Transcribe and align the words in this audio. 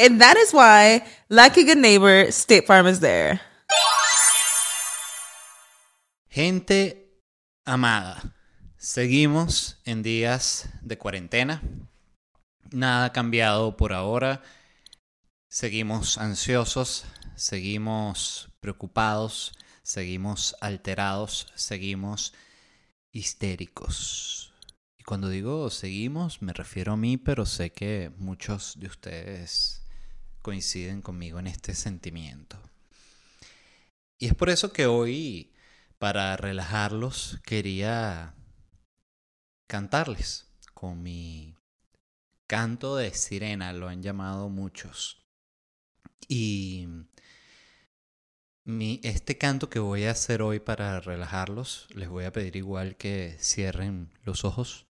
And 0.00 0.18
that 0.22 0.38
is 0.38 0.54
why, 0.54 1.04
like 1.28 1.58
a 1.58 1.62
good 1.62 1.76
neighbor, 1.76 2.32
State 2.32 2.66
Farm 2.66 2.86
is 2.86 3.00
there. 3.00 3.38
Gente 6.30 7.20
amada, 7.66 8.32
seguimos 8.78 9.76
en 9.84 10.02
días 10.02 10.70
de 10.80 10.96
cuarentena. 10.96 11.60
Nada 12.72 13.06
ha 13.06 13.12
cambiado 13.12 13.76
por 13.76 13.92
ahora. 13.92 14.40
Seguimos 15.50 16.16
ansiosos, 16.16 17.04
seguimos 17.34 18.48
preocupados, 18.60 19.52
seguimos 19.82 20.56
alterados, 20.62 21.52
seguimos 21.56 22.32
histéricos. 23.12 24.54
Y 24.96 25.02
cuando 25.02 25.28
digo 25.28 25.68
seguimos, 25.68 26.40
me 26.40 26.54
refiero 26.54 26.94
a 26.94 26.96
mí, 26.96 27.18
pero 27.18 27.44
sé 27.44 27.70
que 27.70 28.10
muchos 28.16 28.80
de 28.80 28.86
ustedes 28.86 29.80
coinciden 30.42 31.02
conmigo 31.02 31.38
en 31.38 31.46
este 31.46 31.74
sentimiento. 31.74 32.58
Y 34.18 34.26
es 34.26 34.34
por 34.34 34.50
eso 34.50 34.72
que 34.72 34.86
hoy, 34.86 35.52
para 35.98 36.36
relajarlos, 36.36 37.40
quería 37.44 38.34
cantarles 39.66 40.52
con 40.74 41.02
mi 41.02 41.56
canto 42.46 42.96
de 42.96 43.14
sirena, 43.14 43.72
lo 43.72 43.88
han 43.88 44.02
llamado 44.02 44.48
muchos. 44.48 45.24
Y 46.28 46.86
mi, 48.64 49.00
este 49.04 49.38
canto 49.38 49.70
que 49.70 49.78
voy 49.78 50.04
a 50.04 50.10
hacer 50.10 50.42
hoy 50.42 50.60
para 50.60 51.00
relajarlos, 51.00 51.86
les 51.94 52.08
voy 52.08 52.24
a 52.24 52.32
pedir 52.32 52.56
igual 52.56 52.96
que 52.96 53.36
cierren 53.40 54.12
los 54.24 54.44
ojos. 54.44 54.86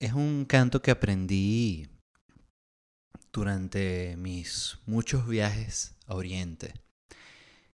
Es 0.00 0.12
un 0.14 0.44
canto 0.46 0.82
que 0.82 0.90
aprendí 0.90 1.88
durante 3.32 4.16
mis 4.16 4.78
muchos 4.86 5.26
viajes 5.28 5.94
a 6.06 6.14
Oriente. 6.14 6.74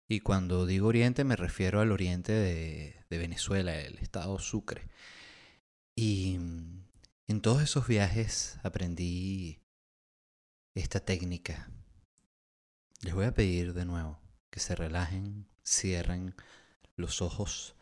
Y 0.08 0.20
cuando 0.20 0.66
digo 0.66 0.88
Oriente 0.88 1.24
me 1.24 1.36
refiero 1.36 1.80
al 1.80 1.92
Oriente 1.92 2.32
de, 2.32 2.96
Venezuela, 3.10 3.78
el 3.78 3.98
estado 3.98 4.38
Sucre. 4.38 4.88
Y 5.96 6.34
en 7.28 7.40
todos 7.40 7.62
esos 7.62 7.86
viajes 7.86 8.58
aprendí 8.62 9.60
esta 10.74 11.00
técnica. 11.00 11.70
Les 13.00 13.14
voy 13.14 13.26
a 13.26 13.34
pedir 13.34 13.74
de 13.74 13.84
nuevo 13.84 14.20
que 14.50 14.60
se 14.60 14.74
relajen, 14.74 15.46
cierren 15.64 16.34
los 16.96 17.22
ojos. 17.22 17.74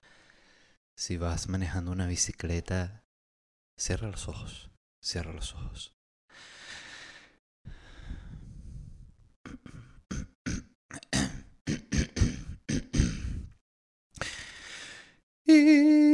Si 0.96 1.16
vas 1.16 1.48
manejando 1.48 1.92
una 1.92 2.06
bicicleta, 2.06 3.04
cierra 3.76 4.08
los 4.08 4.28
ojos, 4.28 4.70
cierra 5.00 5.32
los 5.32 5.54
ojos. 5.54 5.99
He 15.50 16.09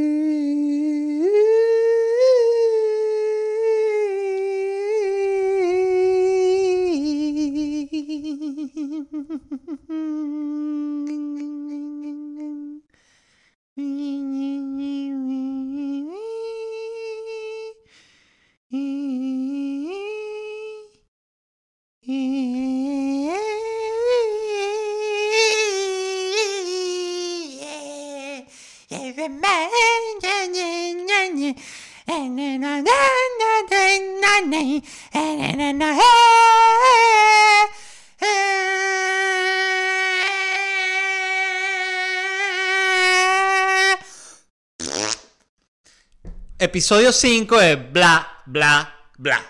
Episodio 46.76 47.10
5 47.10 47.58
de 47.58 47.76
Bla, 47.76 48.42
Bla, 48.44 48.94
Bla. 49.16 49.40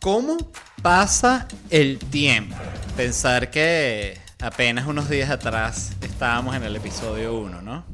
¿Cómo 0.00 0.38
pasa 0.80 1.46
el 1.68 1.98
tiempo? 1.98 2.56
Pensar 2.96 3.50
que 3.50 4.18
apenas 4.40 4.86
unos 4.86 5.10
días 5.10 5.28
atrás 5.28 5.92
estábamos 6.00 6.56
en 6.56 6.62
el 6.62 6.76
episodio 6.76 7.36
1, 7.36 7.60
¿no? 7.60 7.84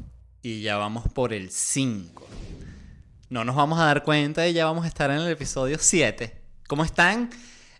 Y 0.41 0.61
ya 0.61 0.77
vamos 0.77 1.03
por 1.11 1.33
el 1.33 1.51
5. 1.51 2.25
No 3.31 3.43
nos 3.43 3.57
vamos 3.57 3.81
a 3.81 3.83
dar 3.87 4.03
cuenta 4.03 4.47
y 4.47 4.53
ya 4.53 4.63
vamos 4.63 4.85
a 4.85 4.87
estar 4.87 5.11
en 5.11 5.17
el 5.17 5.27
episodio 5.27 5.77
7. 5.77 6.33
¿Cómo 6.69 6.85
están? 6.85 7.31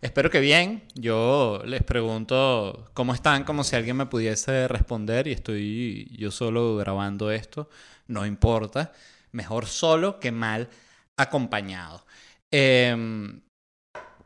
Espero 0.03 0.29
que 0.29 0.41
bien. 0.41 0.83
Yo 0.95 1.61
les 1.65 1.81
pregunto 1.81 2.91
cómo 2.93 3.13
están, 3.13 3.45
como 3.45 3.63
si 3.63 3.77
alguien 3.77 3.95
me 3.95 4.05
pudiese 4.05 4.67
responder 4.67 5.27
y 5.27 5.31
estoy 5.31 6.13
yo 6.17 6.29
solo 6.29 6.75
grabando 6.75 7.31
esto. 7.31 7.69
No 8.07 8.25
importa. 8.25 8.91
Mejor 9.31 9.65
solo 9.65 10.19
que 10.19 10.33
mal 10.33 10.67
acompañado. 11.15 12.05
Em, 12.51 13.43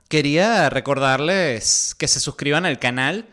quería 0.10 0.72
recordarles 0.72 1.94
que 1.94 2.08
se 2.08 2.20
suscriban 2.20 2.66
al 2.66 2.80
canal. 2.80 3.28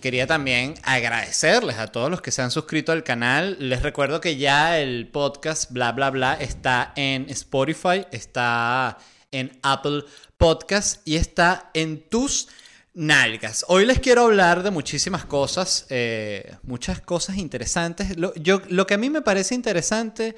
Quería 0.00 0.28
también 0.28 0.74
agradecerles 0.84 1.78
a 1.78 1.88
todos 1.88 2.08
los 2.08 2.22
que 2.22 2.30
se 2.30 2.40
han 2.40 2.52
suscrito 2.52 2.92
al 2.92 3.02
canal. 3.02 3.56
Les 3.58 3.82
recuerdo 3.82 4.20
que 4.20 4.36
ya 4.36 4.78
el 4.78 5.08
podcast 5.08 5.72
bla 5.72 5.90
bla 5.90 6.10
bla 6.10 6.34
está 6.34 6.92
en 6.94 7.28
Spotify, 7.30 8.06
está 8.12 8.96
en 9.30 9.58
Apple 9.62 10.04
Podcast 10.36 11.06
y 11.06 11.16
está 11.16 11.70
en 11.74 12.08
tus 12.08 12.48
nalgas. 12.94 13.64
Hoy 13.68 13.86
les 13.86 14.00
quiero 14.00 14.22
hablar 14.22 14.62
de 14.62 14.70
muchísimas 14.70 15.24
cosas, 15.24 15.86
eh, 15.90 16.56
muchas 16.62 17.00
cosas 17.00 17.38
interesantes. 17.38 18.16
Lo, 18.16 18.34
yo, 18.34 18.62
lo 18.68 18.86
que 18.86 18.94
a 18.94 18.98
mí 18.98 19.10
me 19.10 19.22
parece 19.22 19.54
interesante, 19.54 20.36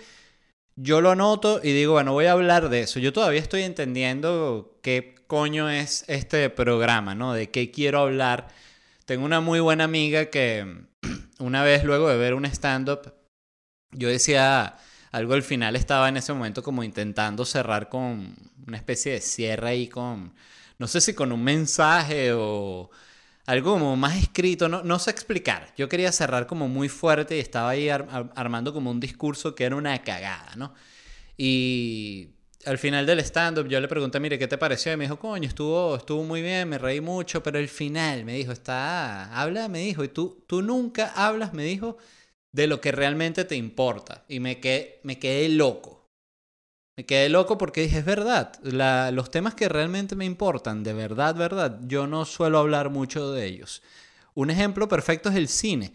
yo 0.77 1.01
lo 1.01 1.11
anoto 1.11 1.61
y 1.63 1.73
digo, 1.73 1.95
bueno, 1.95 2.13
voy 2.13 2.27
a 2.27 2.33
hablar 2.33 2.69
de 2.69 2.81
eso. 2.83 2.99
Yo 2.99 3.13
todavía 3.13 3.41
estoy 3.41 3.63
entendiendo 3.63 4.79
qué 4.83 5.15
coño 5.27 5.71
es 5.71 6.05
este 6.09 6.51
programa, 6.51 7.15
¿no? 7.15 7.33
De 7.33 7.51
qué 7.51 7.71
quiero 7.71 8.01
hablar 8.01 8.49
tengo 9.05 9.25
una 9.25 9.41
muy 9.41 9.61
buena 9.61 9.85
amiga 9.85 10.27
que 10.27 10.87
una 11.39 11.63
vez 11.63 11.85
luego 11.85 12.09
de 12.09 12.17
ver 12.17 12.35
un 12.35 12.45
stand-up, 12.45 13.13
yo 13.91 14.09
decía, 14.09 14.79
algo 15.13 15.35
al 15.35 15.43
final 15.43 15.77
estaba 15.77 16.09
en 16.09 16.17
ese 16.17 16.33
momento 16.33 16.63
como 16.63 16.83
intentando 16.83 17.45
cerrar 17.45 17.89
con 17.89 18.35
una 18.67 18.77
especie 18.77 19.13
de 19.13 19.21
cierre 19.21 19.69
ahí 19.69 19.89
con, 19.89 20.33
no 20.79 20.89
sé 20.89 21.01
si 21.01 21.15
con 21.15 21.33
un 21.33 21.45
mensaje 21.45 22.33
o 22.33 22.91
algo 23.47 23.73
como 23.75 23.97
más 23.97 24.17
escrito, 24.17 24.69
no, 24.69 24.83
no 24.83 24.99
sé 24.99 25.11
explicar. 25.11 25.73
Yo 25.77 25.89
quería 25.89 26.13
cerrar 26.13 26.47
como 26.47 26.69
muy 26.69 26.89
fuerte 26.89 27.37
y 27.37 27.41
estaba 27.41 27.71
ahí 27.71 27.89
armando 27.89 28.73
como 28.73 28.91
un 28.91 29.01
discurso 29.01 29.55
que 29.55 29.65
era 29.65 29.77
una 29.77 30.03
cagada, 30.03 30.55
¿no? 30.57 30.75
Y 31.37 32.31
al 32.65 32.79
final 32.79 33.05
del 33.05 33.19
stand-up 33.21 33.69
yo 33.69 33.81
le 33.81 33.89
pregunté, 33.89 34.21
mire, 34.21 34.39
¿qué 34.39 34.47
te 34.49 34.59
pareció? 34.59 34.93
Y 34.93 34.97
me 34.97 35.05
dijo, 35.05 35.19
coño, 35.19 35.49
estuvo, 35.49 35.97
estuvo 35.97 36.23
muy 36.25 36.41
bien, 36.41 36.69
me 36.69 36.79
reí 36.79 37.01
mucho, 37.01 37.43
pero 37.43 37.59
al 37.59 37.69
final 37.69 38.25
me 38.25 38.35
dijo, 38.35 38.53
está, 38.53 39.33
habla, 39.39 39.69
me 39.69 39.81
dijo, 39.81 40.05
y 40.05 40.09
tú, 40.09 40.45
tú 40.47 40.63
nunca 40.63 41.13
hablas, 41.15 41.53
me 41.53 41.65
dijo, 41.65 41.99
de 42.53 42.67
lo 42.67 42.81
que 42.81 42.93
realmente 42.93 43.45
te 43.45 43.57
importa. 43.57 44.25
Y 44.29 44.41
me 44.41 44.61
quedé, 44.61 45.01
me 45.03 45.19
quedé 45.19 45.49
loco. 45.49 46.03
Me 46.97 47.07
quedé 47.07 47.31
loco 47.31 47.57
porque 47.57 47.83
dije, 47.83 47.99
es 47.99 48.05
verdad, 48.05 48.53
los 49.13 49.31
temas 49.31 49.55
que 49.55 49.69
realmente 49.69 50.15
me 50.15 50.27
importan, 50.27 50.85
de 50.85 50.93
verdad, 50.93 51.35
verdad, 51.35 51.81
yo 51.87 52.07
no 52.07 52.27
suelo 52.27 52.59
hablar 52.59 52.91
mucho 52.91 53.33
de 53.33 53.47
ellos. 53.47 53.83
Un 54.35 54.51
ejemplo 54.51 54.89
perfecto 54.89 55.31
es 55.31 55.37
el 55.37 55.49
cine. 55.49 55.95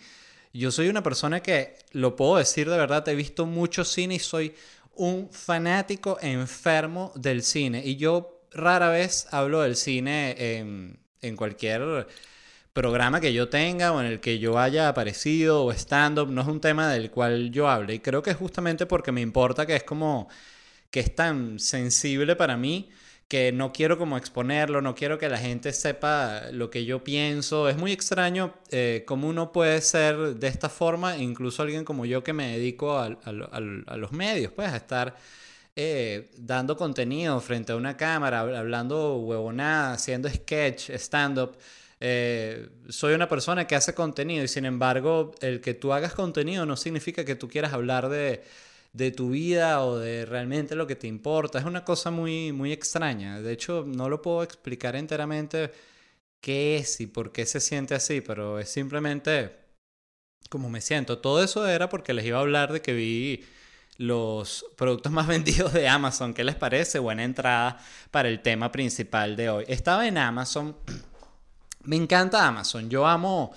Yo 0.53 0.71
soy 0.71 0.89
una 0.89 1.03
persona 1.03 1.41
que, 1.41 1.77
lo 1.91 2.15
puedo 2.15 2.37
decir 2.37 2.67
de 2.67 2.77
verdad, 2.77 3.07
he 3.09 3.15
visto 3.15 3.45
mucho 3.45 3.85
cine 3.85 4.15
y 4.15 4.19
soy 4.19 4.55
un 4.95 5.29
fanático 5.31 6.17
enfermo 6.19 7.11
del 7.15 7.43
cine. 7.43 7.83
Y 7.85 7.97
yo 7.97 8.41
rara 8.51 8.89
vez 8.89 9.27
hablo 9.29 9.61
del 9.61 9.75
cine 9.75 10.57
en, 10.57 10.99
en 11.21 11.35
cualquier 11.35 12.07
programa 12.77 13.19
que 13.19 13.33
yo 13.33 13.49
tenga 13.49 13.91
o 13.91 13.99
en 13.99 14.05
el 14.05 14.19
que 14.19 14.37
yo 14.37 14.59
haya 14.59 14.87
aparecido 14.87 15.65
o 15.65 15.71
stand-up. 15.71 16.29
No 16.29 16.41
es 16.41 16.47
un 16.47 16.61
tema 16.61 16.87
del 16.91 17.09
cual 17.09 17.49
yo 17.51 17.67
hable. 17.67 17.95
Y 17.95 17.99
creo 17.99 18.21
que 18.21 18.29
es 18.29 18.37
justamente 18.37 18.85
porque 18.85 19.11
me 19.11 19.21
importa 19.21 19.65
que 19.65 19.75
es 19.75 19.83
como 19.83 20.29
que 20.91 20.99
es 20.99 21.15
tan 21.15 21.59
sensible 21.59 22.35
para 22.35 22.55
mí 22.55 22.89
que 23.27 23.51
no 23.51 23.73
quiero 23.73 23.97
como 23.97 24.15
exponerlo, 24.15 24.81
no 24.81 24.93
quiero 24.93 25.17
que 25.17 25.27
la 25.27 25.39
gente 25.39 25.73
sepa 25.73 26.43
lo 26.51 26.69
que 26.69 26.85
yo 26.85 27.03
pienso. 27.03 27.67
Es 27.67 27.77
muy 27.77 27.91
extraño 27.91 28.53
eh, 28.69 29.03
cómo 29.07 29.27
uno 29.27 29.51
puede 29.51 29.81
ser 29.81 30.35
de 30.35 30.47
esta 30.47 30.69
forma, 30.69 31.17
incluso 31.17 31.63
alguien 31.63 31.83
como 31.83 32.05
yo 32.05 32.23
que 32.23 32.33
me 32.33 32.57
dedico 32.57 32.97
a, 32.99 33.09
los 33.97 34.11
medios, 34.11 34.51
pues 34.53 34.71
a 34.71 34.77
estar 34.77 35.15
eh, 35.75 36.29
dando 36.37 36.77
contenido 36.77 37.41
frente 37.41 37.71
a 37.73 37.75
una 37.75 37.97
cámara, 37.97 38.41
hablando 38.41 39.17
huevonada, 39.17 39.93
haciendo 39.93 40.29
sketch, 40.29 40.91
stand-up. 40.91 41.57
Eh, 41.99 42.69
soy 42.89 43.13
una 43.13 43.27
persona 43.27 43.65
que 43.67 43.75
hace 43.75 43.93
contenido 43.95 44.43
y 44.43 44.47
sin 44.47 44.65
embargo 44.65 45.33
el 45.41 45.61
que 45.61 45.73
tú 45.73 45.93
hagas 45.93 46.13
contenido 46.13 46.65
no 46.65 46.77
significa 46.77 47.25
que 47.25 47.35
tú 47.35 47.47
quieras 47.49 47.73
hablar 47.73 48.09
de 48.09 48.43
de 48.97 49.11
tu 49.11 49.29
vida 49.29 49.83
o 49.85 49.97
de 49.97 50.25
realmente 50.25 50.75
lo 50.75 50.87
que 50.87 50.95
te 50.95 51.07
importa. 51.07 51.59
Es 51.59 51.65
una 51.65 51.85
cosa 51.85 52.11
muy, 52.11 52.51
muy 52.51 52.71
extraña. 52.71 53.41
De 53.41 53.53
hecho, 53.53 53.85
no 53.87 54.09
lo 54.09 54.21
puedo 54.21 54.43
explicar 54.43 54.95
enteramente 54.95 55.71
qué 56.41 56.77
es 56.77 56.99
y 57.01 57.07
por 57.07 57.31
qué 57.31 57.45
se 57.45 57.59
siente 57.59 57.95
así, 57.95 58.21
pero 58.21 58.59
es 58.59 58.69
simplemente 58.69 59.55
como 60.49 60.69
me 60.69 60.81
siento. 60.81 61.19
Todo 61.19 61.43
eso 61.43 61.67
era 61.67 61.89
porque 61.89 62.13
les 62.13 62.25
iba 62.25 62.37
a 62.37 62.41
hablar 62.41 62.73
de 62.73 62.81
que 62.81 62.93
vi 62.93 63.45
los 63.97 64.65
productos 64.75 65.11
más 65.11 65.27
vendidos 65.35 65.73
de 65.73 65.87
Amazon. 65.87 66.33
¿Qué 66.33 66.43
les 66.43 66.55
parece? 66.55 66.99
Buena 66.99 67.23
entrada 67.23 67.79
para 68.11 68.29
el 68.29 68.41
tema 68.41 68.71
principal 68.71 69.35
de 69.35 69.49
hoy. 69.49 69.65
Estaba 69.67 70.07
en 70.07 70.17
Amazon. 70.17 70.75
Me 71.87 71.95
encanta 71.95 72.47
Amazon. 72.47 72.89
Yo 72.89 73.07
amo 73.07 73.51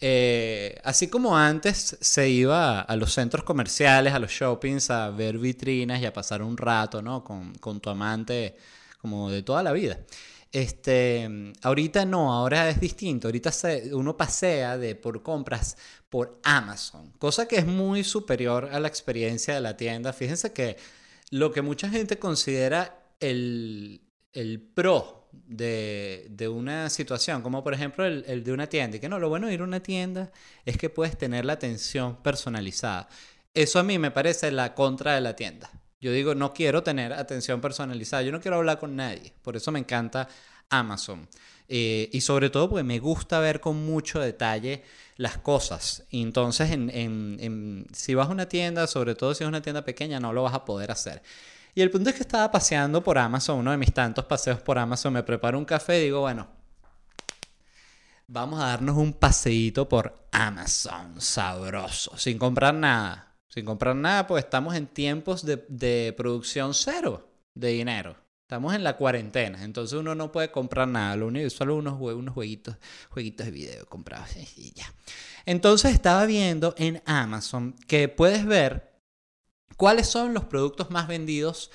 eh, 0.00 0.80
así 0.84 1.08
como 1.08 1.36
antes 1.36 1.96
se 2.00 2.28
iba 2.28 2.80
a 2.80 2.96
los 2.96 3.12
centros 3.12 3.44
comerciales, 3.44 4.12
a 4.12 4.18
los 4.18 4.30
shoppings, 4.30 4.90
a 4.90 5.10
ver 5.10 5.38
vitrinas 5.38 6.00
y 6.00 6.06
a 6.06 6.12
pasar 6.12 6.42
un 6.42 6.56
rato, 6.56 7.00
¿no? 7.00 7.22
Con, 7.22 7.54
con 7.54 7.80
tu 7.80 7.90
amante 7.90 8.56
como 9.00 9.30
de 9.30 9.42
toda 9.42 9.62
la 9.62 9.72
vida. 9.72 9.98
Este, 10.50 11.52
ahorita 11.62 12.04
no, 12.04 12.32
ahora 12.32 12.68
es 12.70 12.80
distinto. 12.80 13.28
Ahorita 13.28 13.50
uno 13.92 14.16
pasea 14.16 14.78
de 14.78 14.94
por 14.94 15.22
compras 15.22 15.76
por 16.08 16.38
Amazon, 16.44 17.12
cosa 17.18 17.48
que 17.48 17.56
es 17.56 17.66
muy 17.66 18.04
superior 18.04 18.70
a 18.72 18.80
la 18.80 18.88
experiencia 18.88 19.54
de 19.54 19.60
la 19.60 19.76
tienda. 19.76 20.12
Fíjense 20.12 20.52
que 20.52 20.76
lo 21.30 21.50
que 21.50 21.62
mucha 21.62 21.88
gente 21.88 22.18
considera 22.18 23.10
el, 23.20 24.00
el 24.32 24.60
pro 24.60 25.23
de, 25.46 26.48
una 26.48 26.90
situación, 26.90 27.42
como 27.42 27.62
por 27.62 27.74
ejemplo 27.74 28.04
el, 28.04 28.44
de 28.44 28.52
una 28.52 28.66
tienda, 28.66 28.96
y 28.96 29.00
que 29.00 29.08
no, 29.08 29.18
lo 29.18 29.28
bueno 29.28 29.46
de 29.46 29.54
ir 29.54 29.60
a 29.60 29.64
una 29.64 29.80
tienda 29.80 30.30
es 30.64 30.76
que 30.76 30.90
puedes 30.90 31.16
tener 31.16 31.44
la 31.44 31.54
atención 31.54 32.16
personalizada. 32.22 33.08
Eso 33.52 33.78
a 33.78 33.82
mí 33.82 33.98
me 33.98 34.10
parece 34.10 34.50
la 34.50 34.74
contra 34.74 35.14
de 35.14 35.20
la 35.20 35.36
tienda. 35.36 35.70
Yo 36.00 36.12
digo, 36.12 36.34
no 36.34 36.52
quiero 36.52 36.82
tener 36.82 37.12
atención 37.12 37.60
personalizada, 37.60 38.22
yo 38.22 38.32
no 38.32 38.40
quiero 38.40 38.58
hablar 38.58 38.78
con 38.78 38.96
nadie, 38.96 39.32
por 39.42 39.56
eso 39.56 39.72
me 39.72 39.78
encanta 39.78 40.28
Amazon. 40.68 41.28
Eh, 41.68 42.10
y 42.12 42.20
sobre 42.20 42.50
todo 42.50 42.68
porque 42.68 42.82
me 42.82 42.98
gusta 42.98 43.40
ver 43.40 43.60
con 43.60 43.84
mucho 43.86 44.20
detalle 44.20 44.82
las 45.16 45.38
cosas. 45.38 46.04
entonces, 46.10 46.70
si 47.92 48.14
vas 48.14 48.28
a 48.28 48.32
una 48.32 48.48
tienda, 48.48 48.86
sobre 48.86 49.14
todo 49.14 49.34
si 49.34 49.44
es 49.44 49.48
una 49.48 49.62
tienda 49.62 49.84
pequeña, 49.84 50.20
no 50.20 50.32
lo 50.32 50.42
vas 50.42 50.54
a 50.54 50.64
poder 50.64 50.90
hacer. 50.90 51.22
Y 51.74 51.82
el 51.82 51.90
punto 51.90 52.10
es 52.10 52.16
que 52.16 52.22
estaba 52.22 52.50
paseando 52.50 53.02
por 53.02 53.18
Amazon, 53.18 53.58
uno 53.58 53.72
de 53.72 53.76
mis 53.76 53.92
tantos 53.92 54.24
paseos 54.26 54.60
por 54.60 54.78
Amazon, 54.78 55.12
me 55.12 55.22
preparo 55.22 55.58
un 55.58 55.64
café 55.64 55.98
y 55.98 56.04
digo, 56.04 56.20
bueno, 56.20 56.46
vamos 58.28 58.60
a 58.60 58.66
darnos 58.66 58.96
un 58.96 59.12
paseíto 59.12 59.88
por 59.88 60.26
Amazon, 60.30 61.20
sabroso, 61.20 62.16
sin 62.16 62.38
comprar 62.38 62.74
nada. 62.74 63.34
Sin 63.48 63.64
comprar 63.64 63.94
nada, 63.94 64.26
pues 64.26 64.44
estamos 64.44 64.74
en 64.74 64.88
tiempos 64.88 65.44
de, 65.46 66.14
producción 66.16 66.74
cero 66.74 67.30
de 67.54 67.68
dinero. 67.68 68.16
Estamos 68.42 68.74
en 68.74 68.82
la 68.82 68.96
cuarentena, 68.96 69.62
entonces 69.62 69.98
uno 69.98 70.14
no 70.14 70.32
puede 70.32 70.50
comprar 70.50 70.88
nada, 70.88 71.16
lo 71.16 71.28
único, 71.28 71.48
solo 71.50 71.76
unos, 71.76 72.00
unos 72.00 72.34
jueguitos, 72.34 72.76
jueguitos 73.10 73.46
de 73.46 73.52
video 73.52 73.86
comprados 73.86 74.36
y 74.56 74.72
ya. 74.72 74.92
Entonces 75.46 75.92
estaba 75.92 76.26
viendo 76.26 76.74
en 76.78 77.00
Amazon 77.06 77.74
que 77.86 78.08
puedes 78.08 78.44
ver 78.44 78.93
¿Cuáles 79.76 80.06
son 80.08 80.34
los 80.34 80.44
productos 80.44 80.90
más 80.90 81.08
vendidos 81.08 81.70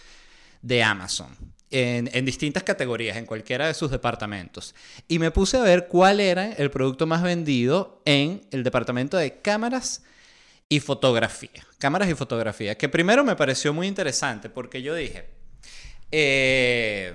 de 0.62 0.84
Amazon? 0.84 1.36
En, 1.72 2.26
distintas 2.26 2.64
categorías, 2.64 3.18
en 3.18 3.26
cualquiera 3.26 3.68
de 3.68 3.74
sus 3.76 3.92
departamentos. 3.92 4.74
Y 5.08 5.20
me 5.20 5.30
puse 5.30 5.58
a 5.58 5.62
ver 5.62 5.88
cuál 5.88 6.20
era 6.20 6.52
el 6.54 6.72
producto 6.72 7.06
más 7.06 7.22
vendido 7.22 8.02
en 8.06 8.42
el 8.52 8.64
departamento 8.64 9.18
de 9.18 9.40
cámaras 9.42 10.04
y 10.68 10.80
fotografía. 10.80 11.66
Cámaras 11.78 12.10
y 12.10 12.16
fotografía. 12.16 12.76
Que 12.76 12.90
primero 12.90 13.24
me 13.24 13.36
pareció 13.36 13.72
muy 13.74 13.88
interesante 13.88 14.50
porque 14.50 14.82
yo 14.82 14.96
dije, 14.96 15.30
eh, 16.12 17.14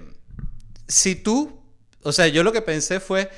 si 0.86 1.16
tú, 1.16 1.60
o 2.02 2.12
sea, 2.12 2.28
yo 2.28 2.44
lo 2.44 2.52
que 2.52 2.62
pensé 2.62 3.00
fue, 3.00 3.30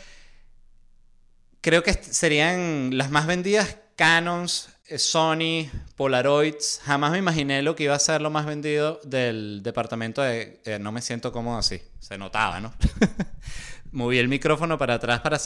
creo 1.63 1.83
que 1.83 1.95
serían 1.95 2.97
las 2.99 3.11
más 3.11 3.27
vendidas 3.27 3.79
Canons, 3.97 4.69
Sony, 4.97 5.69
Polaroids, 5.97 6.81
jamás 6.85 7.11
me 7.11 7.19
imaginé 7.19 7.61
lo 7.63 7.75
que 7.75 7.85
iba 7.85 7.95
a 7.95 7.99
ser 7.99 8.21
lo 8.21 8.31
más 8.31 8.47
vendido 8.47 9.01
del 9.03 9.63
departamento 9.63 10.23
de... 10.23 10.61
Eh, 10.65 10.79
no 10.79 10.93
me 10.93 11.03
siento 11.03 11.33
cómodo 11.33 11.59
así, 11.59 11.83
se 11.99 12.17
notaba, 12.17 12.61
¿no? 12.61 12.73
Moví 13.93 14.19
el 14.19 14.29
micrófono 14.29 14.79
para 14.79 14.95
atrás 14.95 15.21
para 15.21 15.39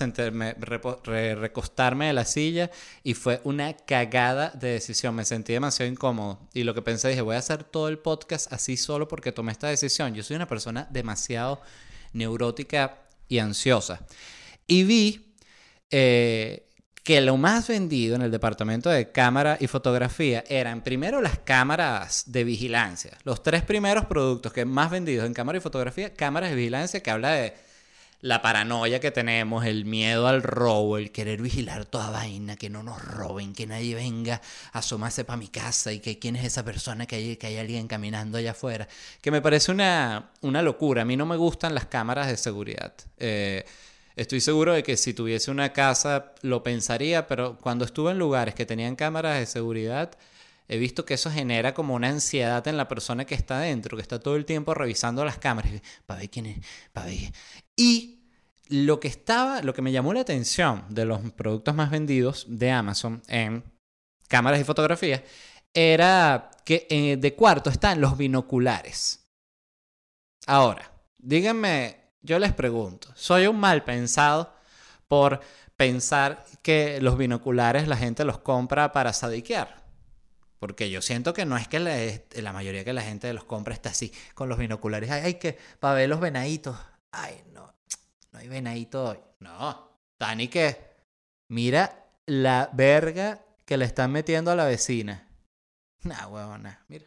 recostarme 1.35 2.09
de 2.09 2.13
la 2.13 2.25
silla 2.25 2.71
y 3.03 3.15
fue 3.15 3.41
una 3.45 3.75
cagada 3.75 4.51
de 4.51 4.73
decisión. 4.73 5.15
Me 5.15 5.25
sentí 5.25 5.53
demasiado 5.53 5.91
incómodo 5.91 6.49
y 6.53 6.65
lo 6.65 6.75
que 6.75 6.83
pensé 6.83 7.09
dije, 7.09 7.21
voy 7.21 7.37
a 7.37 7.39
hacer 7.39 7.65
todo 7.65 7.89
el 7.89 7.99
podcast 7.99 8.53
así 8.53 8.77
solo 8.77 9.09
porque 9.09 9.33
tomé 9.33 9.53
esta 9.53 9.69
decisión. 9.69 10.15
Yo 10.15 10.23
soy 10.23 10.37
una 10.37 10.49
persona 10.49 10.89
demasiado 10.91 11.61
neurótica 12.13 12.99
y 13.29 13.39
ansiosa. 13.39 14.05
Y 14.67 14.85
vi 14.85 15.35
eh, 15.91 16.70
que 17.11 17.21
lo 17.21 17.37
más 17.37 17.67
vendido 17.67 18.15
en 18.15 18.23
el 18.23 18.31
departamento 18.31 18.89
de 18.89 19.11
cámara 19.11 19.57
y 19.59 19.67
fotografía 19.67 20.45
eran 20.49 20.81
primero 20.85 21.21
las 21.21 21.41
cámaras 21.41 22.23
de 22.27 22.45
vigilancia. 22.45 23.19
Los 23.25 23.43
tres 23.43 23.65
primeros 23.65 24.05
productos 24.05 24.53
que 24.53 24.65
más 24.65 24.93
vendidos 24.93 25.27
en 25.27 25.35
cámara 25.35 25.59
y 25.59 25.61
fotografía, 25.61 26.15
cámaras 26.15 26.51
de 26.51 26.55
vigilancia 26.55 27.03
que 27.03 27.11
habla 27.11 27.33
de 27.33 27.55
la 28.21 28.43
paranoia 28.43 29.01
que 29.01 29.11
tenemos, 29.11 29.65
el 29.65 29.87
miedo 29.87 30.29
al 30.29 30.45
robo, 30.45 30.99
el 30.99 31.11
querer 31.11 31.43
vigilar 31.43 31.85
toda 31.85 32.11
vaina, 32.11 32.55
que 32.55 32.71
no 32.71 32.85
nos 32.85 33.03
roben, 33.03 33.55
que 33.55 33.67
nadie 33.67 33.97
venga 33.97 34.41
a 34.73 34.79
asomarse 34.79 35.25
para 35.25 35.37
mi 35.37 35.49
casa 35.49 35.93
y 35.93 35.99
que 35.99 36.21
quién 36.21 36.37
es 36.37 36.45
esa 36.45 36.65
persona 36.65 37.07
que 37.07 37.17
hay, 37.17 37.37
que 37.37 37.49
hay 37.49 37.57
alguien 37.57 37.89
caminando 37.89 38.39
allá 38.39 38.53
afuera. 38.53 38.87
Que 39.21 39.33
me 39.33 39.43
parece 39.43 39.73
una, 39.73 40.31
una 40.43 40.63
locura. 40.63 41.03
A 41.03 41.05
mí 41.05 41.17
no 41.17 41.27
me 41.27 41.37
gustan 41.37 41.75
las 41.75 41.87
cámaras 41.87 42.29
de 42.29 42.37
seguridad. 42.37 42.93
Eh, 43.19 43.65
Estoy 44.21 44.43
seguro 44.43 44.75
de 44.75 44.83
que 44.83 44.99
si 44.99 45.15
tuviese 45.15 45.51
una 45.51 45.73
casa 45.73 46.35
lo 46.43 46.63
pensaría, 46.63 47.27
pero 47.27 47.57
cuando 47.57 47.87
estuve 47.87 48.11
en 48.11 48.19
lugares 48.19 48.55
que 48.55 48.67
tenían 48.67 48.95
cámaras 48.95 49.39
de 49.39 49.47
seguridad, 49.47 50.11
he 50.69 50.77
visto 50.77 51.07
que 51.07 51.15
eso 51.15 51.31
genera 51.31 51.73
como 51.73 51.95
una 51.95 52.09
ansiedad 52.11 52.69
en 52.69 52.77
la 52.77 52.87
persona 52.87 53.25
que 53.25 53.35
está 53.35 53.61
dentro, 53.61 53.97
que 53.97 54.03
está 54.03 54.21
todo 54.21 54.37
el 54.37 54.45
tiempo 54.45 54.75
revisando 54.75 55.25
las 55.25 55.39
cámaras, 55.39 55.73
para 56.05 56.21
ver 56.21 56.29
quién 56.29 56.45
es, 56.45 56.59
para 56.93 57.07
ver. 57.07 57.33
Y 57.75 58.27
lo 58.69 59.01
que 59.01 59.09
estaba, 59.09 59.63
lo 59.63 59.73
que 59.73 59.81
me 59.81 59.91
llamó 59.91 60.13
la 60.13 60.21
atención 60.21 60.85
de 60.91 61.07
los 61.07 61.23
productos 61.31 61.75
más 61.75 61.91
vendidos 61.91 62.45
de 62.47 62.71
Amazon 62.71 63.23
en 63.27 63.65
cámaras 64.29 64.61
y 64.61 64.65
fotografías 64.65 65.23
era 65.73 66.51
que 66.67 66.87
eh, 66.91 67.17
de 67.17 67.35
cuarto 67.35 67.71
están 67.71 68.03
los 68.03 68.19
binoculares. 68.19 69.27
Ahora, 70.47 70.93
díganme, 71.17 72.00
yo 72.23 72.39
les 72.39 72.53
pregunto, 72.53 73.09
¿soy 73.15 73.47
un 73.47 73.59
mal 73.59 73.85
pensado 73.85 74.53
por 75.09 75.41
pensar 75.77 76.45
que 76.63 77.01
los 77.01 77.17
binoculares 77.17 77.89
la 77.89 77.97
gente 77.97 78.25
los 78.25 78.39
compra 78.39 78.93
para 78.93 79.13
sadiquear? 79.13 79.81
Porque 80.59 80.91
yo 80.91 81.01
siento 81.01 81.33
que 81.33 81.47
no 81.47 81.57
es 81.57 81.69
que 81.69 81.81
la, 81.81 82.53
mayoría 82.53 82.85
que 82.85 82.93
la 82.93 83.03
gente 83.03 83.33
los 83.33 83.45
compra 83.45 83.73
está 83.73 83.89
así, 83.91 84.13
con 84.35 84.51
los 84.51 84.59
binoculares. 84.59 85.11
Ay, 85.11 85.35
que 85.35 85.59
para 85.79 85.95
ver 85.95 86.11
los 86.11 86.21
venaditos. 86.21 86.77
Ay, 87.13 87.43
no, 87.55 87.75
no 88.33 88.39
hay 88.39 88.49
venadito 88.49 89.05
hoy. 89.05 89.19
No, 89.39 89.99
Tani 90.19 90.49
que 90.49 90.77
mira 91.49 92.11
la 92.27 92.69
verga 92.75 93.43
que 93.65 93.79
le 93.79 93.87
están 93.87 94.13
metiendo 94.13 94.51
a 94.51 94.57
la 94.57 94.67
vecina. 94.67 95.27
Nah, 96.03 96.27
huevona, 96.27 96.85
mira. 96.89 97.07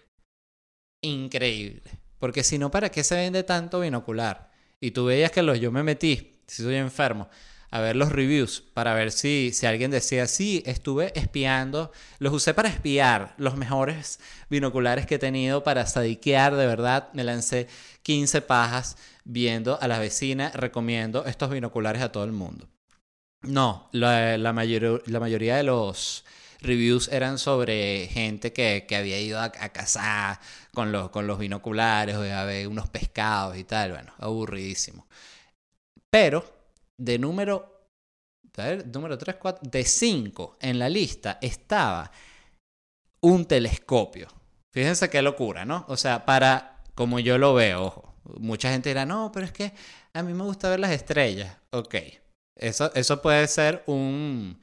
Increíble. 1.02 2.00
Porque 2.18 2.44
si 2.44 2.58
no, 2.58 2.72
¿para 2.72 2.90
qué 2.90 3.04
se 3.04 3.16
vende 3.16 3.44
tanto 3.44 3.82
binocular? 3.82 4.53
Y 4.84 4.92
tú 4.92 5.06
veías 5.06 5.32
que 5.32 5.44
los 5.44 5.62
yo 5.62 5.72
me 5.72 5.82
metí, 5.82 6.42
si 6.46 6.62
soy 6.62 6.76
enfermo, 6.76 7.30
a 7.72 7.80
ver 7.80 7.96
los 7.96 8.12
reviews 8.12 8.62
para 8.74 8.94
ver 8.94 9.14
si, 9.14 9.52
si 9.54 9.66
alguien 9.66 9.92
decía, 9.92 10.28
sí, 10.28 10.62
estuve 10.66 11.18
espiando, 11.18 11.94
los 12.20 12.34
usé 12.34 12.54
para 12.54 12.68
espiar 12.68 13.34
los 13.38 13.56
mejores 13.56 14.20
binoculares 14.50 15.06
que 15.06 15.16
he 15.16 15.20
tenido 15.20 15.64
para 15.64 15.86
sadiquear, 15.86 16.58
de 16.58 16.68
verdad, 16.68 17.08
me 17.14 17.24
lancé 17.24 17.70
15 18.02 18.42
pajas 18.42 18.98
viendo 19.24 19.80
a 19.82 19.88
la 19.88 20.00
vecina, 20.00 20.52
recomiendo 20.54 21.24
estos 21.28 21.50
binoculares 21.50 22.02
a 22.02 22.12
todo 22.12 22.26
el 22.26 22.34
mundo. 22.34 22.68
No, 23.42 23.88
la, 23.94 24.38
la, 24.38 24.52
la 24.52 25.20
mayoría 25.22 25.56
de 25.56 25.64
los 25.64 26.26
reviews 26.64 27.10
eran 27.10 27.38
sobre 27.38 28.08
gente 28.08 28.54
que, 28.54 28.86
había 28.96 29.20
ido 29.20 29.40
a, 29.40 29.52
cazar 29.52 30.40
con 30.74 30.92
los, 30.92 31.10
con 31.10 31.28
los 31.28 31.38
binoculares, 31.38 32.16
o 32.16 32.22
a 32.22 32.44
ver 32.46 32.68
unos 32.68 32.90
pescados 32.90 33.58
y 33.58 33.64
tal, 33.64 33.92
bueno, 33.92 34.14
aburridísimo. 34.18 35.08
Pero 36.10 36.44
de 36.98 37.20
número, 37.20 37.88
número 38.94 39.18
3, 39.18 39.36
4, 39.40 39.70
de 39.70 39.84
5 39.84 40.58
en 40.62 40.80
la 40.80 40.90
lista 40.90 41.40
estaba 41.42 42.12
un 43.22 43.46
telescopio. 43.46 44.28
Fíjense 44.74 45.10
qué 45.10 45.22
locura, 45.22 45.66
¿no? 45.66 45.86
O 45.88 45.98
sea, 45.98 46.26
para, 46.26 46.82
como 46.96 47.20
yo 47.20 47.38
lo 47.38 47.54
veo, 47.54 47.84
ojo, 47.84 48.16
mucha 48.40 48.72
gente 48.72 48.90
dirá, 48.90 49.06
no, 49.06 49.32
pero 49.32 49.46
es 49.46 49.52
que 49.52 49.74
a 50.14 50.24
mí 50.24 50.34
me 50.34 50.44
gusta 50.44 50.70
ver 50.70 50.80
las 50.80 50.92
estrellas. 50.92 51.56
Ok, 51.72 51.96
eso, 52.56 52.92
eso 52.96 53.22
puede 53.22 53.48
ser 53.48 53.84
un, 53.86 54.60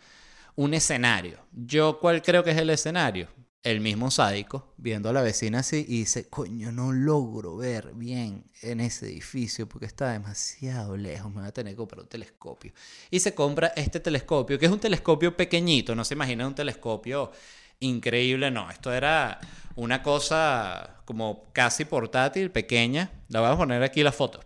un 0.57 0.75
escenario. 0.75 1.39
¿Yo 1.53 1.99
cuál 2.01 2.23
creo 2.23 2.43
que 2.43 2.51
es 2.51 2.59
el 2.59 2.71
escenario? 2.71 3.29
El 3.63 3.81
mismo 3.81 4.11
sádico, 4.11 4.73
viendo 4.79 5.11
a 5.11 5.13
la 5.13 5.21
vecina 5.21 5.59
así, 5.59 5.85
y 5.87 5.99
dice, 5.99 6.29
coño, 6.29 6.73
no 6.73 6.93
logro 6.93 7.57
ver 7.57 7.93
bien 7.95 8.45
en 8.63 8.81
ese 8.81 9.07
edificio 9.07 9.69
porque 9.69 9.87
está 9.87 10.13
demasiado 10.13 10.97
lejos, 10.97 11.31
me 11.31 11.41
voy 11.41 11.49
a 11.49 11.53
tener 11.53 11.75
que 11.75 11.77
comprar 11.77 12.01
un 12.01 12.09
telescopio. 12.09 12.73
Y 13.11 13.21
se 13.21 13.35
compra 13.35 13.73
este 13.77 14.01
telescopio, 14.01 14.59
que 14.59 14.67
es 14.67 14.73
un 14.73 14.81
telescopio 14.81 15.37
pequeñito, 15.37 15.95
no 15.95 16.05
se 16.05 16.15
imagina 16.15 16.47
un 16.47 16.55
telescopio 16.55 17.33
increíble, 17.81 18.51
no, 18.51 18.71
esto 18.71 18.93
era 18.93 19.39
una 19.77 20.03
cosa 20.03 21.03
como 21.05 21.45
casi 21.53 21.85
portátil, 21.85 22.51
pequeña, 22.51 23.11
la 23.29 23.41
voy 23.41 23.51
a 23.51 23.57
poner 23.57 23.83
aquí 23.83 24.03
la 24.03 24.13
foto. 24.13 24.41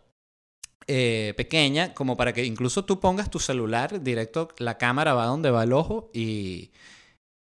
Eh, 0.86 1.32
pequeña, 1.36 1.94
como 1.94 2.16
para 2.16 2.32
que 2.34 2.44
incluso 2.44 2.84
tú 2.84 3.00
pongas 3.00 3.30
tu 3.30 3.38
celular 3.38 4.02
directo, 4.02 4.48
la 4.58 4.76
cámara 4.76 5.14
va 5.14 5.24
donde 5.26 5.50
va 5.50 5.64
el 5.64 5.72
ojo 5.72 6.10
y 6.12 6.72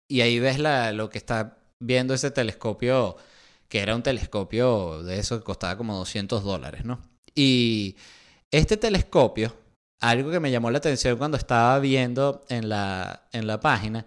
y 0.07 0.21
ahí 0.21 0.39
ves 0.39 0.59
la, 0.59 0.91
lo 0.91 1.09
que 1.09 1.17
está 1.17 1.57
viendo 1.79 2.13
ese 2.13 2.31
telescopio, 2.31 3.15
que 3.67 3.79
era 3.79 3.95
un 3.95 4.03
telescopio 4.03 5.03
de 5.03 5.19
eso 5.19 5.37
que 5.39 5.43
costaba 5.43 5.77
como 5.77 5.97
200 5.97 6.43
dólares, 6.43 6.85
¿no? 6.85 7.01
Y 7.35 7.95
este 8.51 8.77
telescopio, 8.77 9.55
algo 10.01 10.31
que 10.31 10.39
me 10.39 10.51
llamó 10.51 10.69
la 10.71 10.77
atención 10.79 11.17
cuando 11.17 11.37
estaba 11.37 11.79
viendo 11.79 12.43
en 12.49 12.69
la, 12.69 13.27
en 13.31 13.47
la 13.47 13.59
página, 13.59 14.05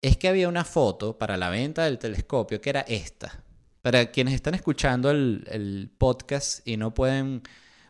es 0.00 0.16
que 0.16 0.28
había 0.28 0.48
una 0.48 0.64
foto 0.64 1.18
para 1.18 1.36
la 1.36 1.50
venta 1.50 1.84
del 1.84 1.98
telescopio 1.98 2.60
que 2.60 2.70
era 2.70 2.80
esta. 2.82 3.44
Para 3.82 4.10
quienes 4.10 4.34
están 4.34 4.54
escuchando 4.54 5.10
el, 5.10 5.44
el 5.50 5.90
podcast 5.98 6.66
y 6.66 6.76
no 6.76 6.94
pueden 6.94 7.42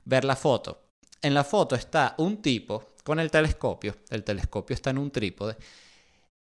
ver 0.05 0.25
la 0.25 0.37
foto, 0.37 0.83
en 1.23 1.35
la 1.35 1.45
foto 1.45 1.77
está 1.77 2.15
un 2.19 2.43
tipo 2.43 2.95
con 3.05 3.21
el 3.21 3.31
telescopio, 3.31 3.97
el 4.11 4.25
telescopio 4.25 4.75
está 4.75 4.91
en 4.91 4.99
un 4.99 5.11
trípode, 5.11 5.57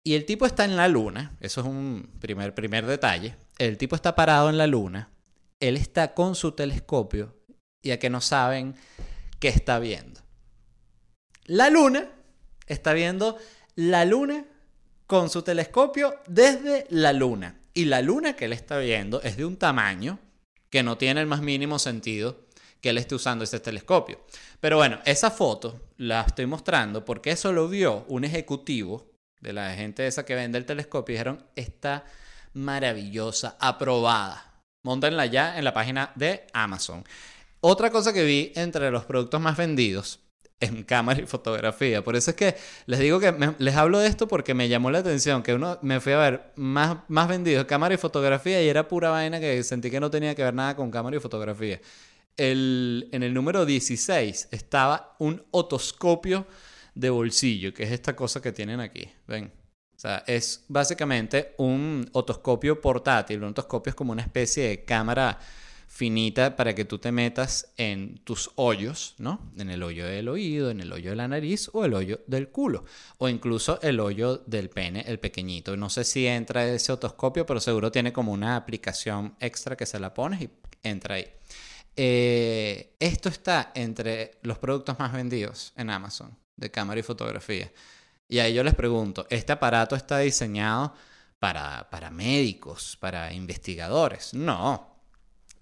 y 0.03 0.15
el 0.15 0.25
tipo 0.25 0.45
está 0.45 0.65
en 0.65 0.75
la 0.75 0.87
luna, 0.87 1.37
eso 1.39 1.61
es 1.61 1.67
un 1.67 2.09
primer, 2.19 2.55
primer 2.55 2.85
detalle. 2.85 3.35
El 3.57 3.77
tipo 3.77 3.95
está 3.95 4.15
parado 4.15 4.49
en 4.49 4.57
la 4.57 4.67
luna, 4.67 5.11
él 5.59 5.77
está 5.77 6.13
con 6.13 6.35
su 6.35 6.53
telescopio 6.53 7.35
y 7.83 7.91
a 7.91 7.99
que 7.99 8.09
no 8.09 8.21
saben 8.21 8.75
qué 9.39 9.49
está 9.49 9.79
viendo. 9.79 10.21
La 11.45 11.69
luna 11.69 12.09
está 12.67 12.93
viendo 12.93 13.37
la 13.75 14.05
luna 14.05 14.45
con 15.05 15.29
su 15.29 15.41
telescopio 15.41 16.15
desde 16.27 16.87
la 16.89 17.13
luna. 17.13 17.59
Y 17.73 17.85
la 17.85 18.01
luna 18.01 18.35
que 18.35 18.45
él 18.45 18.53
está 18.53 18.77
viendo 18.79 19.21
es 19.21 19.37
de 19.37 19.45
un 19.45 19.57
tamaño 19.57 20.19
que 20.69 20.83
no 20.83 20.97
tiene 20.97 21.21
el 21.21 21.27
más 21.27 21.41
mínimo 21.41 21.79
sentido 21.79 22.47
que 22.79 22.89
él 22.89 22.97
esté 22.97 23.15
usando 23.15 23.43
ese 23.43 23.59
telescopio. 23.59 24.21
Pero 24.59 24.77
bueno, 24.77 24.99
esa 25.05 25.29
foto 25.29 25.89
la 25.97 26.21
estoy 26.21 26.45
mostrando 26.47 27.05
porque 27.05 27.31
eso 27.31 27.51
lo 27.51 27.67
vio 27.67 28.05
un 28.07 28.23
ejecutivo 28.23 29.10
de 29.41 29.53
la 29.53 29.73
gente 29.73 30.07
esa 30.07 30.25
que 30.25 30.35
vende 30.35 30.57
el 30.57 30.65
telescopio, 30.65 31.13
dijeron, 31.13 31.43
está 31.55 32.05
maravillosa, 32.53 33.57
aprobada. 33.59 34.61
Montenla 34.83 35.25
ya 35.25 35.57
en 35.57 35.63
la 35.63 35.73
página 35.73 36.11
de 36.15 36.47
Amazon. 36.53 37.03
Otra 37.59 37.91
cosa 37.91 38.13
que 38.13 38.23
vi 38.23 38.51
entre 38.55 38.89
los 38.89 39.05
productos 39.05 39.39
más 39.39 39.57
vendidos 39.57 40.19
en 40.59 40.83
cámara 40.83 41.21
y 41.21 41.25
fotografía. 41.25 42.03
Por 42.03 42.15
eso 42.15 42.31
es 42.31 42.37
que 42.37 42.55
les 42.85 42.99
digo 42.99 43.19
que 43.19 43.33
les 43.57 43.75
hablo 43.75 43.99
de 43.99 44.07
esto 44.07 44.27
porque 44.27 44.53
me 44.53 44.69
llamó 44.69 44.91
la 44.91 44.99
atención 44.99 45.43
que 45.43 45.53
uno 45.53 45.77
me 45.81 45.99
fui 45.99 46.13
a 46.13 46.17
ver 46.17 46.53
más, 46.55 46.97
más 47.07 47.27
vendidos 47.27 47.65
cámara 47.65 47.95
y 47.95 47.97
fotografía 47.97 48.63
y 48.63 48.69
era 48.69 48.87
pura 48.87 49.09
vaina 49.09 49.39
que 49.39 49.63
sentí 49.63 49.89
que 49.89 49.99
no 49.99 50.09
tenía 50.09 50.35
que 50.35 50.43
ver 50.43 50.53
nada 50.53 50.75
con 50.75 50.91
cámara 50.91 51.17
y 51.17 51.19
fotografía. 51.19 51.81
El, 52.37 53.09
en 53.11 53.23
el 53.23 53.33
número 53.33 53.65
16 53.65 54.49
estaba 54.51 55.15
un 55.19 55.43
otoscopio 55.51 56.45
de 56.95 57.09
bolsillo, 57.09 57.73
que 57.73 57.83
es 57.83 57.91
esta 57.91 58.15
cosa 58.15 58.41
que 58.41 58.51
tienen 58.51 58.79
aquí. 58.79 59.09
Ven. 59.27 59.51
O 59.95 59.99
sea, 60.01 60.23
es 60.25 60.65
básicamente 60.67 61.53
un 61.57 62.09
otoscopio 62.13 62.81
portátil. 62.81 63.43
Un 63.43 63.49
otoscopio 63.49 63.91
es 63.91 63.95
como 63.95 64.11
una 64.11 64.23
especie 64.23 64.67
de 64.67 64.83
cámara 64.83 65.37
finita 65.87 66.55
para 66.55 66.73
que 66.73 66.85
tú 66.85 66.97
te 66.97 67.11
metas 67.11 67.73
en 67.77 68.17
tus 68.23 68.49
hoyos, 68.55 69.13
¿no? 69.19 69.51
En 69.57 69.69
el 69.69 69.83
hoyo 69.83 70.07
del 70.07 70.29
oído, 70.29 70.71
en 70.71 70.79
el 70.79 70.91
hoyo 70.91 71.11
de 71.11 71.17
la 71.17 71.27
nariz 71.27 71.69
o 71.73 71.85
el 71.85 71.93
hoyo 71.93 72.21
del 72.27 72.49
culo. 72.49 72.85
O 73.17 73.29
incluso 73.29 73.79
el 73.81 73.99
hoyo 73.99 74.37
del 74.47 74.69
pene, 74.69 75.03
el 75.05 75.19
pequeñito. 75.19 75.77
No 75.77 75.89
sé 75.89 76.03
si 76.03 76.25
entra 76.25 76.65
ese 76.65 76.93
otoscopio, 76.93 77.45
pero 77.45 77.59
seguro 77.59 77.91
tiene 77.91 78.11
como 78.11 78.31
una 78.31 78.55
aplicación 78.55 79.35
extra 79.39 79.75
que 79.75 79.85
se 79.85 79.99
la 79.99 80.13
pones 80.13 80.41
y 80.41 80.49
entra 80.81 81.15
ahí. 81.15 81.27
Eh, 81.95 82.95
esto 82.99 83.29
está 83.29 83.71
entre 83.75 84.39
los 84.41 84.57
productos 84.57 84.97
más 84.97 85.11
vendidos 85.11 85.73
en 85.75 85.89
Amazon 85.89 86.40
de 86.61 86.71
cámara 86.71 86.99
y 86.99 87.03
fotografía. 87.03 87.71
Y 88.29 88.39
ahí 88.39 88.53
yo 88.53 88.63
les 88.63 88.75
pregunto, 88.75 89.27
¿este 89.29 89.51
aparato 89.51 89.95
está 89.95 90.19
diseñado 90.19 90.93
para, 91.39 91.89
para 91.89 92.09
médicos, 92.09 92.97
para 92.97 93.33
investigadores? 93.33 94.33
No. 94.33 94.89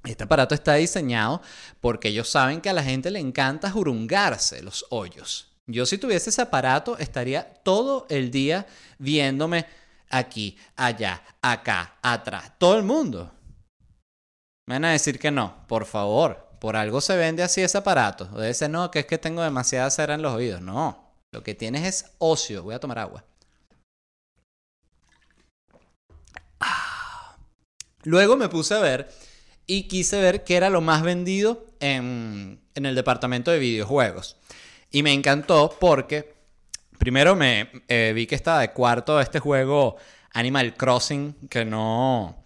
Este 0.03 0.23
aparato 0.23 0.53
está 0.53 0.75
diseñado 0.75 1.41
porque 1.81 2.09
ellos 2.09 2.29
saben 2.29 2.61
que 2.61 2.69
a 2.69 2.73
la 2.73 2.83
gente 2.83 3.09
le 3.11 3.19
encanta 3.19 3.71
jurungarse 3.71 4.61
los 4.61 4.85
hoyos. 4.91 5.47
Yo 5.65 5.85
si 5.85 5.97
tuviese 5.97 6.29
ese 6.29 6.41
aparato 6.41 6.97
estaría 6.97 7.43
todo 7.63 8.05
el 8.09 8.31
día 8.31 8.65
viéndome 8.97 9.65
aquí, 10.09 10.57
allá, 10.75 11.23
acá, 11.41 11.97
atrás, 12.01 12.53
todo 12.57 12.77
el 12.77 12.83
mundo. 12.83 13.31
Me 14.67 14.75
van 14.75 14.85
a 14.85 14.91
decir 14.91 15.19
que 15.19 15.31
no, 15.31 15.67
por 15.67 15.85
favor, 15.85 16.48
por 16.59 16.75
algo 16.75 17.01
se 17.01 17.15
vende 17.15 17.43
así 17.43 17.61
ese 17.61 17.77
aparato. 17.77 18.25
Debe 18.25 18.53
ser, 18.53 18.69
no, 18.69 18.91
que 18.91 18.99
es 18.99 19.05
que 19.05 19.17
tengo 19.17 19.41
demasiada 19.41 19.89
cera 19.89 20.15
en 20.15 20.21
los 20.21 20.33
oídos. 20.33 20.61
No, 20.61 21.13
lo 21.31 21.43
que 21.43 21.55
tienes 21.55 21.85
es 21.85 22.11
ocio. 22.17 22.63
Voy 22.63 22.75
a 22.75 22.79
tomar 22.79 22.99
agua. 22.99 23.25
Luego 28.03 28.37
me 28.37 28.49
puse 28.49 28.73
a 28.73 28.79
ver 28.79 29.09
y 29.67 29.87
quise 29.87 30.21
ver 30.21 30.43
qué 30.43 30.55
era 30.55 30.69
lo 30.69 30.81
más 30.81 31.03
vendido 31.03 31.67
en, 31.79 32.61
el 32.73 32.95
departamento 32.95 33.51
de 33.51 33.59
videojuegos. 33.59 34.37
Y 34.89 35.03
me 35.03 35.13
encantó 35.13 35.75
porque 35.79 36.33
primero 36.97 37.35
me 37.35 37.69
eh, 37.87 38.13
vi 38.15 38.25
que 38.25 38.35
estaba 38.35 38.61
de 38.61 38.71
cuarto 38.71 39.19
este 39.19 39.39
juego 39.39 39.97
Animal 40.33 40.75
Crossing, 40.75 41.35
que 41.49 41.65
no, 41.65 42.38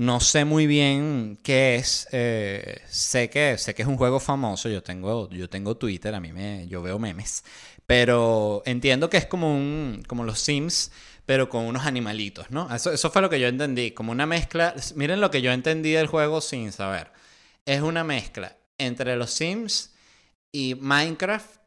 no 0.00 0.18
sé 0.20 0.46
muy 0.46 0.66
bien 0.66 1.38
qué 1.42 1.76
es. 1.76 2.08
Eh, 2.10 2.80
sé, 2.88 3.28
que, 3.28 3.58
sé 3.58 3.74
que 3.74 3.82
es 3.82 3.88
un 3.88 3.98
juego 3.98 4.18
famoso. 4.18 4.70
Yo 4.70 4.82
tengo, 4.82 5.28
yo 5.28 5.50
tengo 5.50 5.76
Twitter, 5.76 6.14
a 6.14 6.20
mí 6.20 6.32
me, 6.32 6.66
yo 6.68 6.80
veo 6.80 6.98
memes. 6.98 7.44
Pero 7.84 8.62
entiendo 8.64 9.10
que 9.10 9.18
es 9.18 9.26
como, 9.26 9.54
un, 9.54 10.02
como 10.08 10.24
los 10.24 10.40
Sims, 10.40 10.90
pero 11.26 11.50
con 11.50 11.66
unos 11.66 11.84
animalitos, 11.84 12.50
¿no? 12.50 12.74
Eso, 12.74 12.90
eso 12.92 13.10
fue 13.10 13.20
lo 13.20 13.28
que 13.28 13.40
yo 13.40 13.48
entendí, 13.48 13.90
como 13.90 14.10
una 14.12 14.24
mezcla, 14.24 14.74
miren 14.94 15.20
lo 15.20 15.30
que 15.30 15.42
yo 15.42 15.52
entendí 15.52 15.90
del 15.90 16.06
juego 16.06 16.40
sin 16.40 16.72
saber. 16.72 17.12
Es 17.66 17.82
una 17.82 18.02
mezcla 18.02 18.56
entre 18.78 19.16
los 19.16 19.30
Sims 19.30 19.92
y 20.50 20.76
Minecraft 20.76 21.60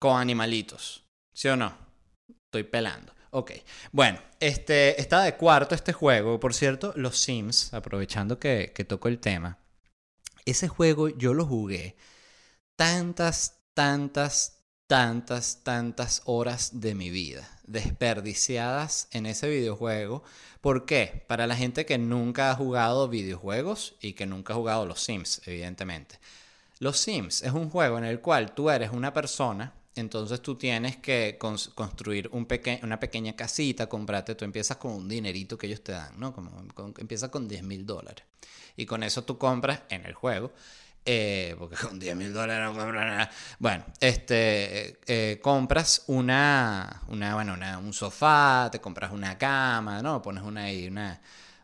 con 0.00 0.20
animalitos, 0.20 1.04
¿sí 1.32 1.46
o 1.46 1.56
no? 1.56 1.72
Estoy 2.46 2.64
pelando. 2.64 3.12
Ok, 3.30 3.52
bueno, 3.92 4.18
este, 4.40 5.00
está 5.00 5.22
de 5.22 5.36
cuarto 5.36 5.74
este 5.74 5.92
juego. 5.92 6.40
Por 6.40 6.54
cierto, 6.54 6.92
los 6.96 7.18
Sims, 7.18 7.74
aprovechando 7.74 8.38
que, 8.38 8.72
que 8.74 8.84
toco 8.84 9.08
el 9.08 9.18
tema, 9.18 9.58
ese 10.46 10.68
juego 10.68 11.08
yo 11.08 11.34
lo 11.34 11.44
jugué 11.44 11.96
tantas, 12.76 13.60
tantas, 13.74 14.64
tantas, 14.86 15.62
tantas 15.62 16.22
horas 16.24 16.80
de 16.80 16.94
mi 16.94 17.10
vida 17.10 17.58
desperdiciadas 17.64 19.08
en 19.12 19.26
ese 19.26 19.48
videojuego. 19.48 20.22
¿Por 20.60 20.86
qué? 20.86 21.24
Para 21.28 21.46
la 21.46 21.54
gente 21.54 21.84
que 21.84 21.98
nunca 21.98 22.50
ha 22.50 22.54
jugado 22.54 23.08
videojuegos 23.08 23.96
y 24.00 24.14
que 24.14 24.26
nunca 24.26 24.54
ha 24.54 24.56
jugado 24.56 24.86
los 24.86 25.02
Sims, 25.02 25.42
evidentemente. 25.44 26.18
Los 26.78 26.98
Sims 26.98 27.42
es 27.42 27.52
un 27.52 27.68
juego 27.68 27.98
en 27.98 28.04
el 28.04 28.20
cual 28.20 28.54
tú 28.54 28.70
eres 28.70 28.90
una 28.90 29.12
persona 29.12 29.74
entonces 29.98 30.40
tú 30.40 30.56
tienes 30.56 30.96
que 30.96 31.38
construir 31.38 32.28
un 32.32 32.46
una 32.82 33.00
pequeña 33.00 33.34
casita, 33.36 33.88
comprarte, 33.88 34.34
tú 34.34 34.44
empiezas 34.44 34.76
con 34.76 34.92
un 34.92 35.08
dinerito 35.08 35.58
que 35.58 35.66
ellos 35.66 35.82
te 35.82 35.92
dan, 35.92 36.18
¿no? 36.18 36.32
Como, 36.32 36.50
empieza 36.98 37.30
con 37.30 37.48
10 37.48 37.62
mil 37.62 37.84
dólares. 37.84 38.24
Y 38.76 38.86
con 38.86 39.02
eso 39.02 39.24
tú 39.24 39.38
compras 39.38 39.82
en 39.90 40.06
el 40.06 40.14
juego. 40.14 40.52
Eh, 41.04 41.56
porque 41.58 41.76
con 41.76 41.98
10 41.98 42.16
mil 42.16 42.32
dólares 42.32 42.64
no 42.64 42.78
compras 42.78 43.06
nada. 43.06 43.30
Bueno, 43.58 43.84
este, 44.00 44.98
eh, 45.06 45.40
compras 45.40 46.04
una, 46.06 47.02
una, 47.08 47.34
bueno, 47.34 47.56
un 47.78 47.92
sofá, 47.92 48.68
te 48.70 48.80
compras 48.80 49.12
una 49.12 49.38
cama, 49.38 50.02
¿no? 50.02 50.20
Pones 50.20 50.42
una 50.42 50.70
una 50.88 51.20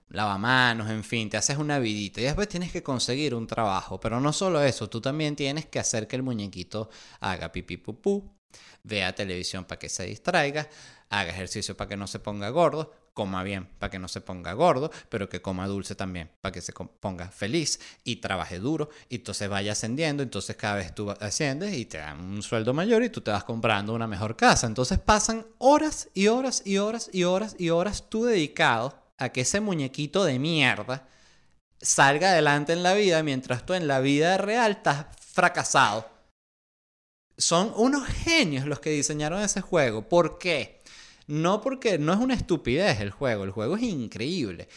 lavamanos, 0.09 0.91
en 0.91 1.05
fin, 1.05 1.29
te 1.31 1.37
haces 1.37 1.59
una 1.59 1.79
vidita 1.79 2.21
y 2.21 2.25
después 2.25 2.49
tienes 2.49 2.73
que 2.73 2.83
conseguir 2.83 3.35
un 3.35 3.47
trabajo. 3.47 4.01
Pero 4.01 4.21
no 4.21 4.33
solo 4.33 4.63
eso, 4.63 4.89
tú 4.89 5.01
también 5.01 5.37
tienes 5.37 5.67
que 5.67 5.79
hacer 5.79 6.07
que 6.07 6.17
el 6.17 6.23
muñequito 6.23 6.89
haga 7.21 7.53
pipí 7.53 7.77
pupú, 7.77 8.35
vea 8.83 9.15
televisión 9.15 9.65
para 9.65 9.79
que 9.79 9.89
se 9.89 10.05
distraiga, 10.07 10.69
haga 11.11 11.31
ejercicio 11.31 11.77
para 11.77 11.89
que 11.89 11.97
no 11.97 12.07
se 12.07 12.19
ponga 12.19 12.49
gordo, 12.51 12.93
coma 13.15 13.45
bien 13.45 13.69
para 13.79 13.91
que 13.91 13.99
no 13.99 14.09
se 14.09 14.21
ponga 14.21 14.53
gordo, 14.53 14.91
pero 15.09 15.29
que 15.29 15.41
coma 15.41 15.67
dulce 15.69 15.95
también 15.95 16.31
para 16.41 16.53
que 16.53 16.61
se 16.61 16.73
ponga 16.73 17.29
feliz 17.29 17.81
y 18.03 18.17
trabaje 18.17 18.59
duro 18.59 18.91
y 19.09 19.17
entonces 19.17 19.49
vaya 19.49 19.73
ascendiendo, 19.73 20.23
entonces 20.23 20.57
cada 20.57 20.75
vez 20.75 20.95
tú 20.95 21.11
asciendes 21.11 21.75
y 21.75 21.87
te 21.87 21.99
dan 21.99 22.21
un 22.21 22.43
sueldo 22.43 22.75
mayor 22.75 23.03
y 23.05 23.11
tú 23.11 23.21
te 23.21 23.31
vas 23.31 23.45
comprando 23.45 23.95
una 23.95 24.09
mejor 24.09 24.37
casa. 24.37 24.67
Entonces 24.67 24.99
pasan 24.99 25.47
horas 25.59 26.09
y 26.13 26.27
horas 26.27 26.63
y 26.65 26.79
horas 26.79 27.09
y 27.13 27.23
horas 27.25 27.57
y 27.59 27.71
horas 27.71 28.09
tú 28.09 28.25
dedicado 28.25 29.04
a 29.19 29.31
que 29.31 29.43
ese 29.43 29.61
muñequito 29.61 30.25
de 30.25 30.39
mierda 30.39 31.09
salga 31.81 32.31
adelante 32.31 32.73
en 32.73 32.83
la 32.83 32.95
vida 32.95 33.23
mientras 33.23 33.67
tú 33.67 33.75
en 33.75 33.87
la 33.87 34.01
vida 34.01 34.39
real 34.39 34.73
estás 34.73 35.07
fracasado. 35.21 36.09
Son 37.37 37.73
unos 37.77 38.07
genios 38.07 38.67
los 38.67 38.81
que 38.81 38.91
diseñaron 38.91 39.41
ese 39.41 39.61
juego. 39.61 40.09
¿Por 40.09 40.39
qué? 40.39 40.83
No 41.27 41.61
porque 41.61 41.99
no 41.99 42.13
es 42.13 42.19
una 42.19 42.35
estupidez 42.35 43.01
el 43.01 43.11
juego, 43.11 43.45
el 43.45 43.51
juego 43.51 43.77
es 43.77 43.83
increíble. 43.83 44.69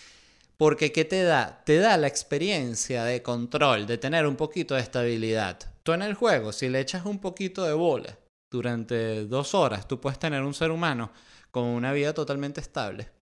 Porque 0.57 0.91
¿qué 0.91 1.05
te 1.05 1.21
da? 1.21 1.63
Te 1.65 1.77
da 1.77 1.97
la 1.97 2.07
experiencia 2.07 3.03
de 3.03 3.21
control, 3.21 3.85
de 3.85 3.99
tener 3.99 4.25
un 4.25 4.35
poquito 4.35 4.73
de 4.73 4.81
estabilidad. 4.81 5.59
Tú 5.83 5.93
en 5.93 6.01
el 6.01 6.15
juego, 6.15 6.51
si 6.51 6.67
le 6.67 6.79
echas 6.79 7.05
un 7.05 7.19
poquito 7.19 7.63
de 7.63 7.73
bola 7.73 8.17
durante 8.49 9.25
dos 9.25 9.53
horas, 9.53 9.87
tú 9.87 10.01
puedes 10.01 10.17
tener 10.17 10.41
un 10.41 10.55
ser 10.55 10.71
humano 10.71 11.11
con 11.51 11.63
una 11.65 11.93
vida 11.93 12.13
totalmente 12.13 12.59
estable. 12.59 13.16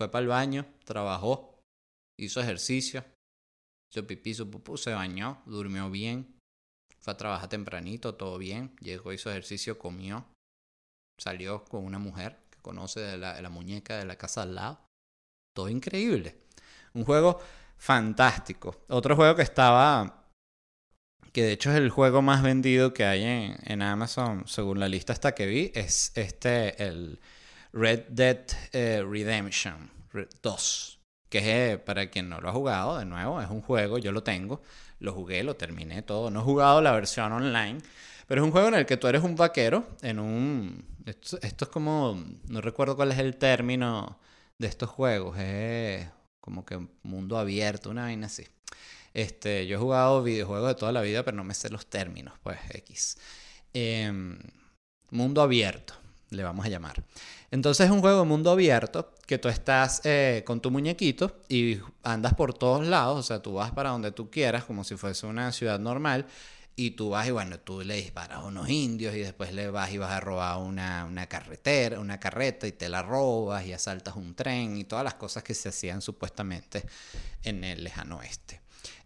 Fue 0.00 0.10
para 0.10 0.22
el 0.22 0.28
baño, 0.28 0.64
trabajó, 0.86 1.60
hizo 2.18 2.40
ejercicio, 2.40 3.04
hizo 3.92 4.06
pipí, 4.06 4.32
su 4.32 4.50
pupú, 4.50 4.78
se 4.78 4.94
bañó, 4.94 5.42
durmió 5.44 5.90
bien, 5.90 6.38
fue 7.00 7.12
a 7.12 7.18
trabajar 7.18 7.50
tempranito, 7.50 8.14
todo 8.14 8.38
bien, 8.38 8.74
llegó, 8.80 9.12
hizo 9.12 9.28
ejercicio, 9.28 9.78
comió, 9.78 10.24
salió 11.20 11.66
con 11.66 11.84
una 11.84 11.98
mujer 11.98 12.38
que 12.48 12.62
conoce 12.62 13.00
de 13.00 13.18
la, 13.18 13.42
la 13.42 13.50
muñeca 13.50 13.98
de 13.98 14.06
la 14.06 14.16
casa 14.16 14.40
al 14.40 14.54
lado. 14.54 14.80
Todo 15.54 15.68
increíble. 15.68 16.44
Un 16.94 17.04
juego 17.04 17.38
fantástico. 17.76 18.86
Otro 18.88 19.16
juego 19.16 19.36
que 19.36 19.42
estaba, 19.42 20.30
que 21.30 21.42
de 21.42 21.52
hecho 21.52 21.72
es 21.72 21.76
el 21.76 21.90
juego 21.90 22.22
más 22.22 22.42
vendido 22.42 22.94
que 22.94 23.04
hay 23.04 23.22
en, 23.22 23.58
en 23.64 23.82
Amazon, 23.82 24.48
según 24.48 24.80
la 24.80 24.88
lista 24.88 25.12
hasta 25.12 25.34
que 25.34 25.44
vi, 25.44 25.72
es 25.74 26.12
este, 26.14 26.82
el 26.82 27.20
Red 27.72 28.04
Dead 28.08 28.46
eh, 28.72 29.04
Redemption 29.08 29.90
2. 30.42 31.00
Que 31.28 31.38
es, 31.38 31.44
eh, 31.46 31.78
para 31.78 32.10
quien 32.10 32.28
no 32.28 32.40
lo 32.40 32.48
ha 32.48 32.52
jugado, 32.52 32.98
de 32.98 33.04
nuevo, 33.04 33.40
es 33.40 33.48
un 33.48 33.62
juego, 33.62 33.98
yo 33.98 34.10
lo 34.10 34.22
tengo, 34.22 34.62
lo 34.98 35.12
jugué, 35.12 35.44
lo 35.44 35.54
terminé 35.56 36.02
todo. 36.02 36.30
No 36.30 36.40
he 36.40 36.42
jugado 36.42 36.80
la 36.80 36.92
versión 36.92 37.32
online, 37.32 37.78
pero 38.26 38.42
es 38.42 38.44
un 38.44 38.52
juego 38.52 38.68
en 38.68 38.74
el 38.74 38.86
que 38.86 38.96
tú 38.96 39.06
eres 39.06 39.22
un 39.22 39.36
vaquero 39.36 39.86
en 40.02 40.18
un... 40.18 40.84
Esto, 41.06 41.38
es 41.40 41.68
como... 41.68 42.22
No 42.48 42.60
recuerdo 42.60 42.96
cuál 42.96 43.12
es 43.12 43.18
el 43.18 43.36
término 43.36 44.18
de 44.58 44.66
estos 44.66 44.90
juegos. 44.90 45.38
Es 45.38 46.08
como 46.40 46.64
que 46.64 46.80
mundo 47.02 47.38
abierto, 47.38 47.90
una 47.90 48.02
vaina 48.02 48.26
así. 48.26 48.46
Este, 49.14 49.66
yo 49.66 49.76
he 49.76 49.80
jugado 49.80 50.22
videojuegos 50.22 50.68
de 50.68 50.74
toda 50.74 50.92
la 50.92 51.00
vida, 51.02 51.24
pero 51.24 51.36
no 51.36 51.44
me 51.44 51.54
sé 51.54 51.70
los 51.70 51.86
términos, 51.86 52.34
pues 52.42 52.58
X. 52.70 53.18
Em, 53.72 54.38
mundo 55.10 55.42
abierto, 55.42 55.94
le 56.30 56.42
vamos 56.42 56.64
a 56.64 56.68
llamar. 56.68 57.02
Entonces 57.50 57.86
es 57.86 57.92
un 57.92 58.00
juego 58.00 58.20
de 58.20 58.24
mundo 58.24 58.50
abierto 58.50 59.12
que 59.26 59.38
tú 59.38 59.48
estás 59.48 60.00
eh, 60.04 60.42
con 60.46 60.60
tu 60.60 60.70
muñequito 60.70 61.36
y 61.48 61.78
andas 62.02 62.34
por 62.34 62.54
todos 62.54 62.86
lados, 62.86 63.18
o 63.18 63.22
sea, 63.22 63.42
tú 63.42 63.54
vas 63.54 63.72
para 63.72 63.90
donde 63.90 64.12
tú 64.12 64.30
quieras, 64.30 64.64
como 64.64 64.84
si 64.84 64.96
fuese 64.96 65.26
una 65.26 65.52
ciudad 65.52 65.78
normal, 65.78 66.26
y 66.76 66.92
tú 66.92 67.10
vas 67.10 67.28
y 67.28 67.30
bueno, 67.30 67.58
tú 67.60 67.82
le 67.82 67.96
disparas 67.96 68.38
a 68.38 68.44
unos 68.44 68.68
indios 68.70 69.14
y 69.14 69.18
después 69.18 69.52
le 69.52 69.68
vas 69.68 69.92
y 69.92 69.98
vas 69.98 70.12
a 70.12 70.20
robar 70.20 70.58
una, 70.58 71.04
una 71.04 71.26
carretera, 71.26 72.00
una 72.00 72.18
carreta 72.18 72.66
y 72.66 72.72
te 72.72 72.88
la 72.88 73.02
robas 73.02 73.66
y 73.66 73.72
asaltas 73.72 74.16
un 74.16 74.34
tren 74.34 74.78
y 74.78 74.84
todas 74.84 75.04
las 75.04 75.14
cosas 75.14 75.42
que 75.42 75.52
se 75.52 75.68
hacían 75.68 76.00
supuestamente 76.00 76.84
en 77.42 77.64
el 77.64 77.84
lejano 77.84 78.18
oeste. 78.18 78.60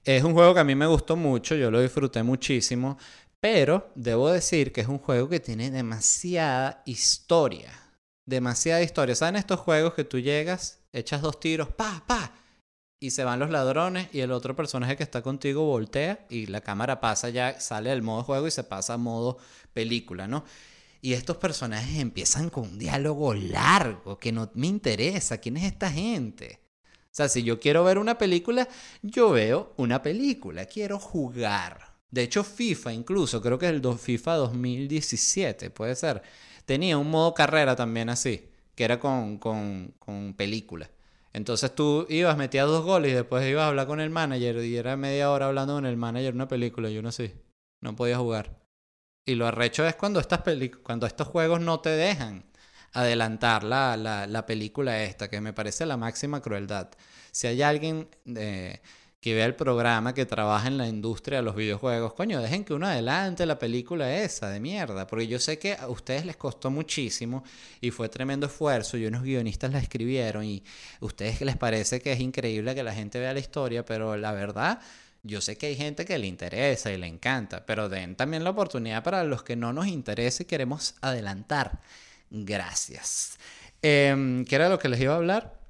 Es 0.04 0.22
un 0.22 0.34
juego 0.34 0.52
que 0.52 0.60
a 0.60 0.64
mí 0.64 0.74
me 0.74 0.86
gustó 0.86 1.16
mucho, 1.16 1.54
yo 1.54 1.70
lo 1.70 1.80
disfruté 1.80 2.22
muchísimo, 2.22 2.98
pero 3.44 3.90
debo 3.94 4.30
decir 4.30 4.72
que 4.72 4.80
es 4.80 4.88
un 4.88 4.98
juego 4.98 5.28
que 5.28 5.38
tiene 5.38 5.70
demasiada 5.70 6.82
historia 6.86 7.84
demasiada 8.26 8.82
historia. 8.82 9.14
¿Saben 9.14 9.36
estos 9.36 9.60
juegos 9.60 9.94
que 9.94 10.04
tú 10.04 10.18
llegas, 10.18 10.80
echas 10.92 11.22
dos 11.22 11.40
tiros, 11.40 11.68
pa, 11.68 12.04
pa, 12.06 12.32
y 13.00 13.10
se 13.10 13.24
van 13.24 13.38
los 13.38 13.50
ladrones 13.50 14.08
y 14.12 14.20
el 14.20 14.32
otro 14.32 14.56
personaje 14.56 14.96
que 14.96 15.02
está 15.02 15.22
contigo 15.22 15.64
voltea 15.64 16.26
y 16.30 16.46
la 16.46 16.62
cámara 16.62 17.00
pasa 17.00 17.28
ya, 17.28 17.60
sale 17.60 17.90
del 17.90 18.02
modo 18.02 18.22
juego 18.22 18.46
y 18.46 18.50
se 18.50 18.64
pasa 18.64 18.94
a 18.94 18.98
modo 18.98 19.38
película, 19.72 20.26
¿no? 20.26 20.44
Y 21.02 21.12
estos 21.12 21.36
personajes 21.36 21.98
empiezan 22.00 22.48
con 22.48 22.64
un 22.64 22.78
diálogo 22.78 23.34
largo 23.34 24.18
que 24.18 24.32
no 24.32 24.50
me 24.54 24.68
interesa. 24.68 25.36
¿Quién 25.36 25.58
es 25.58 25.64
esta 25.64 25.90
gente? 25.90 26.60
O 26.86 27.10
sea, 27.10 27.28
si 27.28 27.42
yo 27.42 27.60
quiero 27.60 27.84
ver 27.84 27.98
una 27.98 28.16
película, 28.16 28.66
yo 29.02 29.30
veo 29.30 29.74
una 29.76 30.00
película, 30.00 30.64
quiero 30.64 30.98
jugar. 30.98 31.93
De 32.14 32.22
hecho, 32.22 32.44
FIFA 32.44 32.92
incluso, 32.92 33.42
creo 33.42 33.58
que 33.58 33.66
es 33.66 33.72
el 33.72 33.98
FIFA 33.98 34.34
2017, 34.36 35.70
puede 35.70 35.96
ser 35.96 36.22
Tenía 36.64 36.96
un 36.96 37.10
modo 37.10 37.34
carrera 37.34 37.74
también 37.74 38.08
así, 38.08 38.48
que 38.76 38.84
era 38.84 39.00
con, 39.00 39.38
con, 39.38 39.94
con 39.98 40.32
película. 40.34 40.88
Entonces 41.32 41.74
tú 41.74 42.06
ibas, 42.08 42.36
metías 42.36 42.68
dos 42.68 42.84
goles 42.84 43.10
y 43.10 43.14
después 43.16 43.44
ibas 43.50 43.64
a 43.64 43.68
hablar 43.68 43.88
con 43.88 43.98
el 43.98 44.10
manager 44.10 44.58
y 44.64 44.76
era 44.76 44.96
media 44.96 45.32
hora 45.32 45.46
hablando 45.46 45.74
con 45.74 45.86
el 45.86 45.96
manager 45.96 46.34
una 46.34 46.46
película 46.46 46.88
y 46.88 46.98
uno 46.98 47.08
así. 47.08 47.34
No 47.80 47.96
podía 47.96 48.16
jugar. 48.16 48.60
Y 49.26 49.34
lo 49.34 49.48
arrecho 49.48 49.84
es 49.84 49.96
cuando, 49.96 50.20
estas 50.20 50.42
cuando 50.84 51.08
estos 51.08 51.26
juegos 51.26 51.60
no 51.60 51.80
te 51.80 51.90
dejan 51.90 52.44
adelantar 52.92 53.64
la, 53.64 53.96
la, 53.96 54.28
la, 54.28 54.46
película 54.46 55.02
esta, 55.02 55.28
que 55.28 55.40
me 55.40 55.52
parece 55.52 55.84
la 55.84 55.96
máxima 55.96 56.40
crueldad. 56.40 56.90
Si 57.32 57.48
hay 57.48 57.60
alguien... 57.62 58.08
Eh, 58.36 58.80
que 59.24 59.32
vea 59.32 59.46
el 59.46 59.54
programa, 59.54 60.12
que 60.12 60.26
trabaja 60.26 60.68
en 60.68 60.76
la 60.76 60.86
industria 60.86 61.38
de 61.38 61.44
los 61.44 61.56
videojuegos, 61.56 62.12
coño, 62.12 62.42
dejen 62.42 62.62
que 62.62 62.74
uno 62.74 62.86
adelante 62.86 63.46
la 63.46 63.58
película 63.58 64.14
esa 64.14 64.50
de 64.50 64.60
mierda, 64.60 65.06
porque 65.06 65.26
yo 65.26 65.38
sé 65.38 65.58
que 65.58 65.72
a 65.72 65.88
ustedes 65.88 66.26
les 66.26 66.36
costó 66.36 66.70
muchísimo 66.70 67.42
y 67.80 67.90
fue 67.90 68.10
tremendo 68.10 68.44
esfuerzo 68.44 68.98
y 68.98 69.06
unos 69.06 69.22
guionistas 69.22 69.72
la 69.72 69.78
escribieron 69.78 70.44
y 70.44 70.62
a 71.00 71.06
ustedes 71.06 71.40
les 71.40 71.56
parece 71.56 72.02
que 72.02 72.12
es 72.12 72.20
increíble 72.20 72.74
que 72.74 72.82
la 72.82 72.92
gente 72.92 73.18
vea 73.18 73.32
la 73.32 73.40
historia, 73.40 73.82
pero 73.82 74.14
la 74.18 74.32
verdad... 74.32 74.78
Yo 75.26 75.40
sé 75.40 75.56
que 75.56 75.68
hay 75.68 75.76
gente 75.76 76.04
que 76.04 76.18
le 76.18 76.26
interesa 76.26 76.92
y 76.92 76.98
le 76.98 77.06
encanta, 77.06 77.64
pero 77.64 77.88
den 77.88 78.14
también 78.14 78.44
la 78.44 78.50
oportunidad 78.50 79.02
para 79.02 79.24
los 79.24 79.42
que 79.42 79.56
no 79.56 79.72
nos 79.72 79.86
interesa 79.86 80.42
y 80.42 80.46
queremos 80.46 80.96
adelantar. 81.00 81.80
Gracias. 82.28 83.38
Em, 83.80 84.44
¿Qué 84.44 84.54
era 84.54 84.68
lo 84.68 84.78
que 84.78 84.90
les 84.90 85.00
iba 85.00 85.14
a 85.14 85.16
hablar? 85.16 85.63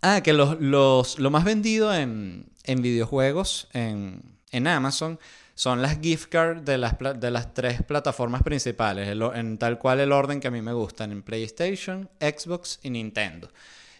Ah, 0.00 0.20
que 0.22 0.32
los, 0.32 0.60
los, 0.60 1.18
lo 1.18 1.30
más 1.30 1.44
vendido 1.44 1.94
en, 1.94 2.46
en 2.64 2.82
videojuegos 2.82 3.68
en, 3.72 4.22
en 4.52 4.66
Amazon 4.66 5.18
son 5.54 5.82
las 5.82 6.00
gift 6.00 6.28
cards 6.28 6.64
de 6.64 6.78
las, 6.78 6.94
de 7.16 7.30
las 7.32 7.52
tres 7.52 7.82
plataformas 7.82 8.44
principales, 8.44 9.08
en 9.08 9.58
tal 9.58 9.78
cual 9.78 9.98
el 9.98 10.12
orden 10.12 10.38
que 10.38 10.46
a 10.46 10.52
mí 10.52 10.62
me 10.62 10.72
gustan, 10.72 11.10
en 11.10 11.22
PlayStation, 11.22 12.08
Xbox 12.20 12.78
y 12.84 12.90
Nintendo. 12.90 13.50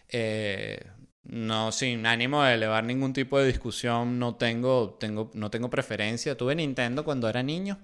Eh, 0.07 0.79
no, 1.23 1.71
sin 1.73 2.05
ánimo 2.05 2.43
de 2.43 2.53
elevar 2.53 2.85
ningún 2.85 3.11
tipo 3.11 3.37
de 3.37 3.47
discusión, 3.47 4.17
no 4.19 4.35
tengo, 4.35 4.97
tengo, 4.99 5.31
no 5.33 5.51
tengo 5.51 5.69
preferencia. 5.69 6.37
Tuve 6.37 6.55
Nintendo 6.55 7.03
cuando 7.03 7.27
era 7.27 7.43
niño. 7.43 7.77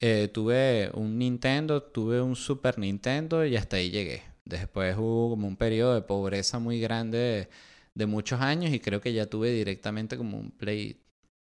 Eh, 0.00 0.28
tuve 0.32 0.90
un 0.94 1.18
Nintendo, 1.18 1.82
tuve 1.82 2.20
un 2.22 2.34
Super 2.34 2.78
Nintendo 2.78 3.44
y 3.44 3.56
hasta 3.56 3.76
ahí 3.76 3.90
llegué. 3.90 4.22
Después 4.44 4.96
hubo 4.98 5.30
como 5.30 5.48
un 5.48 5.56
periodo 5.56 5.94
de 5.94 6.02
pobreza 6.02 6.58
muy 6.58 6.80
grande 6.80 7.48
de, 7.94 8.06
muchos 8.06 8.40
años 8.40 8.72
y 8.72 8.80
creo 8.80 9.00
que 9.00 9.12
ya 9.12 9.26
tuve 9.26 9.50
directamente 9.50 10.16
como 10.16 10.38
un 10.38 10.50
Play, 10.50 11.00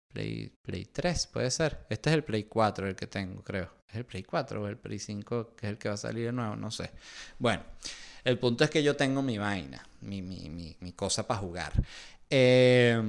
Play, 0.09 0.53
Play 0.63 0.85
3, 0.87 1.29
puede 1.29 1.51
ser. 1.51 1.87
Este 1.91 2.11
es 2.11 2.15
el 2.15 2.25
Play 2.25 2.45
4 2.45 2.89
el 2.89 2.97
que 2.97 3.07
tengo, 3.07 3.43
creo. 3.43 3.71
¿Es 3.89 3.97
el 3.97 4.05
Play 4.05 4.25
4 4.25 4.63
o 4.63 4.67
el 4.67 4.77
Play 4.77 4.99
5 4.99 5.55
que 5.57 5.67
es 5.67 5.71
el 5.73 5.79
que 5.79 5.89
va 5.89 5.95
a 5.95 5.99
salir 5.99 6.27
de 6.27 6.33
nuevo? 6.33 6.57
No 6.57 6.71
sé. 6.71 6.91
Bueno, 7.39 7.63
el 8.25 8.39
punto 8.39 8.65
es 8.65 8.71
que 8.71 8.83
yo 8.83 8.97
tengo 8.97 9.23
mi 9.23 9.39
vaina, 9.39 9.87
mi, 10.01 10.21
mi, 10.23 10.51
mi, 10.51 10.77
mi 10.81 10.93
cosa 10.93 11.27
para 11.27 11.41
jugar. 11.41 11.73
Eh, 12.29 13.01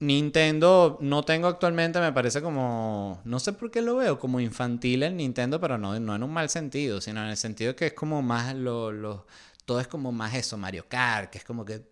Nintendo 0.00 0.96
no 1.02 1.22
tengo 1.24 1.46
actualmente, 1.46 2.00
me 2.00 2.12
parece 2.12 2.40
como, 2.40 3.20
no 3.24 3.38
sé 3.38 3.52
por 3.52 3.70
qué 3.70 3.82
lo 3.82 3.96
veo, 3.96 4.18
como 4.18 4.40
infantil 4.40 5.02
el 5.02 5.14
Nintendo, 5.14 5.60
pero 5.60 5.76
no, 5.76 6.00
no 6.00 6.14
en 6.14 6.22
un 6.22 6.32
mal 6.32 6.48
sentido, 6.48 7.02
sino 7.02 7.22
en 7.22 7.28
el 7.28 7.36
sentido 7.36 7.76
que 7.76 7.88
es 7.88 7.92
como 7.92 8.22
más 8.22 8.54
lo, 8.54 9.26
todo 9.66 9.78
es 9.78 9.86
como 9.88 10.10
más 10.10 10.34
eso, 10.34 10.56
Mario 10.56 10.86
Kart, 10.88 11.30
que 11.30 11.36
es 11.36 11.44
como 11.44 11.66
que, 11.66 11.82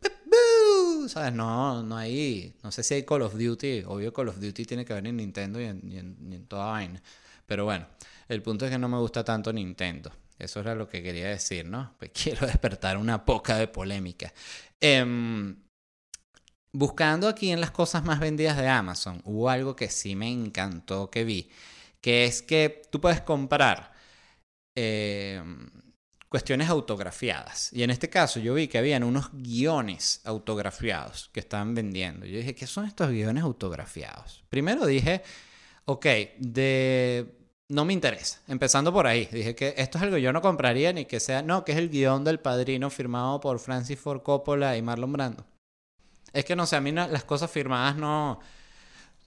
¿sabes? 1.09 1.35
No, 1.35 1.83
no 1.83 1.99
hay, 1.99 2.55
no 2.63 2.73
sé 2.73 2.83
si 2.83 2.95
hay 2.95 3.03
Call 3.03 3.21
of 3.21 3.35
Duty, 3.35 3.83
obvio 3.87 4.11
Call 4.11 4.29
of 4.29 4.41
Duty 4.41 4.65
tiene 4.65 4.87
que 4.87 4.95
ver 4.95 5.07
en 5.07 5.19
Nintendo 5.19 5.61
y 5.61 5.65
en, 5.65 5.93
en, 5.93 6.47
toda 6.47 6.65
vaina, 6.71 7.03
pero 7.45 7.67
bueno, 7.67 7.87
el 8.27 8.41
punto 8.41 8.65
es 8.65 8.71
que 8.71 8.79
no 8.79 8.89
me 8.89 8.97
gusta 8.99 9.23
tanto 9.23 9.53
Nintendo. 9.53 10.11
Eso 10.39 10.61
era 10.61 10.77
lo 10.77 10.89
que 10.89 11.03
quería 11.03 11.29
decir, 11.29 11.67
¿no? 11.67 11.95
Pues 11.99 12.13
quiero 12.23 12.47
despertar 12.47 12.97
una 12.97 13.25
poca 13.25 13.57
de 13.57 13.69
polémica. 13.69 14.33
Eh, 14.81 15.55
Buscando 16.73 17.29
aquí 17.29 17.51
en 17.51 17.61
las 17.61 17.71
cosas 17.71 18.05
más 18.05 18.21
vendidas 18.21 18.57
de 18.57 18.69
Amazon, 18.69 19.23
hubo 19.25 19.49
algo 19.49 19.75
que 19.75 19.89
sí 19.89 20.15
me 20.17 20.31
encantó 20.31 21.11
que 21.11 21.25
vi, 21.25 21.51
que 22.01 22.27
es 22.27 22.43
que 22.43 22.83
tú 22.91 23.01
puedes 23.01 23.23
comprar 23.23 23.93
eh, 24.77 25.43
cuestiones 26.29 26.69
autografiadas. 26.69 27.73
Y 27.73 27.83
en 27.83 27.91
este 27.91 28.11
caso 28.11 28.39
yo 28.41 28.55
vi 28.55 28.69
que 28.69 28.79
habían 28.79 29.03
unos 29.03 29.31
guiones 29.33 30.21
autografiados 30.25 31.31
que 31.33 31.41
estaban 31.41 31.75
vendiendo. 31.75 32.27
Yo 32.27 32.39
dije, 32.39 32.55
¿qué 32.55 32.67
son 32.67 32.85
estos 32.85 33.11
guiones 33.11 33.43
autografiados? 33.43 34.45
Primero 34.49 34.87
dije, 34.87 35.23
ok, 35.87 36.07
de... 36.39 37.35
No 37.71 37.85
me 37.85 37.93
interesa. 37.93 38.41
Empezando 38.49 38.93
por 38.95 39.07
ahí. 39.07 39.27
Dije 39.31 39.55
que 39.55 39.75
esto 39.77 39.99
es 39.99 40.05
algo 40.05 40.17
que 40.17 40.23
yo 40.23 40.33
no 40.33 40.41
compraría 40.41 40.93
ni 40.93 41.05
que 41.05 41.21
sea... 41.21 41.43
No, 41.43 41.65
que 41.65 41.73
es 41.73 41.79
el 41.79 41.91
guion 41.91 42.25
del 42.25 42.41
padrino 42.41 42.89
firmado 42.89 43.41
por 43.41 43.59
Francis 43.59 43.99
Ford 43.99 44.23
Coppola 44.23 44.77
y 44.77 44.83
Marlon 44.83 45.13
Brando. 45.13 45.47
Es 46.33 46.45
que 46.45 46.57
no 46.57 46.67
sé, 46.67 46.77
a 46.77 46.81
mí 46.81 46.93
las 46.93 47.25
cosas 47.25 47.51
firmadas 47.51 47.97
no... 47.97 48.41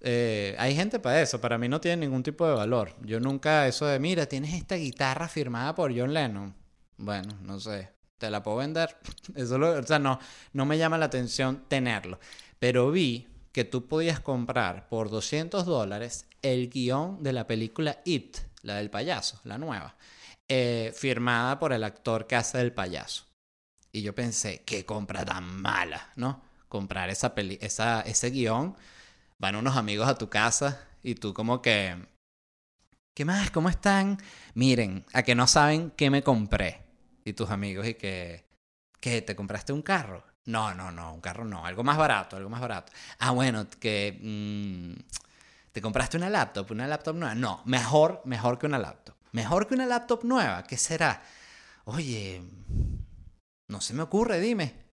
Eh, 0.03 0.55
hay 0.57 0.75
gente 0.75 0.99
para 0.99 1.21
eso, 1.21 1.39
para 1.39 1.59
mí 1.59 1.69
no 1.69 1.79
tiene 1.79 1.97
ningún 1.97 2.23
tipo 2.23 2.47
de 2.47 2.55
valor. 2.55 2.95
Yo 3.01 3.19
nunca 3.19 3.67
eso 3.67 3.85
de, 3.85 3.99
mira, 3.99 4.25
tienes 4.25 4.53
esta 4.53 4.75
guitarra 4.75 5.27
firmada 5.27 5.75
por 5.75 5.95
John 5.95 6.13
Lennon. 6.13 6.55
Bueno, 6.97 7.37
no 7.41 7.59
sé, 7.59 7.89
te 8.17 8.29
la 8.29 8.41
puedo 8.41 8.57
vender. 8.57 8.97
Eso 9.35 9.57
o 9.57 9.83
sea, 9.83 9.99
no, 9.99 10.19
no 10.53 10.65
me 10.65 10.77
llama 10.77 10.97
la 10.97 11.05
atención 11.05 11.65
tenerlo. 11.67 12.19
Pero 12.59 12.91
vi 12.91 13.27
que 13.51 13.65
tú 13.65 13.87
podías 13.87 14.19
comprar 14.19 14.87
por 14.87 15.09
200 15.09 15.65
dólares 15.65 16.27
el 16.41 16.69
guion 16.69 17.21
de 17.21 17.33
la 17.33 17.47
película 17.47 17.99
It, 18.05 18.37
la 18.61 18.75
del 18.75 18.89
payaso, 18.89 19.39
la 19.43 19.57
nueva, 19.57 19.95
eh, 20.47 20.93
firmada 20.95 21.59
por 21.59 21.73
el 21.73 21.83
actor 21.83 22.27
que 22.27 22.35
hace 22.35 22.59
del 22.59 22.73
payaso. 22.73 23.25
Y 23.91 24.03
yo 24.03 24.15
pensé, 24.15 24.63
qué 24.65 24.85
compra 24.85 25.25
tan 25.25 25.61
mala, 25.61 26.11
¿no? 26.15 26.41
Comprar 26.71 27.10
esa 27.10 27.36
peli 27.36 27.60
esa, 27.62 27.99
ese 28.01 28.29
guion, 28.29 28.77
van 29.38 29.57
unos 29.57 29.75
amigos 29.75 30.07
a 30.07 30.15
tu 30.15 30.29
casa 30.29 30.88
y 31.03 31.15
tú 31.15 31.34
como 31.34 31.62
que... 31.62 32.07
¿Qué 33.13 33.25
más? 33.25 33.51
¿Cómo 33.51 33.67
están? 33.67 34.17
Miren, 34.53 35.05
a 35.12 35.21
que 35.23 35.36
no 35.36 35.47
saben 35.47 35.91
qué 35.91 36.10
me 36.10 36.23
compré. 36.23 36.81
Y 37.25 37.34
tus 37.34 37.49
amigos 37.49 37.86
y 37.86 37.95
que... 37.95 38.47
¿Qué? 39.01 39.21
¿Te 39.21 39.36
compraste 39.36 39.73
un 39.73 39.81
carro? 39.81 40.23
No, 40.45 40.73
no, 40.73 40.91
no, 40.91 41.13
un 41.13 41.19
carro 41.19 41.43
no, 41.43 41.65
algo 41.65 41.84
más 41.84 41.97
barato, 41.97 42.38
algo 42.38 42.49
más 42.49 42.62
barato. 42.62 42.93
Ah, 43.19 43.31
bueno, 43.31 43.67
que... 43.69 44.17
Mm, 44.21 44.93
¿Te 45.73 45.81
compraste 45.81 46.15
una 46.15 46.29
laptop? 46.29 46.71
¿Una 46.71 46.88
laptop 46.88 47.17
nueva? 47.17 47.36
No, 47.36 47.62
mejor, 47.65 48.21
mejor 48.23 48.57
que 48.57 48.65
una 48.65 48.79
laptop. 48.79 49.15
Mejor 49.34 49.67
que 49.67 49.73
una 49.73 49.86
laptop 49.86 50.23
nueva, 50.23 50.63
¿qué 50.63 50.77
será? 50.77 51.21
Oye, 51.84 52.41
no 53.67 53.81
se 53.81 53.93
me 53.93 54.03
ocurre, 54.03 54.39
dime 54.39 54.90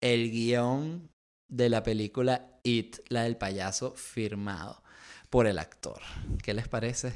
el 0.00 0.30
guion 0.30 1.10
de 1.48 1.68
la 1.68 1.82
película 1.82 2.46
It, 2.62 2.98
la 3.08 3.22
del 3.22 3.36
payaso, 3.36 3.94
firmado 3.94 4.82
por 5.30 5.46
el 5.46 5.58
actor. 5.58 6.00
¿Qué 6.42 6.54
les 6.54 6.68
parece? 6.68 7.14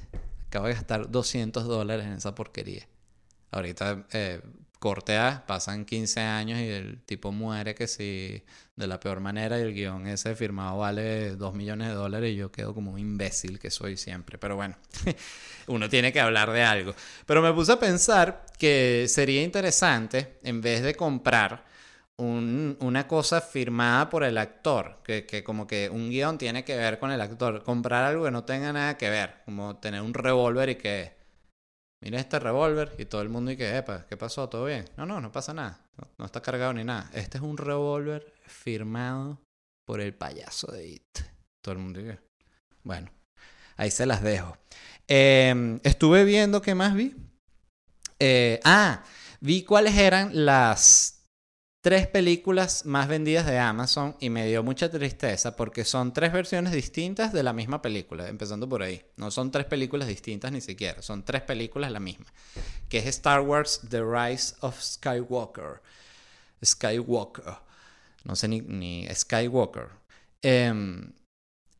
Acabo 0.48 0.66
de 0.66 0.74
gastar 0.74 1.10
200 1.10 1.64
dólares 1.64 2.06
en 2.06 2.12
esa 2.14 2.34
porquería. 2.34 2.86
Ahorita 3.50 4.06
eh, 4.12 4.40
cortea, 4.78 5.44
pasan 5.46 5.84
15 5.84 6.20
años 6.20 6.60
y 6.60 6.68
el 6.68 7.02
tipo 7.02 7.32
muere 7.32 7.74
que 7.74 7.86
si 7.86 8.42
de 8.76 8.86
la 8.86 9.00
peor 9.00 9.20
manera 9.20 9.58
y 9.58 9.62
el 9.62 9.72
guion 9.72 10.06
ese 10.06 10.34
firmado 10.34 10.78
vale 10.78 11.36
2 11.36 11.54
millones 11.54 11.88
de 11.88 11.94
dólares 11.94 12.32
y 12.32 12.36
yo 12.36 12.50
quedo 12.50 12.74
como 12.74 12.92
un 12.92 12.98
imbécil 12.98 13.58
que 13.58 13.70
soy 13.70 13.96
siempre. 13.96 14.38
Pero 14.38 14.56
bueno, 14.56 14.76
uno 15.68 15.88
tiene 15.88 16.12
que 16.12 16.20
hablar 16.20 16.50
de 16.50 16.62
algo. 16.62 16.94
Pero 17.26 17.42
me 17.42 17.52
puse 17.52 17.72
a 17.72 17.78
pensar 17.78 18.46
que 18.58 19.06
sería 19.08 19.42
interesante, 19.42 20.38
en 20.42 20.60
vez 20.60 20.82
de 20.82 20.94
comprar 20.94 21.64
un, 22.16 22.76
una 22.80 23.08
cosa 23.08 23.40
firmada 23.40 24.08
por 24.08 24.24
el 24.24 24.38
actor, 24.38 25.00
que, 25.04 25.26
que, 25.26 25.42
como 25.42 25.66
que 25.66 25.90
un 25.90 26.10
guion 26.10 26.38
tiene 26.38 26.64
que 26.64 26.76
ver 26.76 26.98
con 26.98 27.10
el 27.10 27.20
actor. 27.20 27.62
Comprar 27.64 28.04
algo 28.04 28.24
que 28.24 28.30
no 28.30 28.44
tenga 28.44 28.72
nada 28.72 28.96
que 28.96 29.10
ver, 29.10 29.42
como 29.44 29.76
tener 29.78 30.00
un 30.00 30.14
revólver 30.14 30.68
y 30.70 30.74
que, 30.76 31.16
mira 32.02 32.20
este 32.20 32.38
revólver 32.38 32.94
y 32.98 33.06
todo 33.06 33.22
el 33.22 33.28
mundo 33.28 33.50
y 33.50 33.56
que, 33.56 33.76
epa, 33.76 34.06
¿qué 34.06 34.16
pasó? 34.16 34.48
¿Todo 34.48 34.66
bien? 34.66 34.84
No, 34.96 35.06
no, 35.06 35.20
no 35.20 35.32
pasa 35.32 35.52
nada, 35.52 35.80
no, 36.18 36.24
está 36.24 36.40
cargado 36.40 36.72
ni 36.72 36.84
nada. 36.84 37.10
Este 37.14 37.38
es 37.38 37.44
un 37.44 37.56
revólver 37.56 38.32
firmado 38.46 39.40
por 39.86 40.00
el 40.00 40.14
payaso 40.14 40.70
de 40.70 40.86
It. 40.86 41.18
Todo 41.62 41.72
el 41.74 41.80
mundo 41.80 42.00
y 42.00 42.04
que, 42.04 42.18
bueno, 42.82 43.10
ahí 43.76 43.90
se 43.90 44.06
las 44.06 44.22
dejo. 44.22 44.56
Em, 45.08 45.80
estuve 45.82 46.24
viendo 46.24 46.62
qué 46.62 46.74
más 46.74 46.94
vi. 46.94 47.14
Eh, 48.18 48.60
ah, 48.64 49.02
vi 49.40 49.64
cuáles 49.64 49.96
eran 49.96 50.30
las 50.44 51.23
tres 51.84 52.06
películas 52.06 52.86
más 52.86 53.08
vendidas 53.08 53.44
de 53.44 53.58
Amazon 53.58 54.16
y 54.18 54.30
me 54.30 54.46
dio 54.46 54.62
mucha 54.62 54.90
tristeza 54.90 55.54
porque 55.54 55.84
son 55.84 56.14
tres 56.14 56.32
versiones 56.32 56.72
distintas 56.72 57.30
de 57.30 57.42
la 57.42 57.52
misma 57.52 57.82
película, 57.82 58.26
empezando 58.26 58.66
por 58.66 58.82
ahí. 58.82 59.04
No 59.18 59.30
son 59.30 59.50
tres 59.50 59.66
películas 59.66 60.08
distintas 60.08 60.50
ni 60.50 60.62
siquiera, 60.62 61.02
son 61.02 61.26
tres 61.26 61.42
películas 61.42 61.92
la 61.92 62.00
misma, 62.00 62.24
que 62.88 62.96
es 62.96 63.04
Star 63.08 63.42
Wars 63.42 63.82
The 63.86 64.00
Rise 64.02 64.54
of 64.60 64.80
Skywalker. 64.80 65.82
Skywalker. 66.64 67.58
No 68.24 68.34
sé 68.34 68.48
ni, 68.48 68.62
ni 68.62 69.06
Skywalker. 69.14 69.90
Eh, 70.40 70.72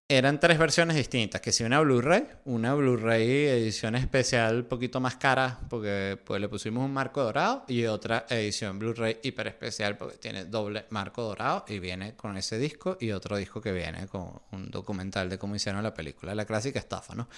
eran 0.09 0.39
tres 0.39 0.59
versiones 0.59 0.97
distintas, 0.97 1.41
que 1.41 1.51
si 1.51 1.65
una 1.65 1.81
Blu-ray, 1.81 2.27
una 2.45 2.75
Blu-ray 2.75 3.47
edición 3.47 3.95
especial 3.97 4.57
un 4.57 4.65
poquito 4.65 5.01
más 5.01 5.17
cara 5.17 5.61
porque 5.71 6.19
pues 6.23 6.41
le 6.41 6.49
pusimos 6.49 6.85
un 6.85 6.93
marco 6.93 7.23
dorado 7.23 7.65
y 7.69 7.87
otra 7.87 8.27
edición 8.29 8.79
Blu-ray 8.79 9.21
hiper 9.23 9.47
especial 9.47 9.97
porque 9.97 10.19
tiene 10.19 10.45
doble 10.45 10.85
marco 10.91 11.23
dorado 11.23 11.65
y 11.69 11.79
viene 11.79 12.15
con 12.17 12.37
ese 12.37 12.59
disco 12.59 12.99
y 13.01 13.13
otro 13.13 13.37
disco 13.39 13.63
que 13.63 13.73
viene 13.73 14.07
con 14.07 14.43
un 14.53 14.71
documental 14.71 15.31
de 15.31 15.39
cómo 15.39 15.57
hicieron 15.57 15.83
la 15.83 15.95
película, 15.95 16.35
la 16.35 16.45
clásica 16.45 16.79
estafa, 16.79 17.15
¿no? 17.15 17.29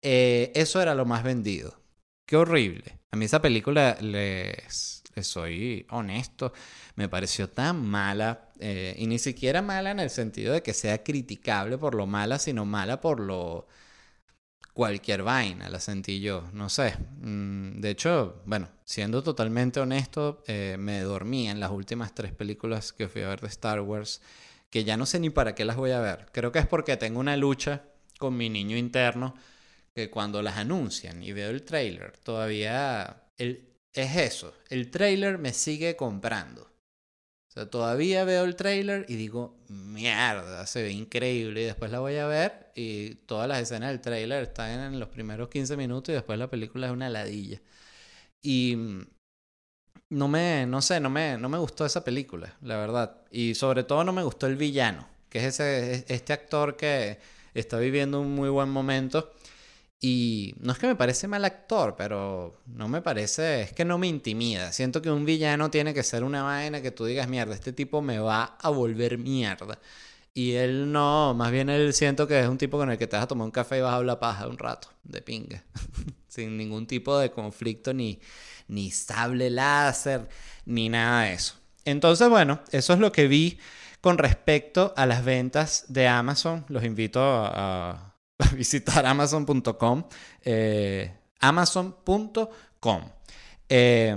Eh, 0.00 0.52
eso 0.54 0.80
era 0.80 0.94
lo 0.94 1.06
más 1.06 1.24
vendido. 1.24 1.80
Qué 2.26 2.36
horrible. 2.36 2.98
A 3.10 3.16
mí 3.16 3.24
esa 3.24 3.42
película 3.42 3.96
les 4.00 5.03
soy 5.22 5.86
honesto, 5.90 6.52
me 6.96 7.08
pareció 7.08 7.48
tan 7.48 7.84
mala, 7.84 8.48
eh, 8.58 8.94
y 8.98 9.06
ni 9.06 9.18
siquiera 9.18 9.62
mala 9.62 9.90
en 9.90 10.00
el 10.00 10.10
sentido 10.10 10.52
de 10.52 10.62
que 10.62 10.74
sea 10.74 11.02
criticable 11.02 11.78
por 11.78 11.94
lo 11.94 12.06
mala, 12.06 12.38
sino 12.38 12.64
mala 12.64 13.00
por 13.00 13.20
lo 13.20 13.66
cualquier 14.74 15.22
vaina, 15.22 15.70
la 15.70 15.80
sentí 15.80 16.20
yo, 16.20 16.44
no 16.52 16.68
sé. 16.68 16.96
Mm, 17.20 17.80
de 17.80 17.90
hecho, 17.90 18.42
bueno, 18.44 18.68
siendo 18.84 19.22
totalmente 19.22 19.80
honesto, 19.80 20.42
eh, 20.46 20.76
me 20.78 21.00
dormí 21.00 21.48
en 21.48 21.60
las 21.60 21.70
últimas 21.70 22.14
tres 22.14 22.32
películas 22.32 22.92
que 22.92 23.08
fui 23.08 23.22
a 23.22 23.28
ver 23.28 23.40
de 23.40 23.46
Star 23.46 23.80
Wars, 23.80 24.20
que 24.70 24.84
ya 24.84 24.96
no 24.96 25.06
sé 25.06 25.20
ni 25.20 25.30
para 25.30 25.54
qué 25.54 25.64
las 25.64 25.76
voy 25.76 25.92
a 25.92 26.00
ver. 26.00 26.26
Creo 26.32 26.50
que 26.50 26.58
es 26.58 26.66
porque 26.66 26.96
tengo 26.96 27.20
una 27.20 27.36
lucha 27.36 27.84
con 28.18 28.36
mi 28.36 28.50
niño 28.50 28.76
interno, 28.76 29.34
que 29.94 30.10
cuando 30.10 30.42
las 30.42 30.56
anuncian 30.56 31.22
y 31.22 31.32
veo 31.32 31.50
el 31.50 31.62
trailer, 31.62 32.16
todavía 32.18 33.22
el, 33.38 33.73
es 33.94 34.16
eso. 34.16 34.54
El 34.68 34.90
trailer 34.90 35.38
me 35.38 35.52
sigue 35.52 35.96
comprando. 35.96 36.70
sea, 37.48 37.70
todavía 37.70 38.24
veo 38.24 38.44
el 38.44 38.56
trailer 38.56 39.06
y 39.08 39.16
digo, 39.16 39.56
mierda, 39.68 40.66
se 40.66 40.82
ve 40.82 40.90
increíble. 40.92 41.62
Y 41.62 41.64
después 41.66 41.90
la 41.90 42.00
voy 42.00 42.16
a 42.16 42.26
ver 42.26 42.72
y 42.74 43.14
todas 43.26 43.48
las 43.48 43.60
escenas 43.60 43.90
del 43.90 44.00
trailer 44.00 44.42
están 44.42 44.70
en 44.94 45.00
los 45.00 45.08
primeros 45.08 45.48
15 45.48 45.76
minutos 45.76 46.10
y 46.10 46.14
después 46.14 46.38
la 46.38 46.50
película 46.50 46.86
es 46.88 46.92
una 46.92 47.08
ladilla. 47.08 47.60
Y 48.42 48.76
no 50.10 50.28
me, 50.28 50.66
no 50.66 50.82
sé, 50.82 51.00
no 51.00 51.10
me, 51.10 51.38
no 51.38 51.48
me 51.48 51.58
gustó 51.58 51.84
esa 51.86 52.04
película, 52.04 52.56
la 52.62 52.76
verdad. 52.76 53.22
Y 53.30 53.54
sobre 53.54 53.84
todo 53.84 54.04
no 54.04 54.12
me 54.12 54.22
gustó 54.22 54.46
el 54.46 54.56
villano, 54.56 55.08
que 55.28 55.38
es 55.38 55.60
ese, 55.60 56.04
este 56.08 56.32
actor 56.32 56.76
que 56.76 57.18
está 57.54 57.78
viviendo 57.78 58.20
un 58.20 58.34
muy 58.34 58.48
buen 58.48 58.68
momento. 58.68 59.33
Y 60.06 60.54
no 60.60 60.72
es 60.72 60.78
que 60.78 60.86
me 60.86 60.96
parece 60.96 61.28
mal 61.28 61.46
actor, 61.46 61.94
pero 61.96 62.60
no 62.66 62.88
me 62.88 63.00
parece, 63.00 63.62
es 63.62 63.72
que 63.72 63.86
no 63.86 63.96
me 63.96 64.06
intimida. 64.06 64.70
Siento 64.70 65.00
que 65.00 65.10
un 65.10 65.24
villano 65.24 65.70
tiene 65.70 65.94
que 65.94 66.02
ser 66.02 66.24
una 66.24 66.42
vaina 66.42 66.82
que 66.82 66.90
tú 66.90 67.06
digas, 67.06 67.26
mierda, 67.26 67.54
este 67.54 67.72
tipo 67.72 68.02
me 68.02 68.18
va 68.18 68.58
a 68.60 68.68
volver 68.68 69.16
mierda. 69.16 69.78
Y 70.34 70.56
él 70.56 70.92
no, 70.92 71.32
más 71.32 71.50
bien 71.50 71.70
él 71.70 71.94
siento 71.94 72.28
que 72.28 72.38
es 72.38 72.46
un 72.46 72.58
tipo 72.58 72.76
con 72.76 72.90
el 72.90 72.98
que 72.98 73.06
te 73.06 73.16
vas 73.16 73.24
a 73.24 73.28
tomar 73.28 73.46
un 73.46 73.50
café 73.50 73.78
y 73.78 73.80
vas 73.80 73.94
a 73.94 73.96
hablar 73.96 74.18
paja 74.18 74.46
un 74.46 74.58
rato, 74.58 74.88
de 75.04 75.22
pinga. 75.22 75.64
Sin 76.28 76.58
ningún 76.58 76.86
tipo 76.86 77.18
de 77.18 77.30
conflicto, 77.30 77.94
ni, 77.94 78.20
ni 78.68 78.90
sable 78.90 79.48
láser, 79.48 80.28
ni 80.66 80.90
nada 80.90 81.22
de 81.22 81.32
eso. 81.32 81.54
Entonces, 81.86 82.28
bueno, 82.28 82.60
eso 82.72 82.92
es 82.92 82.98
lo 82.98 83.10
que 83.10 83.26
vi 83.26 83.58
con 84.02 84.18
respecto 84.18 84.92
a 84.98 85.06
las 85.06 85.24
ventas 85.24 85.86
de 85.88 86.08
Amazon. 86.08 86.66
Los 86.68 86.84
invito 86.84 87.22
a 87.22 88.13
visitar 88.56 89.06
amazon.com. 89.06 90.04
Eh, 90.42 91.12
amazon.com. 91.40 93.02
Eh, 93.68 94.16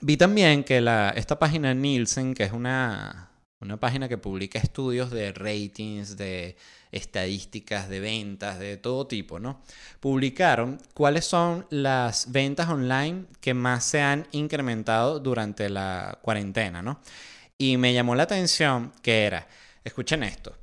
vi 0.00 0.16
también 0.16 0.64
que 0.64 0.80
la, 0.80 1.10
esta 1.10 1.38
página 1.38 1.74
Nielsen, 1.74 2.34
que 2.34 2.44
es 2.44 2.52
una, 2.52 3.30
una 3.60 3.78
página 3.78 4.08
que 4.08 4.18
publica 4.18 4.58
estudios 4.58 5.10
de 5.10 5.32
ratings, 5.32 6.16
de 6.16 6.56
estadísticas, 6.92 7.88
de 7.88 8.00
ventas, 8.00 8.58
de 8.58 8.76
todo 8.76 9.06
tipo, 9.06 9.38
¿no? 9.38 9.62
Publicaron 10.00 10.78
cuáles 10.94 11.24
son 11.24 11.66
las 11.70 12.30
ventas 12.32 12.68
online 12.68 13.26
que 13.40 13.54
más 13.54 13.84
se 13.84 14.00
han 14.00 14.26
incrementado 14.32 15.20
durante 15.20 15.68
la 15.68 16.18
cuarentena, 16.22 16.82
¿no? 16.82 17.00
Y 17.58 17.76
me 17.76 17.94
llamó 17.94 18.14
la 18.14 18.24
atención 18.24 18.92
que 19.02 19.24
era, 19.24 19.48
escuchen 19.84 20.22
esto, 20.22 20.54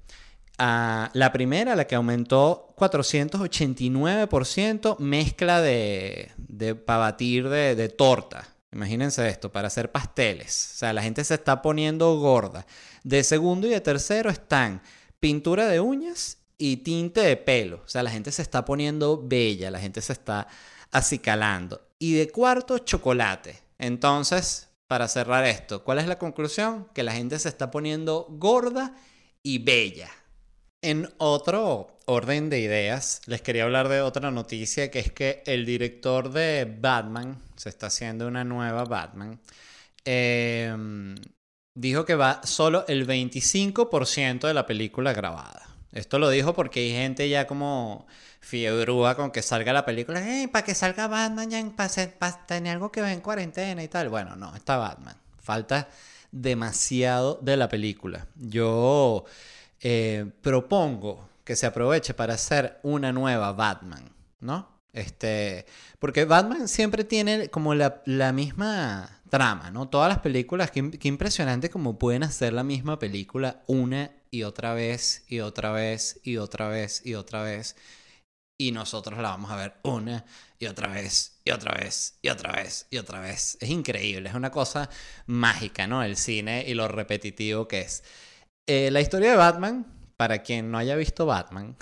la 0.57 1.31
primera, 1.33 1.75
la 1.75 1.87
que 1.87 1.95
aumentó 1.95 2.73
489%, 2.77 4.99
mezcla 4.99 5.61
de, 5.61 6.31
de 6.37 6.75
para 6.75 6.99
batir 6.99 7.49
de, 7.49 7.75
de, 7.75 7.89
torta. 7.89 8.47
Imagínense 8.71 9.27
esto, 9.27 9.51
para 9.51 9.67
hacer 9.67 9.91
pasteles. 9.91 10.71
O 10.73 10.77
sea, 10.77 10.93
la 10.93 11.03
gente 11.03 11.23
se 11.23 11.35
está 11.35 11.61
poniendo 11.61 12.17
gorda. 12.17 12.65
De 13.03 13.23
segundo 13.23 13.67
y 13.67 13.71
de 13.71 13.81
tercero 13.81 14.29
están 14.29 14.81
pintura 15.19 15.67
de 15.67 15.79
uñas 15.79 16.37
y 16.57 16.77
tinte 16.77 17.21
de 17.21 17.37
pelo. 17.37 17.81
O 17.85 17.87
sea, 17.87 18.03
la 18.03 18.11
gente 18.11 18.31
se 18.31 18.41
está 18.41 18.65
poniendo 18.65 19.21
bella, 19.23 19.71
la 19.71 19.79
gente 19.79 20.01
se 20.01 20.13
está 20.13 20.47
acicalando. 20.91 21.81
Y 21.99 22.13
de 22.13 22.29
cuarto, 22.29 22.79
chocolate. 22.79 23.61
Entonces, 23.77 24.69
para 24.87 25.07
cerrar 25.07 25.45
esto, 25.45 25.83
¿cuál 25.83 25.99
es 25.99 26.07
la 26.07 26.17
conclusión? 26.17 26.87
Que 26.93 27.03
la 27.03 27.13
gente 27.13 27.39
se 27.39 27.49
está 27.49 27.71
poniendo 27.71 28.27
gorda 28.29 28.95
y 29.41 29.59
bella. 29.59 30.09
En 30.83 31.09
otro 31.17 31.97
orden 32.07 32.49
de 32.49 32.59
ideas, 32.59 33.21
les 33.25 33.41
quería 33.41 33.63
hablar 33.63 33.87
de 33.87 34.01
otra 34.01 34.31
noticia, 34.31 34.91
que 34.91 34.99
es 34.99 35.13
que 35.13 35.41
el 35.45 35.65
director 35.65 36.29
de 36.29 36.65
Batman, 36.65 37.41
se 37.55 37.69
está 37.69 37.87
haciendo 37.87 38.27
una 38.27 38.43
nueva 38.43 38.83
Batman, 38.83 39.39
em, 40.03 41.15
dijo 41.73 42.03
que 42.03 42.15
va 42.15 42.41
solo 42.43 42.83
el 42.89 43.07
25% 43.07 44.45
de 44.45 44.53
la 44.53 44.65
película 44.65 45.13
grabada. 45.13 45.69
Esto 45.93 46.19
lo 46.19 46.29
dijo 46.29 46.53
porque 46.53 46.81
hay 46.81 46.91
gente 46.91 47.29
ya 47.29 47.47
como 47.47 48.05
fiebrúa 48.41 49.15
con 49.15 49.31
que 49.31 49.41
salga 49.41 49.71
la 49.71 49.85
película, 49.85 50.21
para 50.51 50.65
que 50.65 50.75
salga 50.75 51.07
Batman 51.07 51.49
ya 51.49 51.63
para 51.77 52.45
tener 52.45 52.73
algo 52.73 52.91
que 52.91 53.01
ver 53.01 53.13
en 53.13 53.21
cuarentena 53.21 53.81
y 53.81 53.87
tal. 53.87 54.09
Bueno, 54.09 54.35
no, 54.35 54.53
está 54.53 54.75
Batman. 54.75 55.15
Falta 55.41 55.87
demasiado 56.33 57.39
de 57.41 57.55
la 57.55 57.69
película. 57.69 58.27
Yo 58.35 59.23
eh, 59.85 60.31
propongo 60.41 61.29
que 61.43 61.57
se 61.57 61.65
aproveche 61.65 62.13
para 62.13 62.35
hacer 62.35 62.79
una 62.83 63.11
nueva 63.11 63.51
Batman, 63.51 64.09
¿no? 64.39 64.79
Este, 64.93 65.65
porque 65.99 66.23
Batman 66.23 66.69
siempre 66.69 67.03
tiene 67.03 67.49
como 67.49 67.75
la, 67.75 68.01
misma 68.31 69.21
trama, 69.29 69.71
¿no? 69.71 69.89
Todas 69.89 70.07
las 70.07 70.19
películas, 70.19 70.71
qué, 70.71 70.79
impresionante 71.03 71.69
como 71.69 71.99
pueden 71.99 72.23
hacer 72.23 72.53
la 72.53 72.63
misma 72.63 72.97
película 72.97 73.61
una 73.67 74.11
y 74.31 74.43
otra 74.43 74.73
vez 74.73 75.25
y 75.27 75.41
otra 75.41 75.71
vez 75.73 76.21
y 76.23 76.37
otra 76.37 76.69
vez 76.69 77.05
y 77.05 77.15
otra 77.15 77.43
vez. 77.43 77.75
Y 78.57 78.71
nosotros 78.71 79.19
la 79.19 79.29
vamos 79.31 79.51
a 79.51 79.57
ver 79.57 79.73
una 79.83 80.23
y 80.59 80.67
otra 80.67 80.87
vez 80.87 81.41
y 81.43 81.51
otra 81.51 81.75
vez 81.75 82.19
y 82.21 82.29
otra 82.29 82.53
vez 82.53 82.87
y 82.89 82.97
otra 82.99 83.19
vez. 83.19 83.57
Es 83.59 83.69
increíble, 83.69 84.29
es 84.29 84.35
una 84.35 84.51
cosa 84.51 84.89
mágica, 85.25 85.87
¿no? 85.87 86.03
El 86.03 86.15
cine 86.15 86.63
y 86.65 86.73
lo 86.73 86.87
repetitivo 86.87 87.67
que 87.67 87.81
es. 87.81 88.03
Eh, 88.65 88.91
la 88.91 89.01
historia 89.01 89.31
de 89.31 89.35
Batman, 89.35 89.85
para 90.15 90.41
quien 90.41 90.71
no 90.71 90.77
haya 90.77 90.95
visto 90.95 91.25
Batman, 91.25 91.75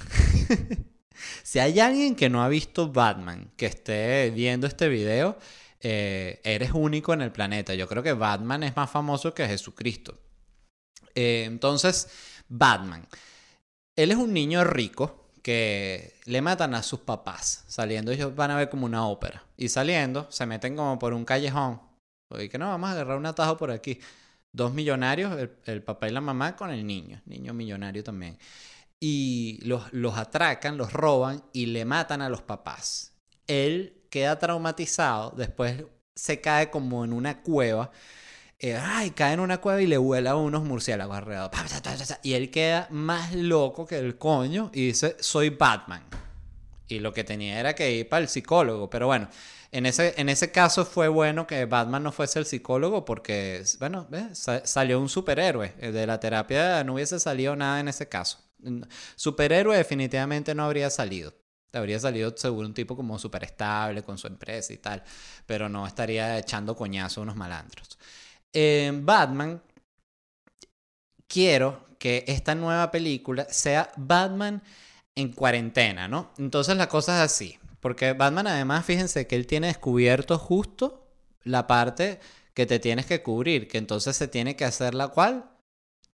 si 1.44 1.60
hay 1.60 1.80
alguien 1.80 2.16
que 2.16 2.30
no 2.30 2.44
ha 2.44 2.50
visto 2.50 2.92
Batman 2.92 3.52
que 3.56 3.68
esté 3.68 4.32
viendo 4.32 4.66
este 4.66 4.90
video, 4.90 5.38
eh, 5.80 6.42
eres 6.44 6.72
único 6.74 7.14
en 7.14 7.22
el 7.22 7.32
planeta. 7.32 7.76
Yo 7.76 7.88
creo 7.88 8.02
que 8.02 8.14
Batman 8.14 8.64
es 8.64 8.76
más 8.76 8.90
famoso 8.90 9.34
que 9.34 9.48
Jesucristo. 9.48 10.18
Eh, 11.14 11.44
entonces, 11.46 12.10
Batman. 12.48 13.08
Él 13.96 14.12
es 14.12 14.18
un 14.18 14.34
niño 14.34 14.64
rico 14.64 15.30
que 15.44 16.16
le 16.26 16.42
matan 16.42 16.74
a 16.74 16.82
sus 16.82 17.02
papás. 17.02 17.64
Saliendo, 17.68 18.12
ellos 18.12 18.36
van 18.36 18.52
a 18.52 18.58
ver 18.58 18.70
como 18.70 18.86
una 18.86 19.08
ópera. 19.08 19.44
Y 19.56 19.70
saliendo, 19.70 20.28
se 20.32 20.48
meten 20.48 20.76
como 20.76 20.98
por 20.98 21.14
un 21.14 21.26
callejón. 21.26 21.82
Y 22.40 22.50
que 22.50 22.58
no, 22.58 22.70
vamos 22.70 22.90
a 22.90 22.94
agarrar 22.94 23.18
un 23.18 23.26
atajo 23.26 23.58
por 23.58 23.72
aquí. 23.72 24.00
Dos 24.54 24.74
millonarios, 24.74 25.50
el, 25.66 25.84
papá 25.84 26.08
y 26.08 26.12
la 26.12 26.22
mamá 26.22 26.56
con 26.56 26.72
el 26.72 26.86
niño, 26.86 27.22
niño 27.26 27.54
millonario 27.54 28.04
también. 28.04 28.38
Y 29.00 29.60
los, 29.64 29.92
los 29.94 30.18
atracan, 30.18 30.78
los 30.78 30.92
roban 30.92 31.44
y 31.54 31.68
le 31.68 31.86
matan 31.86 32.22
a 32.22 32.30
los 32.30 32.42
papás. 32.42 33.14
Él 33.48 34.06
queda 34.10 34.38
traumatizado, 34.38 35.32
después 35.32 35.86
se 36.16 36.42
cae 36.42 36.70
como 36.70 37.04
en 37.06 37.14
una 37.14 37.42
cueva. 37.42 37.92
Eh, 38.60 38.78
ay, 38.80 39.12
cae 39.12 39.34
en 39.34 39.40
una 39.40 39.60
cueva 39.60 39.82
y 39.82 39.88
le 39.88 39.98
vuela 39.98 40.32
a 40.32 40.36
unos 40.36 40.64
murciélagos 40.64 41.18
alrededor. 41.18 41.50
Y 42.22 42.34
él 42.34 42.52
queda 42.52 42.88
más 42.92 43.34
loco 43.34 43.88
que 43.88 43.98
el 43.98 44.18
coño 44.18 44.70
y 44.74 44.88
dice, 44.88 45.16
soy 45.20 45.50
Batman. 45.50 46.04
Y 46.88 47.00
lo 47.00 47.14
que 47.14 47.24
tenía 47.24 47.60
era 47.60 47.74
que 47.74 47.92
ir 47.92 48.10
para 48.10 48.22
el 48.22 48.28
psicólogo. 48.28 48.90
Pero 48.90 49.08
bueno, 49.08 49.30
en 49.72 49.86
ese, 49.86 50.14
en 50.18 50.28
ese 50.30 50.52
caso 50.52 50.86
fue 50.86 51.08
bueno 51.08 51.48
que 51.48 51.66
Batman 51.66 52.04
no 52.04 52.12
fuese 52.12 52.40
el 52.40 52.46
psicólogo 52.46 53.06
porque, 53.06 53.64
bueno, 53.80 54.08
salió 54.34 55.00
un 55.00 55.10
superhéroe. 55.10 55.74
Eh, 55.80 55.92
de 55.92 56.06
la 56.06 56.20
terapia 56.20 56.84
no 56.84 56.96
hubiese 56.96 57.20
salido 57.20 57.56
nada 57.56 57.80
en 57.80 57.88
ese 57.88 58.10
caso. 58.10 58.40
Superhéroe 59.16 59.78
definitivamente 59.78 60.54
no 60.54 60.64
habría 60.66 60.90
salido. 60.90 61.34
Habría 61.74 62.00
salido 62.00 62.36
seguro 62.36 62.68
un 62.68 62.74
tipo 62.74 62.98
como 62.98 63.18
súper 63.18 63.46
estable 63.46 64.04
con 64.04 64.18
su 64.18 64.28
empresa 64.28 64.74
y 64.74 64.78
tal. 64.78 65.04
Pero 65.46 65.70
no 65.70 65.88
estaría 65.88 66.38
echando 66.38 66.76
coñazo 66.76 67.22
a 67.22 67.24
unos 67.24 67.38
malandros. 67.38 67.98
Batman, 69.04 69.62
quiero 71.28 71.86
que 71.98 72.26
esta 72.28 72.56
nueva 72.56 72.92
película 72.92 73.48
sea 73.50 73.90
Batman 73.96 74.62
en 75.16 75.32
cuarentena, 75.32 76.08
¿no? 76.10 76.34
Entonces 76.38 76.76
la 76.76 76.90
cosa 76.90 77.16
es 77.16 77.32
así. 77.32 77.58
Porque 77.82 78.14
Batman 78.14 78.48
además, 78.48 78.86
fíjense 78.86 79.28
que 79.28 79.36
él 79.36 79.48
tiene 79.48 79.68
descubierto 79.68 80.38
justo 80.38 81.12
la 81.44 81.68
parte 81.68 82.20
que 82.54 82.66
te 82.66 82.80
tienes 82.80 83.06
que 83.06 83.22
cubrir, 83.22 83.68
que 83.68 83.78
entonces 83.78 84.16
se 84.16 84.28
tiene 84.28 84.56
que 84.56 84.66
hacer 84.66 84.94
la 84.94 85.10
cual, 85.10 85.50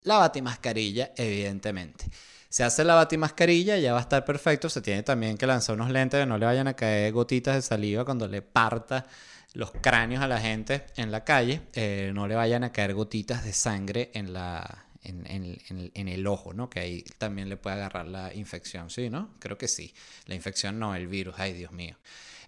la 0.02 0.18
batimascarilla, 0.18 1.14
evidentemente. 1.16 2.06
Se 2.50 2.64
hace 2.64 2.84
la 2.84 2.94
batimascarilla, 2.96 3.78
ya 3.78 3.94
va 3.94 4.00
a 4.00 4.02
estar 4.02 4.26
perfecto. 4.26 4.70
Se 4.70 4.82
tiene 4.82 5.02
también 5.02 5.38
que 5.38 5.48
lanzar 5.48 5.76
unos 5.76 5.90
lentes 5.90 6.20
que 6.20 6.26
no 6.28 6.38
le 6.38 6.46
vayan 6.46 6.68
a 6.68 6.76
caer 6.76 7.12
gotitas 7.12 7.56
de 7.56 7.62
saliva 7.64 8.06
cuando 8.06 8.28
le 8.28 8.44
parta 8.44 9.08
los 9.54 9.72
cráneos 9.72 10.22
a 10.22 10.28
la 10.28 10.40
gente 10.40 10.86
en 10.96 11.12
la 11.12 11.24
calle. 11.24 11.62
Eh, 11.74 12.12
no 12.14 12.28
le 12.28 12.36
vayan 12.36 12.64
a 12.64 12.72
caer 12.72 12.94
gotitas 12.94 13.44
de 13.44 13.54
sangre 13.54 14.12
en 14.14 14.34
la, 14.34 14.86
en, 15.04 16.08
el 16.08 16.28
ojo, 16.28 16.54
¿no? 16.54 16.70
Que 16.70 16.80
ahí 16.80 17.06
también 17.18 17.50
le 17.50 17.58
puede 17.58 17.76
agarrar 17.76 18.08
la 18.08 18.34
infección, 18.34 18.90
¿sí, 18.90 19.10
no? 19.10 19.34
Creo 19.40 19.58
que 19.58 19.68
sí. 19.68 19.94
La 20.26 20.36
infección 20.36 20.80
no, 20.80 20.96
el 20.96 21.08
virus, 21.08 21.36
ay 21.38 21.54
Dios 21.54 21.72
mío. 21.72 21.98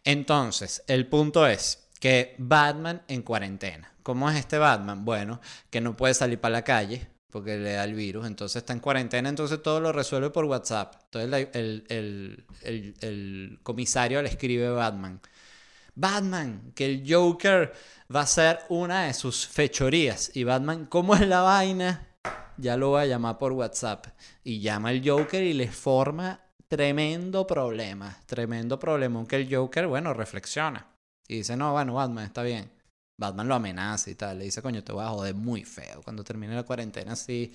Entonces, 0.04 0.84
el 0.88 1.08
punto 1.08 1.48
es 1.48 1.88
que 2.00 2.36
Batman 2.38 3.02
en 3.08 3.22
cuarentena. 3.22 3.92
¿Cómo 4.04 4.30
es 4.30 4.38
este 4.38 4.58
Batman? 4.58 5.04
Bueno, 5.04 5.42
que 5.70 5.82
no 5.82 5.98
puede 5.98 6.14
salir 6.14 6.40
para 6.40 6.54
la 6.54 6.64
calle 6.64 7.08
porque 7.36 7.58
le 7.58 7.74
da 7.74 7.84
el 7.84 7.96
virus, 7.96 8.28
entonces 8.28 8.56
está 8.62 8.72
en 8.72 8.80
cuarentena, 8.80 9.28
entonces 9.28 9.62
todo 9.62 9.82
lo 9.82 9.92
resuelve 9.92 10.30
por 10.30 10.46
WhatsApp. 10.46 10.96
Entonces 11.04 11.50
el, 11.52 12.46
el, 12.62 13.60
comisario 13.62 14.22
le 14.22 14.30
escribe 14.30 14.70
Batman. 14.70 15.20
Batman, 15.96 16.72
que 16.74 16.86
el 16.86 17.04
Joker 17.06 17.74
va 18.16 18.22
a 18.22 18.26
ser 18.26 18.60
una 18.70 19.08
de 19.08 19.14
sus 19.14 19.48
fechorías. 19.48 20.32
Y 20.34 20.46
Batman, 20.46 20.86
¿cómo 20.86 21.14
es 21.14 21.28
la 21.28 21.42
vaina? 21.42 22.08
Ya 22.58 22.78
lo 22.78 22.90
voy 22.90 23.02
a 23.02 23.06
llamar 23.06 23.38
por 23.38 23.52
WhatsApp. 23.52 24.08
Y 24.44 24.60
llama 24.60 24.90
al 24.90 25.08
Joker 25.08 25.44
y 25.44 25.54
le 25.54 25.72
forma 25.72 26.40
tremendo 26.68 27.46
problema. 27.46 28.18
Tremendo 28.26 28.80
problema. 28.80 29.20
Aunque 29.20 29.36
el 29.36 29.54
Joker, 29.54 29.88
bueno, 29.88 30.14
reflexiona. 30.14 30.88
Y 31.28 31.38
dice, 31.38 31.58
no, 31.58 31.74
bueno, 31.74 31.96
Batman, 31.96 32.26
está 32.26 32.44
bien. 32.44 32.72
Batman 33.18 33.48
lo 33.48 33.56
amenaza 33.56 34.10
y 34.10 34.16
tal. 34.16 34.40
Le 34.40 34.46
dice, 34.46 34.62
coño, 34.62 34.84
te 34.84 34.94
voy 34.94 35.04
a 35.04 35.10
joder 35.10 35.36
muy 35.36 35.64
feo. 35.64 36.02
Cuando 36.04 36.24
termine 36.24 36.56
la 36.56 36.64
cuarentena, 36.64 37.14
así. 37.14 37.54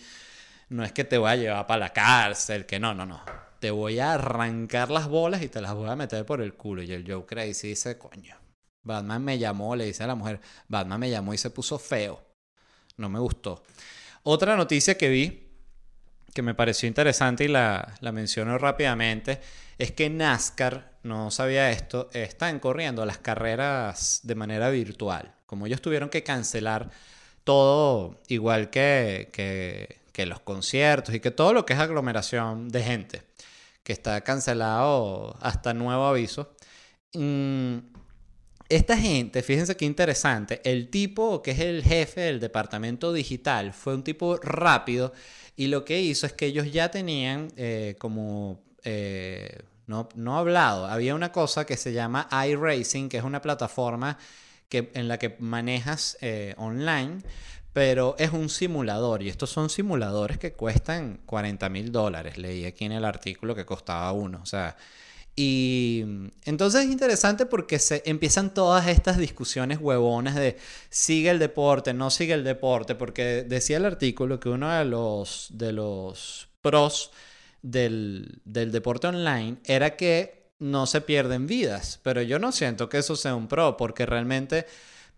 No 0.68 0.84
es 0.84 0.92
que 0.92 1.04
te 1.04 1.18
voy 1.18 1.30
a 1.30 1.36
llevar 1.36 1.66
para 1.66 1.80
la 1.80 1.92
cárcel, 1.92 2.64
que 2.66 2.78
no, 2.78 2.94
no, 2.94 3.04
no. 3.04 3.20
Te 3.58 3.70
voy 3.70 3.98
a 3.98 4.14
arrancar 4.14 4.90
las 4.90 5.08
bolas 5.08 5.42
y 5.42 5.48
te 5.48 5.60
las 5.60 5.74
voy 5.74 5.88
a 5.88 5.96
meter 5.96 6.24
por 6.24 6.40
el 6.40 6.54
culo. 6.54 6.82
Y 6.82 6.92
el 6.92 7.10
Joker 7.10 7.40
ahí 7.40 7.54
sí 7.54 7.68
dice, 7.68 7.98
coño. 7.98 8.36
Batman 8.82 9.22
me 9.22 9.38
llamó, 9.38 9.76
le 9.76 9.84
dice 9.84 10.04
a 10.04 10.06
la 10.06 10.14
mujer, 10.14 10.40
Batman 10.68 11.00
me 11.00 11.10
llamó 11.10 11.34
y 11.34 11.38
se 11.38 11.50
puso 11.50 11.78
feo. 11.78 12.22
No 12.96 13.08
me 13.08 13.18
gustó. 13.18 13.62
Otra 14.22 14.56
noticia 14.56 14.98
que 14.98 15.08
vi, 15.08 15.48
que 16.34 16.42
me 16.42 16.54
pareció 16.54 16.86
interesante 16.86 17.44
y 17.44 17.48
la, 17.48 17.94
la 18.00 18.12
menciono 18.12 18.58
rápidamente, 18.58 19.40
es 19.78 19.92
que 19.92 20.10
NASCAR, 20.10 20.90
no 21.02 21.30
sabía 21.30 21.70
esto, 21.70 22.10
están 22.12 22.60
corriendo 22.60 23.06
las 23.06 23.18
carreras 23.18 24.20
de 24.22 24.34
manera 24.34 24.68
virtual. 24.68 25.34
Como 25.46 25.66
ellos 25.66 25.80
tuvieron 25.80 26.10
que 26.10 26.22
cancelar 26.22 26.90
todo, 27.44 28.20
igual 28.28 28.70
que, 28.70 29.30
que, 29.32 29.98
los 30.26 30.40
conciertos 30.40 31.14
y 31.14 31.20
que 31.20 31.30
todo 31.30 31.54
lo 31.54 31.64
que 31.64 31.72
es 31.72 31.78
aglomeración 31.78 32.68
de 32.68 32.82
gente, 32.82 33.22
que 33.82 33.94
está 33.94 34.20
cancelado 34.20 35.34
hasta 35.40 35.72
nuevo 35.72 36.04
aviso. 36.04 36.54
Mm, 37.14 37.78
esta 38.70 38.96
gente, 38.96 39.42
fíjense 39.42 39.76
qué 39.76 39.84
interesante, 39.84 40.60
el 40.64 40.88
tipo 40.90 41.42
que 41.42 41.50
es 41.50 41.58
el 41.58 41.82
jefe 41.82 42.20
del 42.22 42.38
departamento 42.38 43.12
digital 43.12 43.72
fue 43.72 43.94
un 43.94 44.04
tipo 44.04 44.36
rápido 44.36 45.12
y 45.56 45.66
lo 45.66 45.84
que 45.84 46.00
hizo 46.00 46.24
es 46.24 46.32
que 46.32 46.46
ellos 46.46 46.72
ya 46.72 46.88
tenían 46.88 47.48
eh, 47.56 47.96
como, 47.98 48.62
eh, 48.84 49.58
no, 49.88 50.08
no 50.14 50.38
hablado, 50.38 50.86
había 50.86 51.16
una 51.16 51.32
cosa 51.32 51.66
que 51.66 51.76
se 51.76 51.92
llama 51.92 52.28
iRacing, 52.46 53.08
que 53.08 53.18
es 53.18 53.24
una 53.24 53.42
plataforma 53.42 54.16
que, 54.68 54.92
en 54.94 55.08
la 55.08 55.18
que 55.18 55.36
manejas 55.40 56.16
eh, 56.20 56.54
online, 56.56 57.22
pero 57.72 58.14
es 58.18 58.30
un 58.30 58.48
simulador 58.48 59.22
y 59.22 59.28
estos 59.28 59.50
son 59.50 59.68
simuladores 59.68 60.38
que 60.38 60.52
cuestan 60.52 61.18
40 61.26 61.68
mil 61.70 61.90
dólares, 61.90 62.38
leí 62.38 62.64
aquí 62.64 62.84
en 62.84 62.92
el 62.92 63.04
artículo 63.04 63.56
que 63.56 63.66
costaba 63.66 64.12
uno, 64.12 64.38
o 64.42 64.46
sea... 64.46 64.76
Y 65.42 66.04
entonces 66.44 66.84
es 66.84 66.90
interesante 66.90 67.46
porque 67.46 67.78
se 67.78 68.02
empiezan 68.04 68.52
todas 68.52 68.88
estas 68.88 69.16
discusiones 69.16 69.78
huevonas 69.80 70.34
de 70.34 70.58
sigue 70.90 71.30
el 71.30 71.38
deporte, 71.38 71.94
no 71.94 72.10
sigue 72.10 72.34
el 72.34 72.44
deporte, 72.44 72.94
porque 72.94 73.42
decía 73.48 73.78
el 73.78 73.86
artículo 73.86 74.38
que 74.38 74.50
uno 74.50 74.70
de 74.70 74.84
los, 74.84 75.48
de 75.54 75.72
los 75.72 76.50
pros 76.60 77.10
del, 77.62 78.42
del 78.44 78.70
deporte 78.70 79.06
online 79.06 79.56
era 79.64 79.96
que 79.96 80.50
no 80.58 80.84
se 80.84 81.00
pierden 81.00 81.46
vidas, 81.46 82.00
pero 82.02 82.20
yo 82.20 82.38
no 82.38 82.52
siento 82.52 82.90
que 82.90 82.98
eso 82.98 83.16
sea 83.16 83.34
un 83.34 83.48
pro, 83.48 83.78
porque 83.78 84.04
realmente 84.04 84.66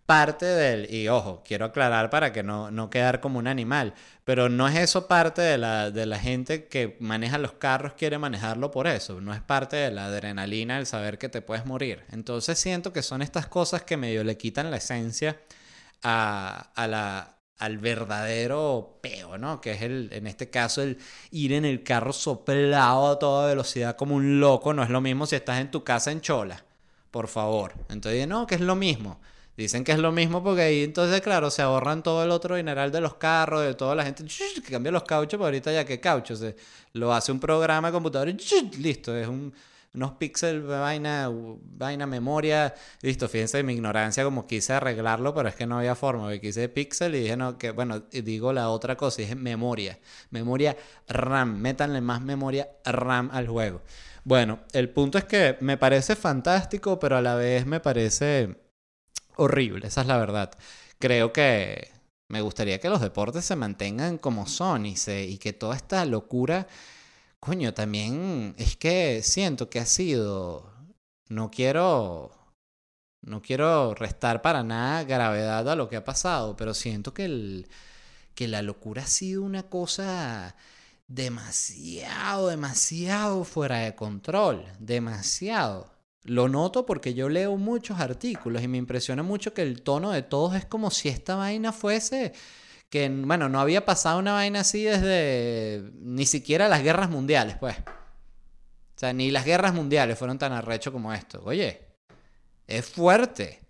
parte 0.05 0.45
del, 0.45 0.93
y 0.93 1.07
ojo, 1.07 1.43
quiero 1.45 1.65
aclarar 1.65 2.09
para 2.09 2.33
que 2.33 2.43
no, 2.43 2.71
no 2.71 2.89
quedar 2.89 3.19
como 3.19 3.39
un 3.39 3.47
animal, 3.47 3.93
pero 4.25 4.49
no 4.49 4.67
es 4.67 4.75
eso 4.75 5.07
parte 5.07 5.41
de 5.41 5.57
la, 5.57 5.91
de 5.91 6.05
la 6.05 6.19
gente 6.19 6.67
que 6.67 6.97
maneja 6.99 7.37
los 7.37 7.53
carros, 7.53 7.93
quiere 7.93 8.17
manejarlo 8.17 8.71
por 8.71 8.87
eso, 8.87 9.21
no 9.21 9.33
es 9.33 9.41
parte 9.41 9.77
de 9.77 9.91
la 9.91 10.07
adrenalina 10.07 10.77
el 10.77 10.85
saber 10.85 11.17
que 11.17 11.29
te 11.29 11.41
puedes 11.41 11.65
morir. 11.65 12.03
Entonces 12.11 12.59
siento 12.59 12.91
que 12.93 13.01
son 13.01 13.21
estas 13.21 13.47
cosas 13.47 13.83
que 13.83 13.97
medio 13.97 14.23
le 14.23 14.37
quitan 14.37 14.71
la 14.71 14.77
esencia 14.77 15.39
a, 16.03 16.71
a 16.75 16.87
la, 16.87 17.37
al 17.57 17.77
verdadero 17.77 18.99
peo, 19.01 19.37
¿no? 19.37 19.61
Que 19.61 19.71
es 19.71 19.81
el, 19.83 20.09
en 20.11 20.27
este 20.27 20.49
caso, 20.49 20.81
el 20.81 20.97
ir 21.31 21.53
en 21.53 21.65
el 21.65 21.83
carro 21.83 22.11
soplado 22.11 23.11
a 23.11 23.19
toda 23.19 23.47
velocidad 23.47 23.95
como 23.95 24.15
un 24.15 24.39
loco, 24.39 24.73
no 24.73 24.83
es 24.83 24.89
lo 24.89 25.01
mismo 25.01 25.25
si 25.25 25.35
estás 25.37 25.61
en 25.61 25.71
tu 25.71 25.83
casa 25.83 26.11
en 26.11 26.21
Chola, 26.21 26.63
por 27.09 27.27
favor. 27.29 27.73
Entonces, 27.89 28.27
no, 28.27 28.47
que 28.47 28.55
es 28.55 28.61
lo 28.61 28.75
mismo. 28.75 29.19
Dicen 29.55 29.83
que 29.83 29.91
es 29.91 29.99
lo 29.99 30.11
mismo 30.11 30.43
porque 30.43 30.63
ahí 30.63 30.83
entonces, 30.83 31.21
claro, 31.21 31.51
se 31.51 31.61
ahorran 31.61 32.01
todo 32.01 32.23
el 32.23 32.31
otro 32.31 32.55
dineral 32.55 32.91
de 32.91 33.01
los 33.01 33.15
carros, 33.15 33.63
de 33.63 33.75
toda 33.75 33.93
la 33.93 34.03
gente 34.03 34.23
que 34.65 34.71
cambia 34.71 34.91
los 34.91 35.03
cauchos, 35.03 35.37
pero 35.37 35.45
ahorita 35.45 35.71
ya 35.71 35.85
que 35.85 35.99
cauchos, 35.99 36.43
lo 36.93 37.13
hace 37.13 37.31
un 37.31 37.39
programa 37.39 37.89
de 37.89 37.93
computador 37.93 38.29
y 38.29 38.33
listo, 38.79 39.15
es 39.15 39.27
un, 39.27 39.53
unos 39.93 40.13
píxeles, 40.13 40.65
vaina, 40.65 41.29
vaina, 41.77 42.07
memoria, 42.07 42.73
listo, 43.01 43.29
fíjense 43.29 43.61
mi 43.61 43.73
ignorancia 43.73 44.23
como 44.23 44.47
quise 44.47 44.73
arreglarlo, 44.73 45.35
pero 45.35 45.49
es 45.49 45.55
que 45.55 45.67
no 45.67 45.77
había 45.77 45.93
forma, 45.93 46.23
porque 46.23 46.41
quise 46.41 46.67
píxel 46.67 47.13
y 47.13 47.19
dije, 47.21 47.37
no, 47.37 47.59
que 47.59 47.69
bueno, 47.69 47.99
digo 48.11 48.53
la 48.53 48.69
otra 48.69 48.97
cosa, 48.97 49.21
dije 49.21 49.35
memoria, 49.35 49.99
memoria 50.31 50.75
RAM, 51.07 51.59
métanle 51.59 52.01
más 52.01 52.21
memoria 52.21 52.69
RAM 52.85 53.29
al 53.31 53.47
juego. 53.47 53.81
Bueno, 54.23 54.61
el 54.71 54.89
punto 54.89 55.17
es 55.19 55.25
que 55.25 55.57
me 55.59 55.77
parece 55.77 56.15
fantástico, 56.15 56.97
pero 56.97 57.17
a 57.17 57.21
la 57.21 57.35
vez 57.35 57.67
me 57.67 57.79
parece 57.79 58.62
horrible, 59.37 59.87
esa 59.87 60.01
es 60.01 60.07
la 60.07 60.17
verdad. 60.17 60.51
Creo 60.99 61.33
que 61.33 61.91
me 62.29 62.41
gustaría 62.41 62.79
que 62.79 62.89
los 62.89 63.01
deportes 63.01 63.45
se 63.45 63.55
mantengan 63.55 64.17
como 64.17 64.47
son 64.47 64.85
y, 64.85 64.95
se, 64.95 65.23
y 65.25 65.37
que 65.37 65.53
toda 65.53 65.75
esta 65.75 66.05
locura, 66.05 66.67
coño, 67.39 67.73
también 67.73 68.55
es 68.57 68.75
que 68.77 69.21
siento 69.23 69.69
que 69.69 69.79
ha 69.79 69.85
sido, 69.85 70.71
no 71.29 71.51
quiero, 71.51 72.31
no 73.21 73.41
quiero 73.41 73.93
restar 73.95 74.41
para 74.41 74.63
nada 74.63 75.03
gravedad 75.03 75.69
a 75.69 75.75
lo 75.75 75.89
que 75.89 75.97
ha 75.97 76.03
pasado, 76.03 76.55
pero 76.55 76.73
siento 76.73 77.13
que, 77.13 77.25
el, 77.25 77.67
que 78.35 78.47
la 78.47 78.61
locura 78.61 79.03
ha 79.03 79.07
sido 79.07 79.43
una 79.43 79.63
cosa 79.63 80.55
demasiado, 81.07 82.47
demasiado 82.47 83.43
fuera 83.43 83.79
de 83.79 83.95
control, 83.95 84.65
demasiado. 84.79 85.92
Lo 86.23 86.47
noto 86.47 86.85
porque 86.85 87.13
yo 87.13 87.27
leo 87.27 87.57
muchos 87.57 87.99
artículos 87.99 88.63
y 88.63 88.67
me 88.67 88.77
impresiona 88.77 89.23
mucho 89.23 89.53
que 89.53 89.61
el 89.61 89.81
tono 89.81 90.11
de 90.11 90.21
todos 90.21 90.55
es 90.55 90.65
como 90.65 90.89
si 90.89 91.09
esta 91.09 91.35
vaina 91.35 91.73
fuese 91.73 92.33
que, 92.89 93.09
bueno, 93.09 93.49
no 93.49 93.59
había 93.59 93.85
pasado 93.85 94.19
una 94.19 94.33
vaina 94.33 94.59
así 94.59 94.83
desde 94.83 95.91
ni 95.95 96.25
siquiera 96.25 96.67
las 96.67 96.83
guerras 96.83 97.09
mundiales, 97.09 97.57
pues. 97.59 97.75
O 97.79 98.99
sea, 98.99 99.11
ni 99.13 99.31
las 99.31 99.45
guerras 99.45 99.73
mundiales 99.73 100.17
fueron 100.17 100.37
tan 100.37 100.53
arrecho 100.53 100.91
como 100.91 101.11
esto. 101.11 101.41
Oye, 101.43 101.81
es 102.67 102.85
fuerte 102.85 103.61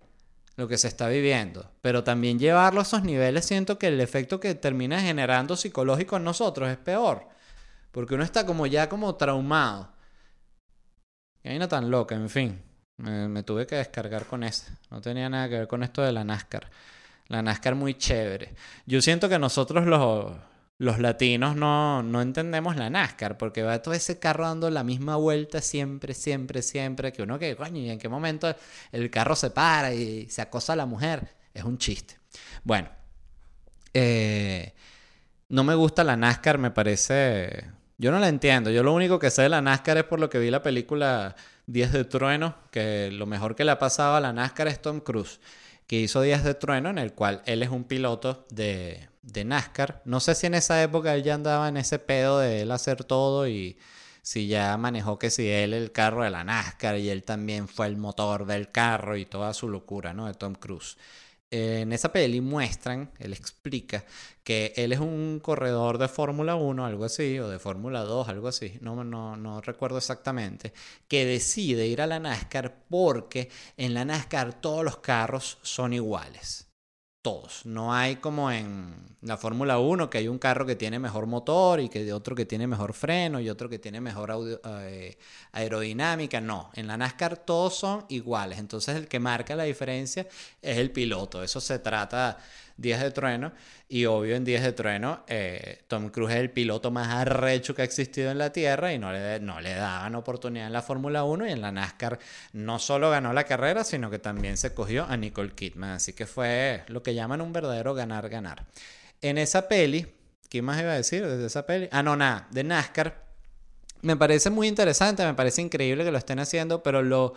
lo 0.56 0.68
que 0.68 0.78
se 0.78 0.88
está 0.88 1.08
viviendo, 1.08 1.72
pero 1.80 2.04
también 2.04 2.38
llevarlo 2.38 2.80
a 2.80 2.82
esos 2.82 3.02
niveles 3.02 3.46
siento 3.46 3.78
que 3.78 3.88
el 3.88 4.00
efecto 4.00 4.38
que 4.38 4.54
termina 4.54 5.00
generando 5.00 5.56
psicológico 5.56 6.18
en 6.18 6.24
nosotros 6.24 6.68
es 6.68 6.76
peor, 6.76 7.26
porque 7.90 8.14
uno 8.14 8.24
está 8.24 8.46
como 8.46 8.66
ya 8.66 8.88
como 8.88 9.14
traumado. 9.16 9.93
Y 11.44 11.58
no 11.58 11.68
tan 11.68 11.90
loca, 11.90 12.14
en 12.14 12.30
fin. 12.30 12.62
Me, 12.96 13.42
tuve 13.42 13.66
que 13.66 13.76
descargar 13.76 14.24
con 14.24 14.42
eso. 14.42 14.66
No 14.90 15.00
tenía 15.00 15.28
nada 15.28 15.48
que 15.48 15.58
ver 15.58 15.68
con 15.68 15.82
esto 15.82 16.00
de 16.02 16.12
la 16.12 16.24
NASCAR. 16.24 16.70
La 17.28 17.42
NASCAR 17.42 17.74
muy 17.74 17.94
chévere. 17.94 18.54
Yo 18.86 19.02
siento 19.02 19.28
que 19.28 19.38
nosotros 19.38 19.86
los, 19.86 20.32
los 20.78 20.98
latinos 20.98 21.54
no, 21.54 22.02
no 22.02 22.22
entendemos 22.22 22.76
la 22.76 22.88
NASCAR 22.88 23.36
porque 23.36 23.62
va 23.62 23.82
todo 23.82 23.94
ese 23.94 24.18
carro 24.18 24.44
dando 24.44 24.70
la 24.70 24.84
misma 24.84 25.16
vuelta 25.16 25.60
siempre, 25.60 26.14
siempre, 26.14 26.62
siempre. 26.62 27.12
Que 27.12 27.22
uno 27.22 27.38
que, 27.38 27.56
coño, 27.56 27.80
¿y 27.80 27.90
en 27.90 27.98
qué 27.98 28.08
momento 28.08 28.54
el 28.92 29.10
carro 29.10 29.36
se 29.36 29.50
para 29.50 29.92
y 29.92 30.30
se 30.30 30.40
acosa 30.40 30.72
a 30.72 30.76
la 30.76 30.86
mujer? 30.86 31.28
Es 31.52 31.64
un 31.64 31.76
chiste. 31.78 32.16
Bueno, 32.62 32.88
eh, 33.92 34.72
no 35.48 35.62
me 35.64 35.74
gusta 35.74 36.04
la 36.04 36.16
NASCAR, 36.16 36.58
me 36.58 36.70
parece 36.70 37.70
yo 37.98 38.10
no 38.10 38.18
la 38.18 38.28
entiendo. 38.28 38.70
Yo 38.70 38.82
lo 38.82 38.92
único 38.92 39.18
que 39.18 39.30
sé 39.30 39.42
de 39.42 39.48
la 39.48 39.62
NASCAR 39.62 39.98
es 39.98 40.04
por 40.04 40.20
lo 40.20 40.28
que 40.30 40.38
vi 40.38 40.50
la 40.50 40.62
película 40.62 41.36
Días 41.66 41.92
de 41.92 42.04
Trueno, 42.04 42.56
que 42.70 43.10
lo 43.12 43.26
mejor 43.26 43.54
que 43.54 43.64
le 43.64 43.70
ha 43.70 43.78
pasado 43.78 44.16
a 44.16 44.20
la 44.20 44.32
NASCAR 44.32 44.68
es 44.68 44.82
Tom 44.82 45.00
Cruise, 45.00 45.40
que 45.86 46.00
hizo 46.00 46.20
Días 46.20 46.44
de 46.44 46.54
Trueno, 46.54 46.90
en 46.90 46.98
el 46.98 47.12
cual 47.12 47.42
él 47.46 47.62
es 47.62 47.70
un 47.70 47.84
piloto 47.84 48.46
de, 48.50 49.08
de 49.22 49.44
NASCAR. 49.44 50.02
No 50.04 50.20
sé 50.20 50.34
si 50.34 50.46
en 50.46 50.54
esa 50.54 50.82
época 50.82 51.14
él 51.14 51.22
ya 51.22 51.34
andaba 51.34 51.68
en 51.68 51.76
ese 51.76 51.98
pedo 51.98 52.38
de 52.38 52.62
él 52.62 52.70
hacer 52.72 53.04
todo 53.04 53.48
y 53.48 53.78
si 54.22 54.48
ya 54.48 54.76
manejó 54.76 55.18
que 55.18 55.30
si 55.30 55.48
él 55.48 55.74
el 55.74 55.92
carro 55.92 56.24
de 56.24 56.30
la 56.30 56.44
NASCAR 56.44 56.98
y 56.98 57.10
él 57.10 57.22
también 57.22 57.68
fue 57.68 57.86
el 57.86 57.96
motor 57.96 58.46
del 58.46 58.70
carro 58.70 59.16
y 59.16 59.26
toda 59.26 59.54
su 59.54 59.68
locura, 59.68 60.14
¿no? 60.14 60.26
De 60.26 60.34
Tom 60.34 60.54
Cruise 60.54 60.96
en 61.54 61.92
esa 61.92 62.12
peli 62.12 62.40
muestran, 62.40 63.12
él 63.20 63.32
explica 63.32 64.04
que 64.42 64.72
él 64.76 64.92
es 64.92 64.98
un 64.98 65.38
corredor 65.40 65.98
de 65.98 66.08
Fórmula 66.08 66.56
1, 66.56 66.84
algo 66.84 67.04
así, 67.04 67.38
o 67.38 67.48
de 67.48 67.60
Fórmula 67.60 68.00
2, 68.00 68.28
algo 68.28 68.48
así, 68.48 68.76
no, 68.80 69.04
no, 69.04 69.36
no 69.36 69.60
recuerdo 69.60 69.98
exactamente, 69.98 70.72
que 71.06 71.24
decide 71.24 71.86
ir 71.86 72.02
a 72.02 72.08
la 72.08 72.18
NASCAR 72.18 72.74
porque 72.88 73.50
en 73.76 73.94
la 73.94 74.04
NASCAR 74.04 74.60
todos 74.60 74.84
los 74.84 74.98
carros 74.98 75.58
son 75.62 75.92
iguales. 75.92 76.63
Todos. 77.24 77.64
No 77.64 77.94
hay 77.94 78.16
como 78.16 78.50
en 78.50 79.16
la 79.22 79.38
Fórmula 79.38 79.78
1 79.78 80.10
que 80.10 80.18
hay 80.18 80.28
un 80.28 80.38
carro 80.38 80.66
que 80.66 80.76
tiene 80.76 80.98
mejor 80.98 81.26
motor 81.26 81.80
y 81.80 81.88
que 81.88 82.12
otro 82.12 82.36
que 82.36 82.44
tiene 82.44 82.66
mejor 82.66 82.92
freno 82.92 83.40
y 83.40 83.48
otro 83.48 83.70
que 83.70 83.78
tiene 83.78 83.98
mejor 83.98 84.60
eh, 84.62 85.16
aerodinámica. 85.52 86.42
No, 86.42 86.70
en 86.74 86.86
la 86.86 86.98
NASCAR 86.98 87.38
todos 87.38 87.76
son 87.76 88.04
iguales. 88.10 88.58
Entonces 88.58 88.96
el 88.96 89.08
que 89.08 89.20
marca 89.20 89.56
la 89.56 89.64
diferencia 89.64 90.28
es 90.60 90.76
el 90.76 90.90
piloto. 90.90 91.42
Eso 91.42 91.62
se 91.62 91.78
trata 91.78 92.36
Días 92.76 93.00
de 93.00 93.10
Trueno. 93.10 93.52
Y 93.88 94.06
obvio, 94.06 94.34
en 94.34 94.44
Días 94.44 94.62
de 94.62 94.72
Trueno, 94.72 95.24
eh, 95.28 95.82
Tom 95.88 96.10
Cruise 96.10 96.32
es 96.34 96.40
el 96.40 96.50
piloto 96.50 96.90
más 96.90 97.08
arrecho 97.08 97.74
que 97.74 97.82
ha 97.82 97.84
existido 97.84 98.30
en 98.30 98.38
la 98.38 98.52
Tierra 98.52 98.92
y 98.92 98.98
no 98.98 99.12
le, 99.12 99.40
no 99.40 99.60
le 99.60 99.74
daban 99.74 100.14
oportunidad 100.14 100.66
en 100.66 100.72
la 100.72 100.82
Fórmula 100.82 101.24
1 101.24 101.46
y 101.46 101.52
en 101.52 101.60
la 101.60 101.70
NASCAR 101.70 102.18
no 102.52 102.78
solo 102.78 103.10
ganó 103.10 103.32
la 103.32 103.44
carrera, 103.44 103.84
sino 103.84 104.10
que 104.10 104.18
también 104.18 104.56
se 104.56 104.74
cogió 104.74 105.04
a 105.04 105.16
Nicole 105.16 105.52
Kidman. 105.52 105.90
Así 105.90 106.12
que 106.12 106.26
fue 106.26 106.84
lo 106.88 107.02
que 107.02 107.14
llaman 107.14 107.40
un 107.40 107.52
verdadero 107.52 107.94
ganar-ganar. 107.94 108.64
En 109.22 109.38
esa 109.38 109.68
peli, 109.68 110.06
¿qué 110.48 110.62
más 110.62 110.80
iba 110.80 110.92
a 110.92 110.96
decir 110.96 111.26
desde 111.26 111.46
esa 111.46 111.66
peli? 111.66 111.88
Ah, 111.92 112.02
no, 112.02 112.16
nada, 112.16 112.48
de 112.50 112.64
NASCAR. 112.64 113.24
Me 114.02 114.16
parece 114.16 114.50
muy 114.50 114.68
interesante, 114.68 115.24
me 115.24 115.34
parece 115.34 115.62
increíble 115.62 116.04
que 116.04 116.12
lo 116.12 116.18
estén 116.18 116.38
haciendo, 116.38 116.82
pero 116.82 117.02
lo 117.02 117.34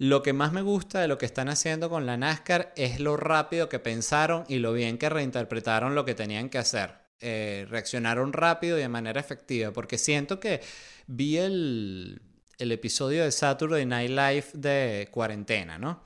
lo 0.00 0.22
que 0.22 0.32
más 0.32 0.50
me 0.50 0.62
gusta 0.62 1.02
de 1.02 1.08
lo 1.08 1.18
que 1.18 1.26
están 1.26 1.50
haciendo 1.50 1.90
con 1.90 2.06
la 2.06 2.16
NASCAR 2.16 2.72
es 2.74 3.00
lo 3.00 3.18
rápido 3.18 3.68
que 3.68 3.78
pensaron 3.80 4.46
y 4.48 4.58
lo 4.58 4.72
bien 4.72 4.96
que 4.96 5.10
reinterpretaron 5.10 5.94
lo 5.94 6.06
que 6.06 6.14
tenían 6.14 6.48
que 6.48 6.56
hacer. 6.56 6.94
Eh, 7.20 7.66
reaccionaron 7.68 8.32
rápido 8.32 8.78
y 8.78 8.80
de 8.80 8.88
manera 8.88 9.20
efectiva, 9.20 9.72
porque 9.72 9.98
siento 9.98 10.40
que 10.40 10.62
vi 11.06 11.36
el, 11.36 12.22
episodio 12.58 13.24
de 13.24 13.30
Saturday 13.30 13.84
Night 13.84 14.08
Live 14.08 14.46
de 14.54 15.08
cuarentena, 15.10 15.76
¿no? 15.76 16.02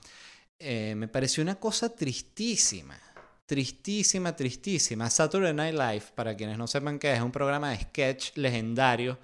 Eh, 0.59 0.95
me 0.97 1.07
pareció 1.07 1.45
una 1.45 1.55
cosa 1.61 1.95
tristísima. 1.95 2.99
Tristísima, 3.47 4.35
tristísima. 4.35 5.09
Saturday 5.09 5.55
Night 5.55 5.75
Live, 5.75 6.07
para 6.17 6.35
quienes 6.35 6.59
no 6.59 6.67
sepan 6.67 6.99
qué 6.99 7.13
es, 7.13 7.19
es 7.19 7.25
un 7.25 7.31
programa 7.31 7.71
de 7.71 7.79
sketch 7.79 8.37
legendario 8.39 9.21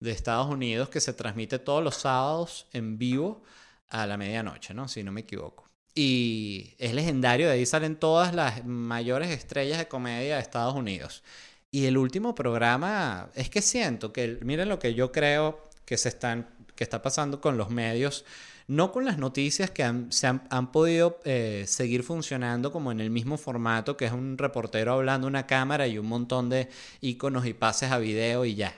de 0.00 0.10
Estados 0.10 0.48
Unidos 0.48 0.88
que 0.88 1.00
se 1.00 1.12
transmite 1.12 1.60
todos 1.60 1.84
los 1.84 1.94
sábados 1.94 2.66
en 2.72 2.98
vivo 2.98 3.44
a 3.92 4.06
la 4.06 4.16
medianoche, 4.16 4.74
¿no? 4.74 4.88
Si 4.88 5.04
no 5.04 5.12
me 5.12 5.20
equivoco. 5.20 5.68
Y 5.94 6.74
es 6.78 6.94
legendario, 6.94 7.46
de 7.46 7.52
ahí 7.52 7.66
salen 7.66 7.96
todas 7.96 8.34
las 8.34 8.64
mayores 8.64 9.30
estrellas 9.30 9.78
de 9.78 9.88
comedia 9.88 10.36
de 10.36 10.40
Estados 10.40 10.74
Unidos. 10.74 11.22
Y 11.70 11.84
el 11.84 11.98
último 11.98 12.34
programa, 12.34 13.30
es 13.34 13.50
que 13.50 13.60
siento 13.62 14.12
que, 14.12 14.38
miren 14.42 14.70
lo 14.70 14.78
que 14.78 14.94
yo 14.94 15.12
creo 15.12 15.62
que 15.84 15.98
se 15.98 16.08
están, 16.08 16.48
que 16.74 16.84
está 16.84 17.02
pasando 17.02 17.40
con 17.42 17.58
los 17.58 17.68
medios, 17.68 18.24
no 18.68 18.90
con 18.90 19.04
las 19.04 19.18
noticias 19.18 19.70
que 19.70 19.82
han, 19.82 20.10
se 20.12 20.26
han, 20.26 20.72
podido 20.72 21.20
eh, 21.24 21.64
seguir 21.66 22.02
funcionando 22.02 22.72
como 22.72 22.90
en 22.90 23.00
el 23.00 23.10
mismo 23.10 23.36
formato, 23.36 23.96
que 23.98 24.06
es 24.06 24.12
un 24.12 24.38
reportero 24.38 24.94
hablando 24.94 25.26
una 25.26 25.46
cámara 25.46 25.86
y 25.86 25.98
un 25.98 26.06
montón 26.06 26.48
de 26.48 26.68
iconos 27.02 27.44
y 27.44 27.52
pases 27.52 27.90
a 27.90 27.98
video 27.98 28.46
y 28.46 28.54
ya. 28.54 28.74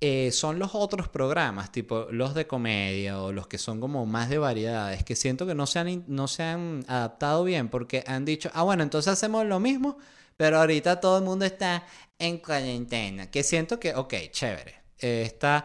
Eh, 0.00 0.32
son 0.32 0.58
los 0.58 0.74
otros 0.74 1.08
programas, 1.08 1.72
tipo 1.72 2.06
los 2.10 2.34
de 2.34 2.46
comedia 2.46 3.22
o 3.22 3.32
los 3.32 3.46
que 3.46 3.58
son 3.58 3.80
como 3.80 4.04
más 4.06 4.28
de 4.28 4.38
variedades, 4.38 5.02
que 5.04 5.16
siento 5.16 5.46
que 5.46 5.54
no 5.54 5.66
se 5.66 5.78
han, 5.78 6.04
no 6.08 6.28
se 6.28 6.42
han 6.42 6.84
adaptado 6.88 7.44
bien 7.44 7.68
porque 7.68 8.04
han 8.06 8.24
dicho, 8.24 8.50
ah, 8.54 8.64
bueno, 8.64 8.82
entonces 8.82 9.12
hacemos 9.12 9.46
lo 9.46 9.60
mismo, 9.60 9.96
pero 10.36 10.58
ahorita 10.58 11.00
todo 11.00 11.18
el 11.18 11.24
mundo 11.24 11.44
está 11.46 11.84
en 12.18 12.38
cuarentena. 12.38 13.30
Que 13.30 13.42
siento 13.42 13.80
que, 13.80 13.94
ok, 13.94 14.14
chévere, 14.30 14.82
está, 14.98 15.64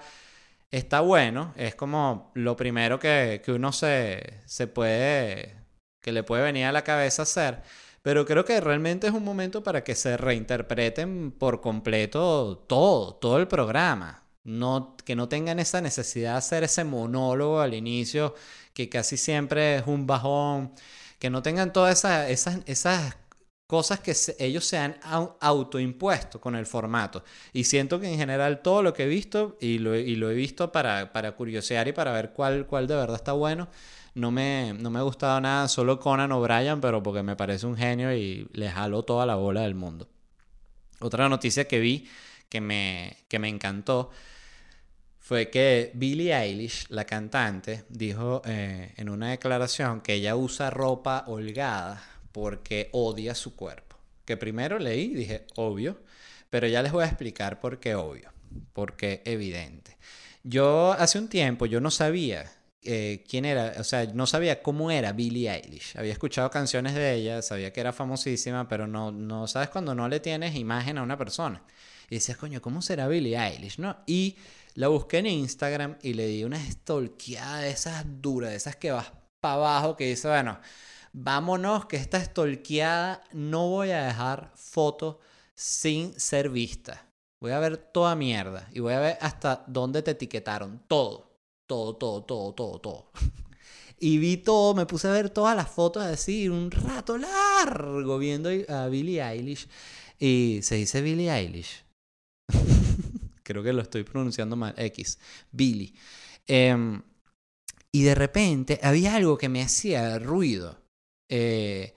está 0.72 1.02
bueno, 1.02 1.54
es 1.58 1.76
como 1.76 2.32
lo 2.36 2.56
primero 2.56 3.00
que, 3.00 3.42
que 3.44 3.52
uno 3.52 3.72
se, 3.74 4.42
se 4.46 4.68
puede, 4.68 5.56
que 6.02 6.12
le 6.12 6.24
puede 6.24 6.44
venir 6.44 6.66
a 6.66 6.72
la 6.72 6.84
cabeza 6.84 7.24
hacer. 7.24 7.62
Pero 8.02 8.26
creo 8.26 8.46
que 8.46 8.60
realmente 8.62 9.08
es 9.08 9.14
un 9.14 9.24
momento 9.24 9.64
para 9.64 9.84
que 9.84 9.96
se 9.96 10.18
reinterpreten 10.18 11.32
por 11.32 11.62
completo 11.62 12.58
todo, 12.68 13.16
todo 13.16 13.38
el 13.40 13.48
programa. 13.48 14.24
No, 14.44 14.96
que 15.06 15.16
no 15.16 15.30
tengan 15.30 15.60
esa 15.60 15.82
necesidad 15.82 16.32
de 16.34 16.38
hacer 16.38 16.64
ese 16.64 16.84
monólogo 16.84 17.60
al 17.62 17.74
inicio, 17.74 18.36
que 18.74 18.90
casi 18.90 19.18
siempre 19.18 19.78
es 19.78 19.84
un 19.88 20.08
bajón, 20.08 20.74
que 21.20 21.30
no 21.30 21.42
tengan 21.44 21.74
todas 21.74 22.00
esas, 22.00 22.62
esas, 22.66 23.18
cosas 23.68 24.00
que 24.00 24.16
ellos 24.40 24.66
se 24.66 24.78
han 24.80 24.98
autoimpuesto 25.40 26.42
con 26.42 26.56
el 26.56 26.66
formato. 26.66 27.24
Y 27.54 27.66
siento 27.66 28.00
que 28.00 28.12
en 28.12 28.18
general 28.18 28.62
todo 28.64 28.82
lo 28.82 28.94
que 28.96 29.04
he 29.04 29.08
visto, 29.08 29.58
y 29.62 29.78
lo, 29.78 29.96
y 29.96 30.16
lo 30.16 30.32
he 30.32 30.34
visto 30.34 30.72
para, 30.72 31.14
para 31.14 31.34
curiosear 31.36 31.88
y 31.88 31.92
para 31.94 32.12
ver 32.12 32.32
cuál, 32.34 32.66
cuál 32.66 32.88
de 32.88 32.96
verdad 32.96 33.18
está 33.18 33.34
bueno, 33.34 33.70
no 34.16 34.32
me, 34.32 34.74
no 34.74 34.90
me 34.90 35.00
ha 35.00 35.04
gustado 35.04 35.40
nada, 35.42 35.68
solo 35.68 36.00
Conan 36.00 36.32
O'Brien, 36.32 36.82
pero 36.82 37.02
porque 37.04 37.24
me 37.24 37.36
parece 37.36 37.66
un 37.66 37.78
genio 37.78 38.14
y 38.14 38.48
le 38.54 38.70
jalo 38.70 39.04
toda 39.04 39.26
la 39.26 39.36
bola 39.36 39.62
del 39.62 39.76
mundo. 39.76 40.08
Otra 41.00 41.30
noticia 41.30 41.68
que 41.68 41.80
vi 41.80 42.08
que 42.50 42.62
me, 42.62 43.18
que 43.28 43.40
me 43.40 43.48
encantó 43.48 44.10
fue 45.20 45.50
que 45.50 45.92
Billie 45.94 46.36
Eilish, 46.36 46.88
la 46.90 47.06
cantante, 47.06 47.86
dijo 47.90 48.42
eh, 48.46 48.94
en 48.98 49.10
una 49.10 49.30
declaración 49.30 50.02
que 50.02 50.16
ella 50.16 50.36
usa 50.36 50.72
ropa 50.72 51.24
holgada 51.28 52.04
porque 52.32 52.90
odia 52.94 53.36
su 53.36 53.56
cuerpo. 53.56 53.96
Que 54.26 54.38
primero 54.38 54.80
leí 54.80 55.12
y 55.12 55.16
dije, 55.16 55.46
obvio, 55.56 56.02
pero 56.50 56.68
ya 56.68 56.82
les 56.82 56.92
voy 56.92 57.04
a 57.04 57.08
explicar 57.08 57.60
por 57.60 57.80
qué 57.80 57.96
obvio, 57.96 58.32
porque 58.74 59.22
evidente. 59.26 59.98
Yo 60.44 60.94
hace 60.94 61.20
un 61.20 61.28
tiempo 61.28 61.68
yo 61.68 61.80
no 61.80 61.92
sabía 61.92 62.52
eh, 62.84 63.26
quién 63.28 63.46
era, 63.46 63.76
o 63.78 63.84
sea, 63.84 64.06
no 64.06 64.26
sabía 64.26 64.62
cómo 64.62 64.92
era 64.92 65.12
Billie 65.12 65.52
Eilish. 65.52 65.98
Había 65.98 66.14
escuchado 66.14 66.50
canciones 66.50 66.94
de 66.96 67.14
ella, 67.14 67.42
sabía 67.42 67.74
que 67.74 67.82
era 67.82 67.92
famosísima, 67.94 68.68
pero 68.68 68.88
no, 68.88 69.12
no 69.12 69.48
sabes 69.48 69.70
cuando 69.70 69.94
no 69.96 70.08
le 70.08 70.20
tienes 70.20 70.56
imagen 70.56 70.98
a 70.98 71.04
una 71.04 71.18
persona. 71.18 71.64
Y 72.10 72.16
decías, 72.16 72.38
coño, 72.38 72.62
¿cómo 72.62 72.82
será 72.82 73.08
Billie 73.08 73.38
Eilish? 73.38 73.80
¿No? 73.80 73.98
Y 74.08 74.38
la 74.76 74.88
busqué 74.88 75.18
en 75.20 75.28
Instagram 75.28 75.98
y 76.02 76.14
le 76.14 76.28
di 76.28 76.44
una 76.44 76.60
stalkeada 76.60 77.60
de 77.60 77.70
esas 77.70 78.06
duras, 78.22 78.52
de 78.52 78.56
esas 78.56 78.76
que 78.76 78.92
vas 78.92 79.12
para 79.42 79.56
abajo, 79.56 79.96
que 79.96 80.08
dice, 80.08 80.28
bueno, 80.28 80.60
vámonos, 81.12 81.86
que 81.86 81.98
esta 81.98 82.24
stalkeada 82.24 83.22
no 83.34 83.68
voy 83.70 83.92
a 83.92 84.06
dejar 84.06 84.52
fotos 84.56 85.18
sin 85.54 86.18
ser 86.20 86.50
vista. 86.50 87.06
Voy 87.42 87.52
a 87.52 87.60
ver 87.60 87.78
toda 87.78 88.16
mierda 88.16 88.68
y 88.72 88.80
voy 88.80 88.94
a 88.94 89.00
ver 89.00 89.18
hasta 89.22 89.64
dónde 89.68 90.02
te 90.02 90.12
etiquetaron. 90.12 90.82
Todo, 90.88 91.29
todo, 91.70 91.96
todo, 91.96 92.24
todo, 92.24 92.54
todo, 92.54 92.80
todo. 92.80 93.12
Y 94.02 94.18
vi 94.18 94.38
todo, 94.38 94.74
me 94.76 94.86
puse 94.86 95.10
a 95.10 95.12
ver 95.12 95.30
todas 95.30 95.56
las 95.58 95.70
fotos 95.70 96.04
así, 96.04 96.48
un 96.48 96.72
rato 96.72 97.18
largo 97.18 98.18
viendo 98.18 98.50
a 98.70 98.88
Billie 98.88 99.22
Eilish. 99.22 99.68
Y 100.18 100.62
se 100.64 100.76
dice 100.76 101.02
Billie 101.02 101.30
Eilish 101.30 101.84
creo 103.44 103.62
que 103.62 103.74
lo 103.74 103.82
estoy 103.82 104.04
pronunciando 104.04 104.56
mal, 104.56 104.74
X, 104.78 105.20
Billy. 105.52 105.94
Em, 106.48 107.02
y 107.92 108.04
de 108.04 108.16
repente 108.16 108.80
había 108.82 109.16
algo 109.16 109.38
que 109.38 109.50
me 109.50 109.62
hacía 109.62 110.18
ruido. 110.18 110.82
Eh, 111.30 111.94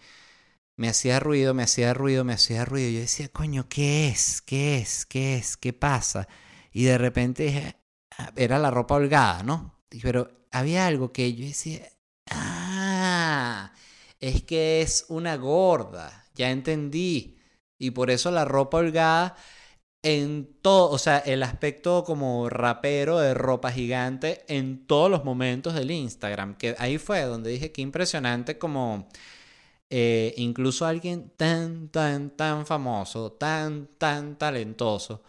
me 0.77 0.89
hacía 0.89 1.20
ruido, 1.20 1.55
me 1.55 1.62
hacía 1.62 1.95
ruido, 1.95 2.25
me 2.25 2.33
hacía 2.33 2.64
ruido. 2.64 2.91
Yo 2.91 3.01
decía, 3.01 3.29
coño, 3.29 3.68
¿qué 3.68 4.09
es? 4.09 4.43
¿Qué 4.43 4.79
es? 4.79 5.07
¿Qué 5.07 5.37
es? 5.37 5.57
¿Qué 5.57 5.73
pasa? 5.73 6.27
Y 6.73 6.85
de 6.85 6.99
repente 6.99 7.62
ah, 7.64 7.82
era 8.37 8.59
la 8.59 8.70
ropa 8.70 8.95
holgada, 8.97 9.43
¿no? 9.43 9.81
Pero 10.03 10.31
había 10.51 10.87
algo 10.87 11.12
que 11.12 11.35
yo 11.35 11.47
decía, 11.47 11.89
ah, 12.31 13.73
es 14.20 14.43
que 14.45 14.83
es 14.83 15.07
una 15.09 15.37
gorda, 15.37 16.27
ya 16.35 16.51
entendí. 16.51 17.39
Y 17.79 17.91
por 17.93 18.11
eso 18.11 18.31
la 18.31 18.45
ropa 18.45 18.79
holgada 18.79 19.37
en 20.03 20.59
todo, 20.62 20.91
o 20.91 20.99
sea, 20.99 21.18
el 21.18 21.43
aspecto 21.43 22.05
como 22.05 22.49
rapero 22.49 23.18
de 23.20 23.35
ropa 23.35 23.70
gigante 23.73 24.45
en 24.49 24.87
todos 24.87 25.11
los 25.11 25.25
momentos 25.25 25.75
del 25.75 25.91
Instagram. 25.91 26.57
Que 26.57 26.75
ahí 26.79 26.99
fue 26.99 27.23
donde 27.23 27.51
dije 27.51 27.73
que 27.73 27.83
impresionante 27.83 28.59
como 28.59 29.09
eh, 29.91 30.35
incluso 30.39 30.87
alguien 30.87 31.31
tan, 31.37 31.89
tan, 31.91 32.31
tan 32.31 32.66
famoso, 32.66 33.33
tan, 33.33 33.89
tan 33.99 34.39
talentoso 34.39 35.23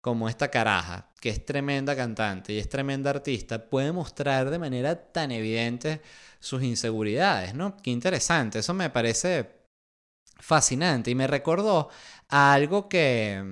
como 0.00 0.28
esta 0.28 0.50
caraja, 0.50 1.09
que 1.20 1.30
es 1.30 1.44
tremenda 1.44 1.94
cantante 1.94 2.52
y 2.54 2.58
es 2.58 2.68
tremenda 2.68 3.10
artista, 3.10 3.68
puede 3.68 3.92
mostrar 3.92 4.50
de 4.50 4.58
manera 4.58 5.12
tan 5.12 5.30
evidente 5.32 6.00
sus 6.40 6.62
inseguridades, 6.62 7.54
¿no? 7.54 7.76
Qué 7.76 7.90
interesante, 7.90 8.60
eso 8.60 8.74
me 8.74 8.90
parece 8.90 9.50
fascinante 10.38 11.10
y 11.10 11.14
me 11.14 11.26
recordó 11.26 11.90
a 12.28 12.54
algo 12.54 12.88
que 12.88 13.42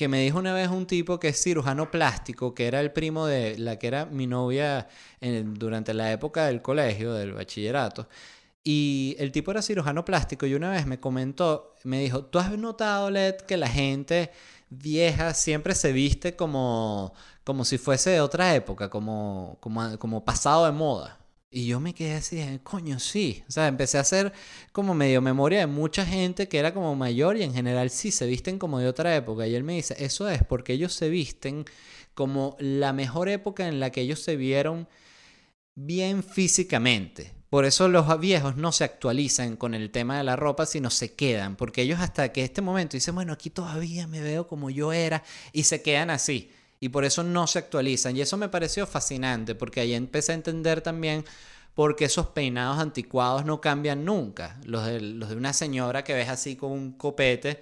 que 0.00 0.08
me 0.08 0.22
dijo 0.22 0.38
una 0.38 0.54
vez 0.54 0.68
un 0.68 0.86
tipo 0.86 1.20
que 1.20 1.28
es 1.28 1.42
cirujano 1.42 1.90
plástico, 1.90 2.54
que 2.54 2.66
era 2.66 2.80
el 2.80 2.90
primo 2.90 3.26
de 3.26 3.58
la 3.58 3.78
que 3.78 3.86
era 3.86 4.06
mi 4.06 4.26
novia 4.26 4.88
durante 5.20 5.92
la 5.92 6.10
época 6.10 6.46
del 6.46 6.62
colegio, 6.62 7.12
del 7.12 7.34
bachillerato. 7.34 8.08
Y 8.64 9.14
el 9.18 9.30
tipo 9.30 9.50
era 9.50 9.60
cirujano 9.60 10.02
plástico 10.02 10.46
y 10.46 10.54
una 10.54 10.70
vez 10.70 10.86
me 10.86 11.00
comentó, 11.00 11.74
me 11.84 12.00
dijo, 12.00 12.24
¿tú 12.24 12.38
has 12.38 12.50
notado, 12.56 13.10
Led, 13.10 13.36
que 13.42 13.58
la 13.58 13.68
gente 13.68 14.30
vieja 14.70 15.34
siempre 15.34 15.74
se 15.74 15.92
viste 15.92 16.36
como, 16.36 17.12
como 17.44 17.64
si 17.64 17.78
fuese 17.78 18.10
de 18.10 18.20
otra 18.20 18.54
época, 18.54 18.88
como, 18.90 19.58
como, 19.60 19.98
como 19.98 20.24
pasado 20.24 20.66
de 20.66 20.72
moda? 20.72 21.18
Y 21.52 21.66
yo 21.66 21.80
me 21.80 21.94
quedé 21.94 22.14
así, 22.14 22.40
coño, 22.62 23.00
sí. 23.00 23.42
O 23.48 23.50
sea, 23.50 23.66
empecé 23.66 23.98
a 23.98 24.02
hacer 24.02 24.32
como 24.72 24.94
medio 24.94 25.20
memoria 25.20 25.60
de 25.60 25.66
mucha 25.66 26.06
gente 26.06 26.48
que 26.48 26.58
era 26.58 26.72
como 26.72 26.94
mayor 26.94 27.36
y 27.36 27.42
en 27.42 27.52
general 27.52 27.90
sí 27.90 28.12
se 28.12 28.26
visten 28.26 28.58
como 28.58 28.78
de 28.78 28.86
otra 28.86 29.16
época. 29.16 29.46
Y 29.48 29.56
él 29.56 29.64
me 29.64 29.74
dice, 29.74 29.96
eso 29.98 30.28
es 30.28 30.44
porque 30.44 30.74
ellos 30.74 30.92
se 30.94 31.08
visten 31.08 31.64
como 32.14 32.56
la 32.60 32.92
mejor 32.92 33.28
época 33.28 33.66
en 33.66 33.80
la 33.80 33.90
que 33.90 34.02
ellos 34.02 34.20
se 34.20 34.36
vieron 34.36 34.88
bien 35.74 36.22
físicamente. 36.22 37.32
Por 37.50 37.64
eso 37.64 37.88
los 37.88 38.20
viejos 38.20 38.56
no 38.56 38.70
se 38.70 38.84
actualizan 38.84 39.56
con 39.56 39.74
el 39.74 39.90
tema 39.90 40.16
de 40.16 40.24
la 40.24 40.36
ropa, 40.36 40.66
sino 40.66 40.88
se 40.88 41.14
quedan, 41.14 41.56
porque 41.56 41.82
ellos 41.82 41.98
hasta 42.00 42.32
que 42.32 42.44
este 42.44 42.62
momento 42.62 42.96
dicen, 42.96 43.16
bueno, 43.16 43.32
aquí 43.32 43.50
todavía 43.50 44.06
me 44.06 44.20
veo 44.20 44.46
como 44.46 44.70
yo 44.70 44.92
era, 44.92 45.24
y 45.52 45.64
se 45.64 45.82
quedan 45.82 46.10
así. 46.10 46.52
Y 46.78 46.90
por 46.90 47.04
eso 47.04 47.24
no 47.24 47.46
se 47.48 47.58
actualizan. 47.58 48.16
Y 48.16 48.20
eso 48.22 48.36
me 48.36 48.48
pareció 48.48 48.86
fascinante, 48.86 49.56
porque 49.56 49.80
ahí 49.80 49.94
empecé 49.94 50.32
a 50.32 50.36
entender 50.36 50.80
también 50.80 51.24
por 51.74 51.96
qué 51.96 52.06
esos 52.06 52.28
peinados 52.28 52.78
anticuados 52.78 53.44
no 53.44 53.60
cambian 53.60 54.04
nunca. 54.04 54.58
Los 54.64 54.86
de, 54.86 55.00
los 55.00 55.28
de 55.28 55.36
una 55.36 55.52
señora 55.52 56.04
que 56.04 56.14
ves 56.14 56.28
así 56.28 56.54
con 56.56 56.70
un 56.70 56.92
copete 56.92 57.60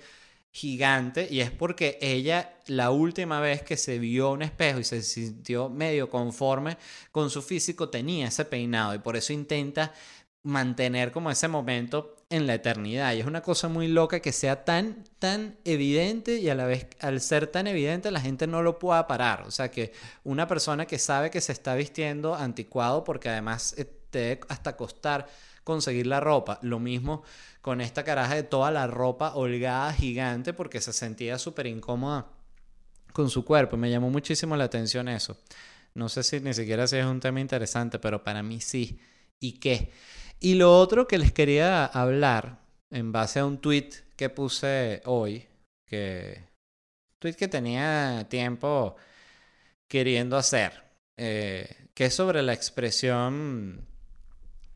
gigante 0.51 1.28
y 1.30 1.40
es 1.40 1.51
porque 1.51 1.99
ella 2.01 2.59
la 2.66 2.90
última 2.90 3.40
vez 3.40 3.62
que 3.62 3.76
se 3.76 3.99
vio 3.99 4.30
un 4.30 4.42
espejo 4.42 4.80
y 4.80 4.84
se 4.84 5.03
sintió 5.03 5.68
medio 5.68 6.11
conforme 6.11 6.76
con 7.12 7.30
su 7.30 7.42
físico 7.42 7.88
tenía 7.90 8.28
ese 8.28 8.44
peinado 8.44 8.94
y 8.94 8.99
por 8.99 9.16
eso 9.16 9.32
intenta 9.32 9.92
mantener 10.42 11.12
como 11.12 11.30
ese 11.30 11.49
momento 11.49 12.16
en 12.30 12.46
la 12.46 12.55
eternidad. 12.55 13.14
Y 13.14 13.20
es 13.20 13.26
una 13.26 13.42
cosa 13.42 13.68
muy 13.68 13.88
loca 13.88 14.20
que 14.20 14.32
sea 14.32 14.64
tan 14.64 15.05
tan 15.18 15.57
evidente 15.64 16.38
y 16.38 16.49
a 16.49 16.55
la 16.55 16.66
vez 16.66 16.88
al 17.01 17.20
ser 17.20 17.46
tan 17.46 17.66
evidente 17.66 18.11
la 18.11 18.20
gente 18.20 18.46
no 18.46 18.62
lo 18.62 18.78
pueda 18.78 19.07
parar. 19.07 19.42
O 19.46 19.51
sea 19.51 19.70
que 19.70 19.92
una 20.24 20.46
persona 20.46 20.86
que 20.86 20.99
sabe 20.99 21.30
que 21.30 21.40
se 21.40 21.53
está 21.53 21.74
vistiendo 21.74 22.34
anticuado 22.34 23.05
porque 23.05 23.28
además 23.28 23.74
eh, 23.78 23.84
te 24.11 24.18
debe 24.18 24.40
hasta 24.49 24.76
costar 24.76 25.28
conseguir 25.68 26.06
la 26.06 26.18
ropa 26.18 26.58
lo 26.62 26.80
mismo 26.80 27.22
con 27.60 27.82
esta 27.82 28.02
caraja 28.02 28.34
de 28.34 28.42
toda 28.42 28.70
la 28.70 28.86
ropa 28.86 29.34
holgada 29.34 29.92
gigante 29.92 30.54
porque 30.54 30.80
se 30.80 30.94
sentía 30.94 31.38
súper 31.38 31.66
incómoda 31.66 32.26
con 33.12 33.28
su 33.28 33.44
cuerpo. 33.44 33.76
Me 33.76 33.90
llamó 33.90 34.08
muchísimo 34.08 34.56
la 34.56 34.64
atención 34.64 35.10
eso. 35.10 35.36
No 35.92 36.08
sé 36.08 36.22
si 36.22 36.40
ni 36.40 36.54
siquiera 36.54 36.86
si 36.86 36.96
es 36.96 37.04
un 37.04 37.20
tema 37.20 37.40
interesante, 37.40 37.98
pero 37.98 38.24
para 38.24 38.42
mí 38.42 38.62
sí. 38.62 38.98
¿Y 39.40 39.60
qué? 39.60 39.92
Y 40.40 40.54
lo 40.54 40.74
otro 40.74 41.06
que 41.06 41.18
les 41.18 41.32
quería 41.32 41.84
hablar 41.84 42.60
en 42.90 43.12
base 43.12 43.40
a 43.40 43.44
un 43.44 43.58
tweet 43.58 43.90
que 44.16 44.30
puse 44.30 45.02
hoy, 45.04 45.46
que 45.84 46.44
tweet 47.18 47.34
que 47.34 47.48
tenía 47.48 48.26
tiempo 48.30 48.96
queriendo 49.86 50.38
hacer, 50.38 50.82
eh, 51.18 51.90
que 51.92 52.06
es 52.06 52.14
sobre 52.14 52.40
la 52.42 52.54
expresión 52.54 53.86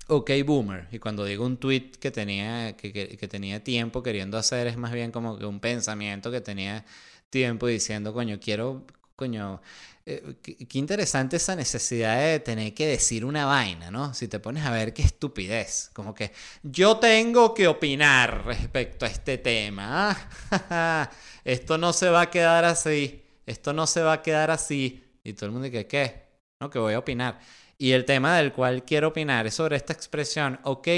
ok 0.09 0.31
boomer. 0.45 0.89
Y 0.93 0.99
cuando 0.99 1.25
digo 1.25 1.45
un 1.45 1.57
tweet 1.57 1.93
que 2.01 2.11
tenía, 2.11 2.77
que, 2.77 2.93
que, 2.93 3.29
tenía 3.29 3.63
tiempo 3.63 4.03
queriendo 4.03 4.39
hacer, 4.39 4.67
es 4.67 4.77
más 4.77 4.93
bien 4.93 5.13
como 5.13 5.39
que 5.39 5.47
un 5.47 5.61
pensamiento 5.61 6.31
que 6.31 6.41
tenía 6.41 6.85
tiempo 7.31 7.67
diciendo, 7.67 8.13
coño, 8.13 8.39
quiero, 8.41 8.85
coño, 9.17 9.61
eh, 10.05 10.35
qué, 10.43 10.79
interesante 10.79 11.37
esa 11.37 11.55
necesidad 11.55 12.21
de 12.21 12.41
tener 12.41 12.75
que 12.75 12.87
decir 12.87 13.25
una 13.25 13.47
vaina, 13.47 13.91
¿no? 13.91 14.15
Si 14.15 14.27
te 14.27 14.41
pones 14.41 14.65
a 14.65 14.71
ver 14.73 14.93
qué 14.93 15.03
estupidez. 15.03 15.91
Como 15.93 16.15
que 16.15 16.33
yo 16.63 16.99
tengo 16.99 17.55
que 17.55 17.69
opinar 17.69 18.45
respecto 18.45 19.07
a 19.07 19.09
este 19.09 19.39
tema. 19.39 20.17
Ah, 20.51 21.11
esto 21.45 21.79
no 21.79 21.93
se 21.93 22.11
va 22.11 22.23
a 22.23 22.31
quedar 22.31 22.65
así. 22.65 23.23
Esto 23.47 23.73
no 23.73 23.87
se 23.87 24.03
va 24.03 24.15
a 24.15 24.23
quedar 24.23 24.51
así. 24.51 25.05
Y 25.25 25.35
todo 25.35 25.47
el 25.47 25.53
mundo 25.53 25.69
dice, 25.69 25.87
¿qué? 25.87 26.23
No, 26.61 26.71
que 26.71 26.79
voy 26.79 26.95
a 26.95 26.99
opinar. 26.99 27.39
Y 27.79 27.93
el 27.93 28.05
tema 28.05 28.37
del 28.37 28.53
cual 28.53 28.85
quiero 28.85 29.09
opinar 29.09 29.47
es 29.47 29.55
sobre 29.55 29.77
esta 29.77 29.93
expresión, 29.93 30.61
ok, 30.63 30.89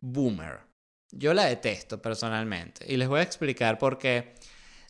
boomer. 0.00 0.60
Yo 1.12 1.32
la 1.34 1.44
detesto 1.44 2.02
personalmente 2.02 2.84
y 2.88 2.96
les 2.96 3.08
voy 3.08 3.20
a 3.20 3.22
explicar 3.22 3.78
por 3.78 3.98
qué 3.98 4.34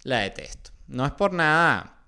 la 0.02 0.20
detesto. 0.20 0.70
No 0.88 1.04
es 1.04 1.12
por 1.12 1.32
nada, 1.32 2.04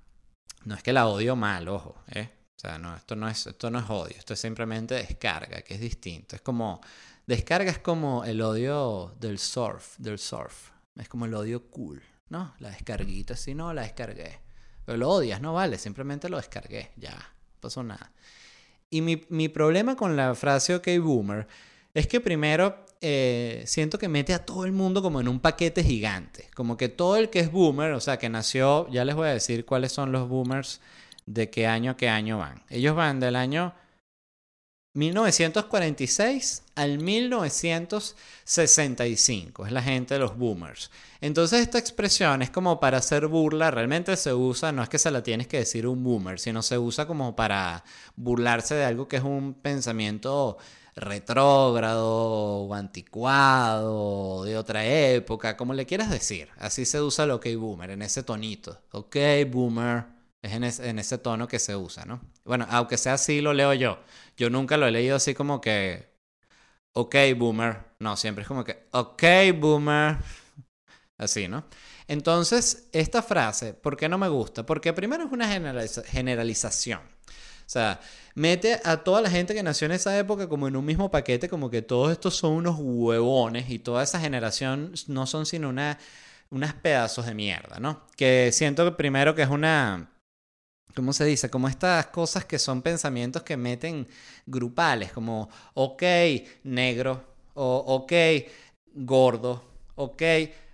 no 0.65 0.75
es 0.75 0.83
que 0.83 0.93
la 0.93 1.07
odio 1.07 1.37
mal, 1.37 1.69
ojo, 1.69 2.03
¿eh? 2.09 2.31
O 2.57 2.61
sea, 2.61 2.77
no, 2.79 2.97
esto 2.97 3.15
no, 3.15 3.29
es, 3.29 3.47
esto 3.47 3.71
no 3.71 3.79
es 3.79 3.89
odio, 3.89 4.17
esto 4.19 4.35
es 4.35 4.41
simplemente 4.41 4.95
descarga, 4.95 5.63
que 5.63 5.75
es 5.75 5.81
distinto. 5.81 6.35
Es 6.35 6.43
como, 6.43 6.81
descarga 7.25 7.71
es 7.71 7.79
como 7.79 8.25
el 8.25 8.41
odio 8.43 9.15
del 9.21 9.39
surf, 9.39 9.97
del 9.99 10.19
surf. 10.19 10.71
Es 10.97 11.09
como 11.09 11.27
el 11.27 11.35
odio 11.35 11.71
cool, 11.71 12.03
¿no? 12.31 12.55
La 12.59 12.71
descarguita, 12.71 13.37
si 13.37 13.55
no, 13.55 13.73
la 13.73 13.83
descargué. 13.83 14.41
Pero 14.85 14.99
lo 14.99 15.09
odias, 15.09 15.41
no 15.41 15.55
vale, 15.55 15.79
simplemente 15.79 16.29
lo 16.29 16.37
descargué, 16.37 16.91
ya, 16.97 17.17
pasó 17.61 17.85
nada. 17.85 18.13
Y 18.91 19.03
mi, 19.03 19.23
mi, 19.29 19.49
problema 19.49 19.97
con 19.97 20.17
la 20.17 20.35
frase 20.35 20.75
OK 20.75 20.89
Boomer 21.01 21.47
es 21.95 22.07
que 22.07 22.21
primero 22.21 22.87
eh, 23.01 23.63
siento 23.67 23.99
que 23.99 24.09
mete 24.09 24.35
a 24.35 24.45
todo 24.45 24.65
el 24.65 24.73
mundo 24.73 25.03
como 25.03 25.21
en 25.21 25.29
un 25.29 25.41
paquete 25.41 25.85
gigante. 25.85 26.49
Como 26.55 26.77
que 26.77 26.89
todo 26.89 27.17
el 27.17 27.31
que 27.31 27.41
es 27.41 27.53
boomer, 27.53 27.93
o 27.93 28.01
sea, 28.01 28.19
que 28.19 28.29
nació, 28.29 28.89
ya 28.91 29.05
les 29.05 29.15
voy 29.15 29.29
a 29.29 29.33
decir 29.33 29.65
cuáles 29.65 29.93
son 29.93 30.11
los 30.11 30.29
boomers 30.29 30.81
de 31.27 31.51
qué 31.51 31.67
año 31.67 31.93
a 31.93 31.97
qué 31.97 32.09
año 32.09 32.39
van. 32.39 32.63
Ellos 32.71 32.97
van 32.97 33.21
del 33.21 33.37
año 33.37 33.75
1946 34.95 36.63
al 36.75 36.99
1965. 36.99 39.67
Es 39.67 39.73
la 39.73 39.83
gente 39.83 40.15
de 40.15 40.21
los 40.21 40.37
boomers. 40.37 40.91
Entonces 41.21 41.61
esta 41.61 41.79
expresión 41.79 42.43
es 42.43 42.51
como 42.51 42.81
para 42.81 42.99
hacer 42.99 43.27
burla. 43.27 43.71
Realmente 43.71 44.17
se 44.17 44.35
usa, 44.35 44.73
no 44.73 44.83
es 44.83 44.89
que 44.89 44.99
se 44.99 45.11
la 45.11 45.23
tienes 45.23 45.47
que 45.47 45.59
decir 45.59 45.87
un 45.87 46.03
boomer, 46.03 46.41
sino 46.41 46.63
se 46.63 46.79
usa 46.79 47.07
como 47.07 47.37
para 47.37 47.85
burlarse 48.17 48.75
de 48.75 48.85
algo 48.85 49.09
que 49.09 49.17
es 49.17 49.23
un 49.23 49.55
pensamiento 49.55 50.59
retrógrado 50.97 52.07
o 52.07 52.75
anticuado 52.75 54.45
de 54.45 54.57
otra 54.57 54.85
época, 54.85 55.57
como 55.57 55.75
le 55.75 55.87
quieras 55.87 56.11
decir. 56.11 56.49
Así 56.59 56.85
se 56.85 57.01
usa 57.01 57.27
lo 57.27 57.41
que 57.41 57.57
boomer, 57.57 57.91
en 57.91 58.03
ese 58.03 58.23
tonito. 58.23 58.81
Ok, 58.93 59.17
boomer. 59.51 60.19
Es 60.41 60.81
en, 60.81 60.99
ese 61.01 61.19
tono 61.19 61.49
que 61.49 61.59
se 61.59 61.75
usa, 61.75 62.05
¿no? 62.05 62.21
Bueno, 62.45 62.65
aunque 62.71 62.97
sea 62.97 63.15
así, 63.15 63.41
lo 63.41 63.53
leo 63.53 63.75
yo. 63.75 63.99
Yo 64.39 64.51
nunca 64.51 64.77
lo 64.77 64.87
he 64.87 64.91
leído 64.93 65.17
así 65.17 65.35
como 65.35 65.61
que, 65.61 66.09
ok, 66.93 67.15
boomer. 67.37 67.89
No, 67.99 68.17
siempre 68.17 68.43
es 68.43 68.49
como 68.49 68.65
que, 68.65 68.87
ok, 68.93 69.23
boomer. 69.59 70.17
Así, 71.19 71.49
¿no? 71.49 71.65
Entonces, 72.07 72.89
esta 72.93 73.23
frase, 73.23 73.75
¿por 73.75 73.97
qué 73.97 74.09
no 74.09 74.19
me 74.19 74.29
gusta? 74.29 74.65
Porque 74.65 74.93
primero 74.93 75.25
es 75.25 75.33
una 75.33 75.49
generalización. 75.49 77.01
O 77.01 77.71
sea, 77.71 78.01
mete 78.37 78.81
a 78.85 78.99
toda 78.99 79.21
la 79.21 79.29
gente 79.29 79.53
que 79.53 79.65
nació 79.65 79.87
en 79.87 79.93
esa 79.93 80.17
época 80.17 80.49
como 80.49 80.69
en 80.69 80.77
un 80.77 80.85
mismo 80.85 81.11
paquete, 81.11 81.49
como 81.49 81.69
que 81.69 81.83
todos 81.83 82.13
estos 82.13 82.37
son 82.37 82.53
unos 82.53 82.77
huevones 82.79 83.69
y 83.69 83.81
toda 83.81 84.05
esa 84.05 84.21
generación 84.21 84.93
no 85.09 85.27
son 85.27 85.45
sino 85.45 85.69
una, 85.69 85.99
unas 86.51 86.73
pedazos 86.75 87.27
de 87.27 87.35
mierda, 87.35 87.81
¿no? 87.81 88.07
Que 88.17 88.51
siento 88.53 88.97
primero 88.97 89.35
que 89.35 89.43
es 89.43 89.51
una 89.51 90.09
¿cómo 90.95 91.13
se 91.13 91.25
dice? 91.25 91.51
Como 91.51 91.69
estas 91.69 92.07
cosas 92.07 92.45
que 92.45 92.59
son 92.59 92.83
pensamientos 92.83 93.43
que 93.43 93.57
meten 93.57 94.07
grupales, 94.47 95.13
como, 95.13 95.49
ok, 95.75 96.03
negro, 96.65 97.23
o 97.55 97.77
ok, 97.87 98.13
gordo, 98.95 99.65
ok, 99.97 100.23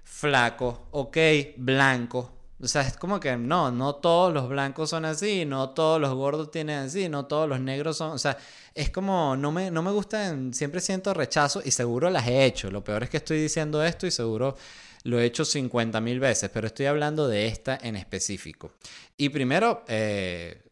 flaco, 0.05 0.89
ok, 0.93 1.17
blanco. 1.57 2.31
O 2.61 2.69
sea, 2.69 2.83
es 2.83 2.97
como 2.97 3.21
que 3.21 3.37
no, 3.37 3.71
no 3.71 3.97
todos 3.97 4.33
los 4.33 4.49
blancos 4.49 4.91
son 4.91 5.05
así, 5.05 5.45
no 5.45 5.71
todos 5.71 6.01
los 6.01 6.15
gordos 6.15 6.51
tienen 6.51 6.79
así, 6.85 7.09
no 7.09 7.27
todos 7.27 7.49
los 7.49 7.61
negros 7.61 7.97
son, 7.99 8.13
o 8.13 8.19
sea, 8.19 8.39
es 8.75 8.91
como, 8.91 9.37
no 9.37 9.53
me, 9.53 9.71
no 9.71 9.83
me 9.83 9.91
gustan, 9.91 10.55
siempre 10.55 10.81
siento 10.81 11.13
rechazo 11.13 11.61
y 11.65 11.71
seguro 11.73 12.09
las 12.11 12.27
he 12.27 12.45
hecho. 12.45 12.71
Lo 12.71 12.83
peor 12.83 13.03
es 13.03 13.11
que 13.11 13.19
estoy 13.19 13.41
diciendo 13.41 13.85
esto 13.85 14.07
y 14.07 14.11
seguro 14.11 14.57
lo 15.05 15.21
he 15.21 15.27
hecho 15.27 15.45
50 15.45 16.01
mil 16.01 16.19
veces, 16.19 16.51
pero 16.51 16.67
estoy 16.67 16.87
hablando 16.87 17.29
de 17.29 17.47
esta 17.47 17.79
en 17.83 17.97
específico. 17.97 18.75
Y 19.17 19.29
primero, 19.29 19.85
eh, 19.87 20.65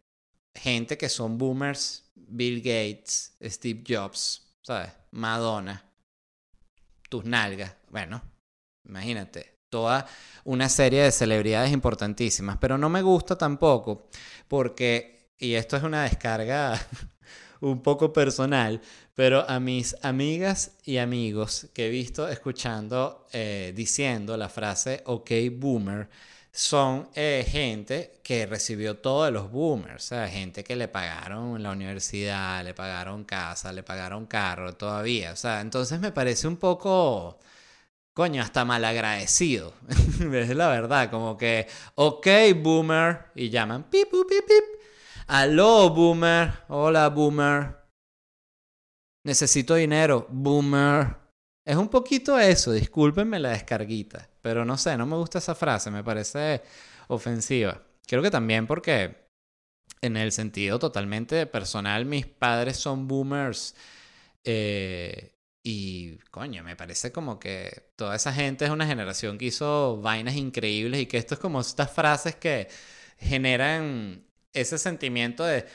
gente 0.55 0.99
que 0.99 1.09
son 1.09 1.39
boomers, 1.39 2.11
Bill 2.15 2.61
Gates, 2.61 3.37
Steve 3.43 3.85
Jobs, 3.87 4.43
¿sabes? 4.63 4.91
Madonna, 5.13 5.85
tus 7.09 7.25
nalgas, 7.25 7.77
bueno, 7.91 8.23
imagínate, 8.87 9.59
toda 9.69 10.07
una 10.45 10.69
serie 10.69 11.03
de 11.03 11.13
celebridades 11.13 11.73
importantísimas, 11.73 12.57
pero 12.59 12.79
no 12.79 12.89
me 12.89 13.03
gusta 13.03 13.37
tampoco 13.37 14.09
porque, 14.49 15.31
y 15.39 15.55
esto 15.55 15.77
es 15.77 15.83
una 15.83 16.05
descarga 16.05 16.81
un 17.63 17.83
poco 17.83 18.13
personal, 18.13 18.81
pero 19.15 19.49
a 19.49 19.61
mis 19.61 19.97
amigas 20.03 20.73
y 20.85 20.99
amigos 20.99 21.69
que 21.75 21.87
he 21.87 21.91
visto 21.91 22.29
escuchando 22.29 23.27
eh, 23.33 23.73
diciendo 23.75 24.37
la 24.37 24.49
frase 24.49 25.03
ok 25.07 25.31
boomer, 25.53 26.09
son 26.53 27.09
eh, 27.15 27.47
gente 27.49 28.21
que 28.23 28.45
recibió 28.47 28.99
todos 28.99 29.33
los 29.33 29.51
boomers, 29.51 30.05
o 30.05 30.09
sea, 30.09 30.29
gente 30.29 30.63
que 30.65 30.77
le 30.77 30.87
pagaron 30.89 31.63
la 31.63 31.71
universidad, 31.73 32.63
le 32.63 32.75
pagaron 32.75 33.25
casa, 33.25 33.73
le 33.73 33.83
pagaron 33.83 34.27
carro 34.27 34.75
todavía, 34.75 35.33
o 35.33 35.37
sea, 35.37 35.63
entonces 35.63 35.99
me 36.01 36.13
parece 36.13 36.47
un 36.49 36.59
poco, 36.59 37.39
coño, 38.15 38.43
hasta 38.43 38.65
malagradecido, 38.65 39.75
es 40.21 40.57
la 40.57 40.69
verdad, 40.69 41.11
como 41.11 41.39
que, 41.39 41.67
ok, 41.95 42.27
boomer, 42.57 43.27
y 43.35 43.51
llaman, 43.51 43.85
pip, 43.91 44.11
pip, 44.11 44.29
pip, 44.29 44.72
Aló, 45.35 45.89
boomer. 45.89 46.53
Hola, 46.69 47.09
boomer. 47.09 47.75
Necesito 49.25 49.77
dinero, 49.77 50.27
boomer. 50.29 51.17
Es 51.67 51.75
un 51.75 51.89
poquito 51.89 52.39
eso, 52.39 52.73
discúlpenme 52.73 53.39
la 53.39 53.49
descarguita, 53.49 54.29
pero 54.43 54.67
no 54.67 54.77
sé, 54.77 54.95
no 54.99 55.07
me 55.07 55.17
gusta 55.17 55.39
esa 55.39 55.55
frase, 55.55 55.91
me 55.91 56.05
parece 56.05 56.61
ofensiva. 57.09 57.83
Creo 58.07 58.21
que 58.21 58.31
también 58.31 58.67
porque 58.67 59.31
en 60.03 60.19
el 60.19 60.33
sentido 60.33 60.79
totalmente 60.79 61.47
personal, 61.47 62.05
mis 62.05 62.27
padres 62.27 62.77
son 62.77 63.09
boomers. 63.09 63.75
Eh, 64.45 65.35
y 65.63 66.19
coño, 66.31 66.63
me 66.63 66.77
parece 66.77 67.11
como 67.11 67.39
que 67.39 67.93
toda 67.97 68.17
esa 68.17 68.35
gente 68.35 68.67
es 68.67 68.71
una 68.71 68.87
generación 68.87 69.39
que 69.39 69.47
hizo 69.47 69.99
vainas 70.03 70.37
increíbles 70.37 71.01
y 71.01 71.07
que 71.07 71.17
esto 71.17 71.33
es 71.33 71.41
como 71.41 71.63
estas 71.63 71.91
frases 71.91 72.37
que 72.37 72.69
generan 73.17 74.27
ese 74.53 74.79
sentimiento 74.79 75.45
de 75.45 75.67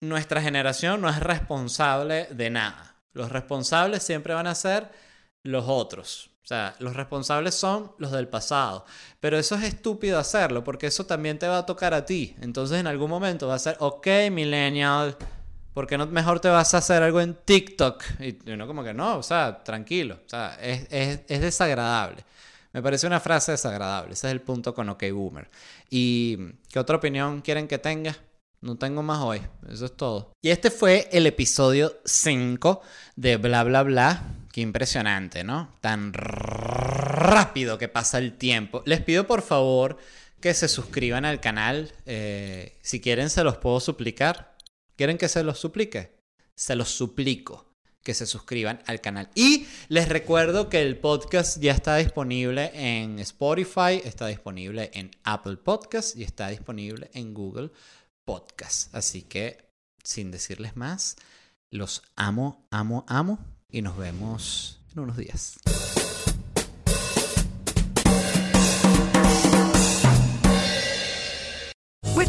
nuestra 0.00 0.42
generación 0.42 1.00
no 1.00 1.08
es 1.08 1.20
responsable 1.20 2.26
de 2.30 2.50
nada. 2.50 2.96
Los 3.12 3.30
responsables 3.30 4.02
siempre 4.02 4.34
van 4.34 4.46
a 4.46 4.54
ser 4.54 4.90
los 5.42 5.64
otros. 5.66 6.30
O 6.42 6.46
sea, 6.46 6.74
los 6.78 6.94
responsables 6.94 7.54
son 7.54 7.92
los 7.96 8.12
del 8.12 8.28
pasado. 8.28 8.84
Pero 9.20 9.38
eso 9.38 9.54
es 9.54 9.64
estúpido 9.64 10.18
hacerlo 10.18 10.62
porque 10.62 10.88
eso 10.88 11.06
también 11.06 11.38
te 11.38 11.48
va 11.48 11.58
a 11.58 11.66
tocar 11.66 11.94
a 11.94 12.04
ti. 12.04 12.36
Entonces 12.42 12.78
en 12.78 12.86
algún 12.86 13.08
momento 13.08 13.48
va 13.48 13.54
a 13.54 13.58
ser, 13.58 13.76
ok, 13.80 14.06
millennial, 14.30 15.16
¿por 15.72 15.86
qué 15.86 15.96
no 15.96 16.06
mejor 16.06 16.40
te 16.40 16.48
vas 16.48 16.74
a 16.74 16.78
hacer 16.78 17.02
algo 17.02 17.20
en 17.22 17.34
TikTok? 17.34 18.04
Y 18.20 18.50
uno 18.50 18.66
como 18.66 18.84
que 18.84 18.92
no, 18.92 19.16
o 19.16 19.22
sea, 19.22 19.64
tranquilo. 19.64 20.18
O 20.26 20.28
sea, 20.28 20.58
es, 20.60 20.86
es, 20.90 21.20
es 21.28 21.40
desagradable. 21.40 22.24
Me 22.74 22.82
parece 22.82 23.06
una 23.06 23.20
frase 23.20 23.52
desagradable. 23.52 24.14
Ese 24.14 24.26
es 24.26 24.32
el 24.32 24.40
punto 24.40 24.74
con 24.74 24.88
OK 24.88 25.04
Boomer. 25.12 25.48
¿Y 25.88 26.36
qué 26.68 26.80
otra 26.80 26.96
opinión 26.96 27.40
quieren 27.40 27.68
que 27.68 27.78
tenga? 27.78 28.16
No 28.60 28.76
tengo 28.76 29.00
más 29.00 29.22
hoy. 29.22 29.40
Eso 29.70 29.84
es 29.86 29.96
todo. 29.96 30.32
Y 30.42 30.50
este 30.50 30.72
fue 30.72 31.08
el 31.12 31.28
episodio 31.28 32.00
5 32.04 32.82
de 33.14 33.36
Bla 33.36 33.62
Bla 33.62 33.84
Bla. 33.84 34.24
Qué 34.50 34.60
impresionante, 34.60 35.44
¿no? 35.44 35.72
Tan 35.80 36.12
rápido 36.12 37.78
que 37.78 37.88
pasa 37.88 38.18
el 38.18 38.36
tiempo. 38.36 38.82
Les 38.86 39.00
pido 39.00 39.24
por 39.24 39.42
favor 39.42 39.96
que 40.40 40.52
se 40.52 40.66
suscriban 40.66 41.24
al 41.24 41.40
canal. 41.40 41.92
Eh, 42.06 42.76
si 42.82 43.00
quieren, 43.00 43.30
se 43.30 43.44
los 43.44 43.56
puedo 43.58 43.78
suplicar. 43.78 44.56
¿Quieren 44.96 45.16
que 45.16 45.28
se 45.28 45.44
los 45.44 45.60
suplique? 45.60 46.18
Se 46.56 46.74
los 46.74 46.88
suplico 46.88 47.73
que 48.04 48.14
se 48.14 48.26
suscriban 48.26 48.80
al 48.86 49.00
canal. 49.00 49.30
Y 49.34 49.66
les 49.88 50.08
recuerdo 50.08 50.68
que 50.68 50.82
el 50.82 50.98
podcast 50.98 51.58
ya 51.58 51.72
está 51.72 51.96
disponible 51.96 52.70
en 52.74 53.18
Spotify, 53.18 54.00
está 54.04 54.26
disponible 54.28 54.90
en 54.94 55.10
Apple 55.24 55.56
Podcast 55.56 56.16
y 56.16 56.22
está 56.22 56.48
disponible 56.48 57.10
en 57.14 57.34
Google 57.34 57.72
Podcast. 58.24 58.94
Así 58.94 59.22
que, 59.22 59.58
sin 60.04 60.30
decirles 60.30 60.76
más, 60.76 61.16
los 61.70 62.02
amo, 62.14 62.68
amo, 62.70 63.04
amo 63.08 63.38
y 63.68 63.82
nos 63.82 63.96
vemos 63.96 64.80
en 64.92 65.00
unos 65.00 65.16
días. 65.16 65.56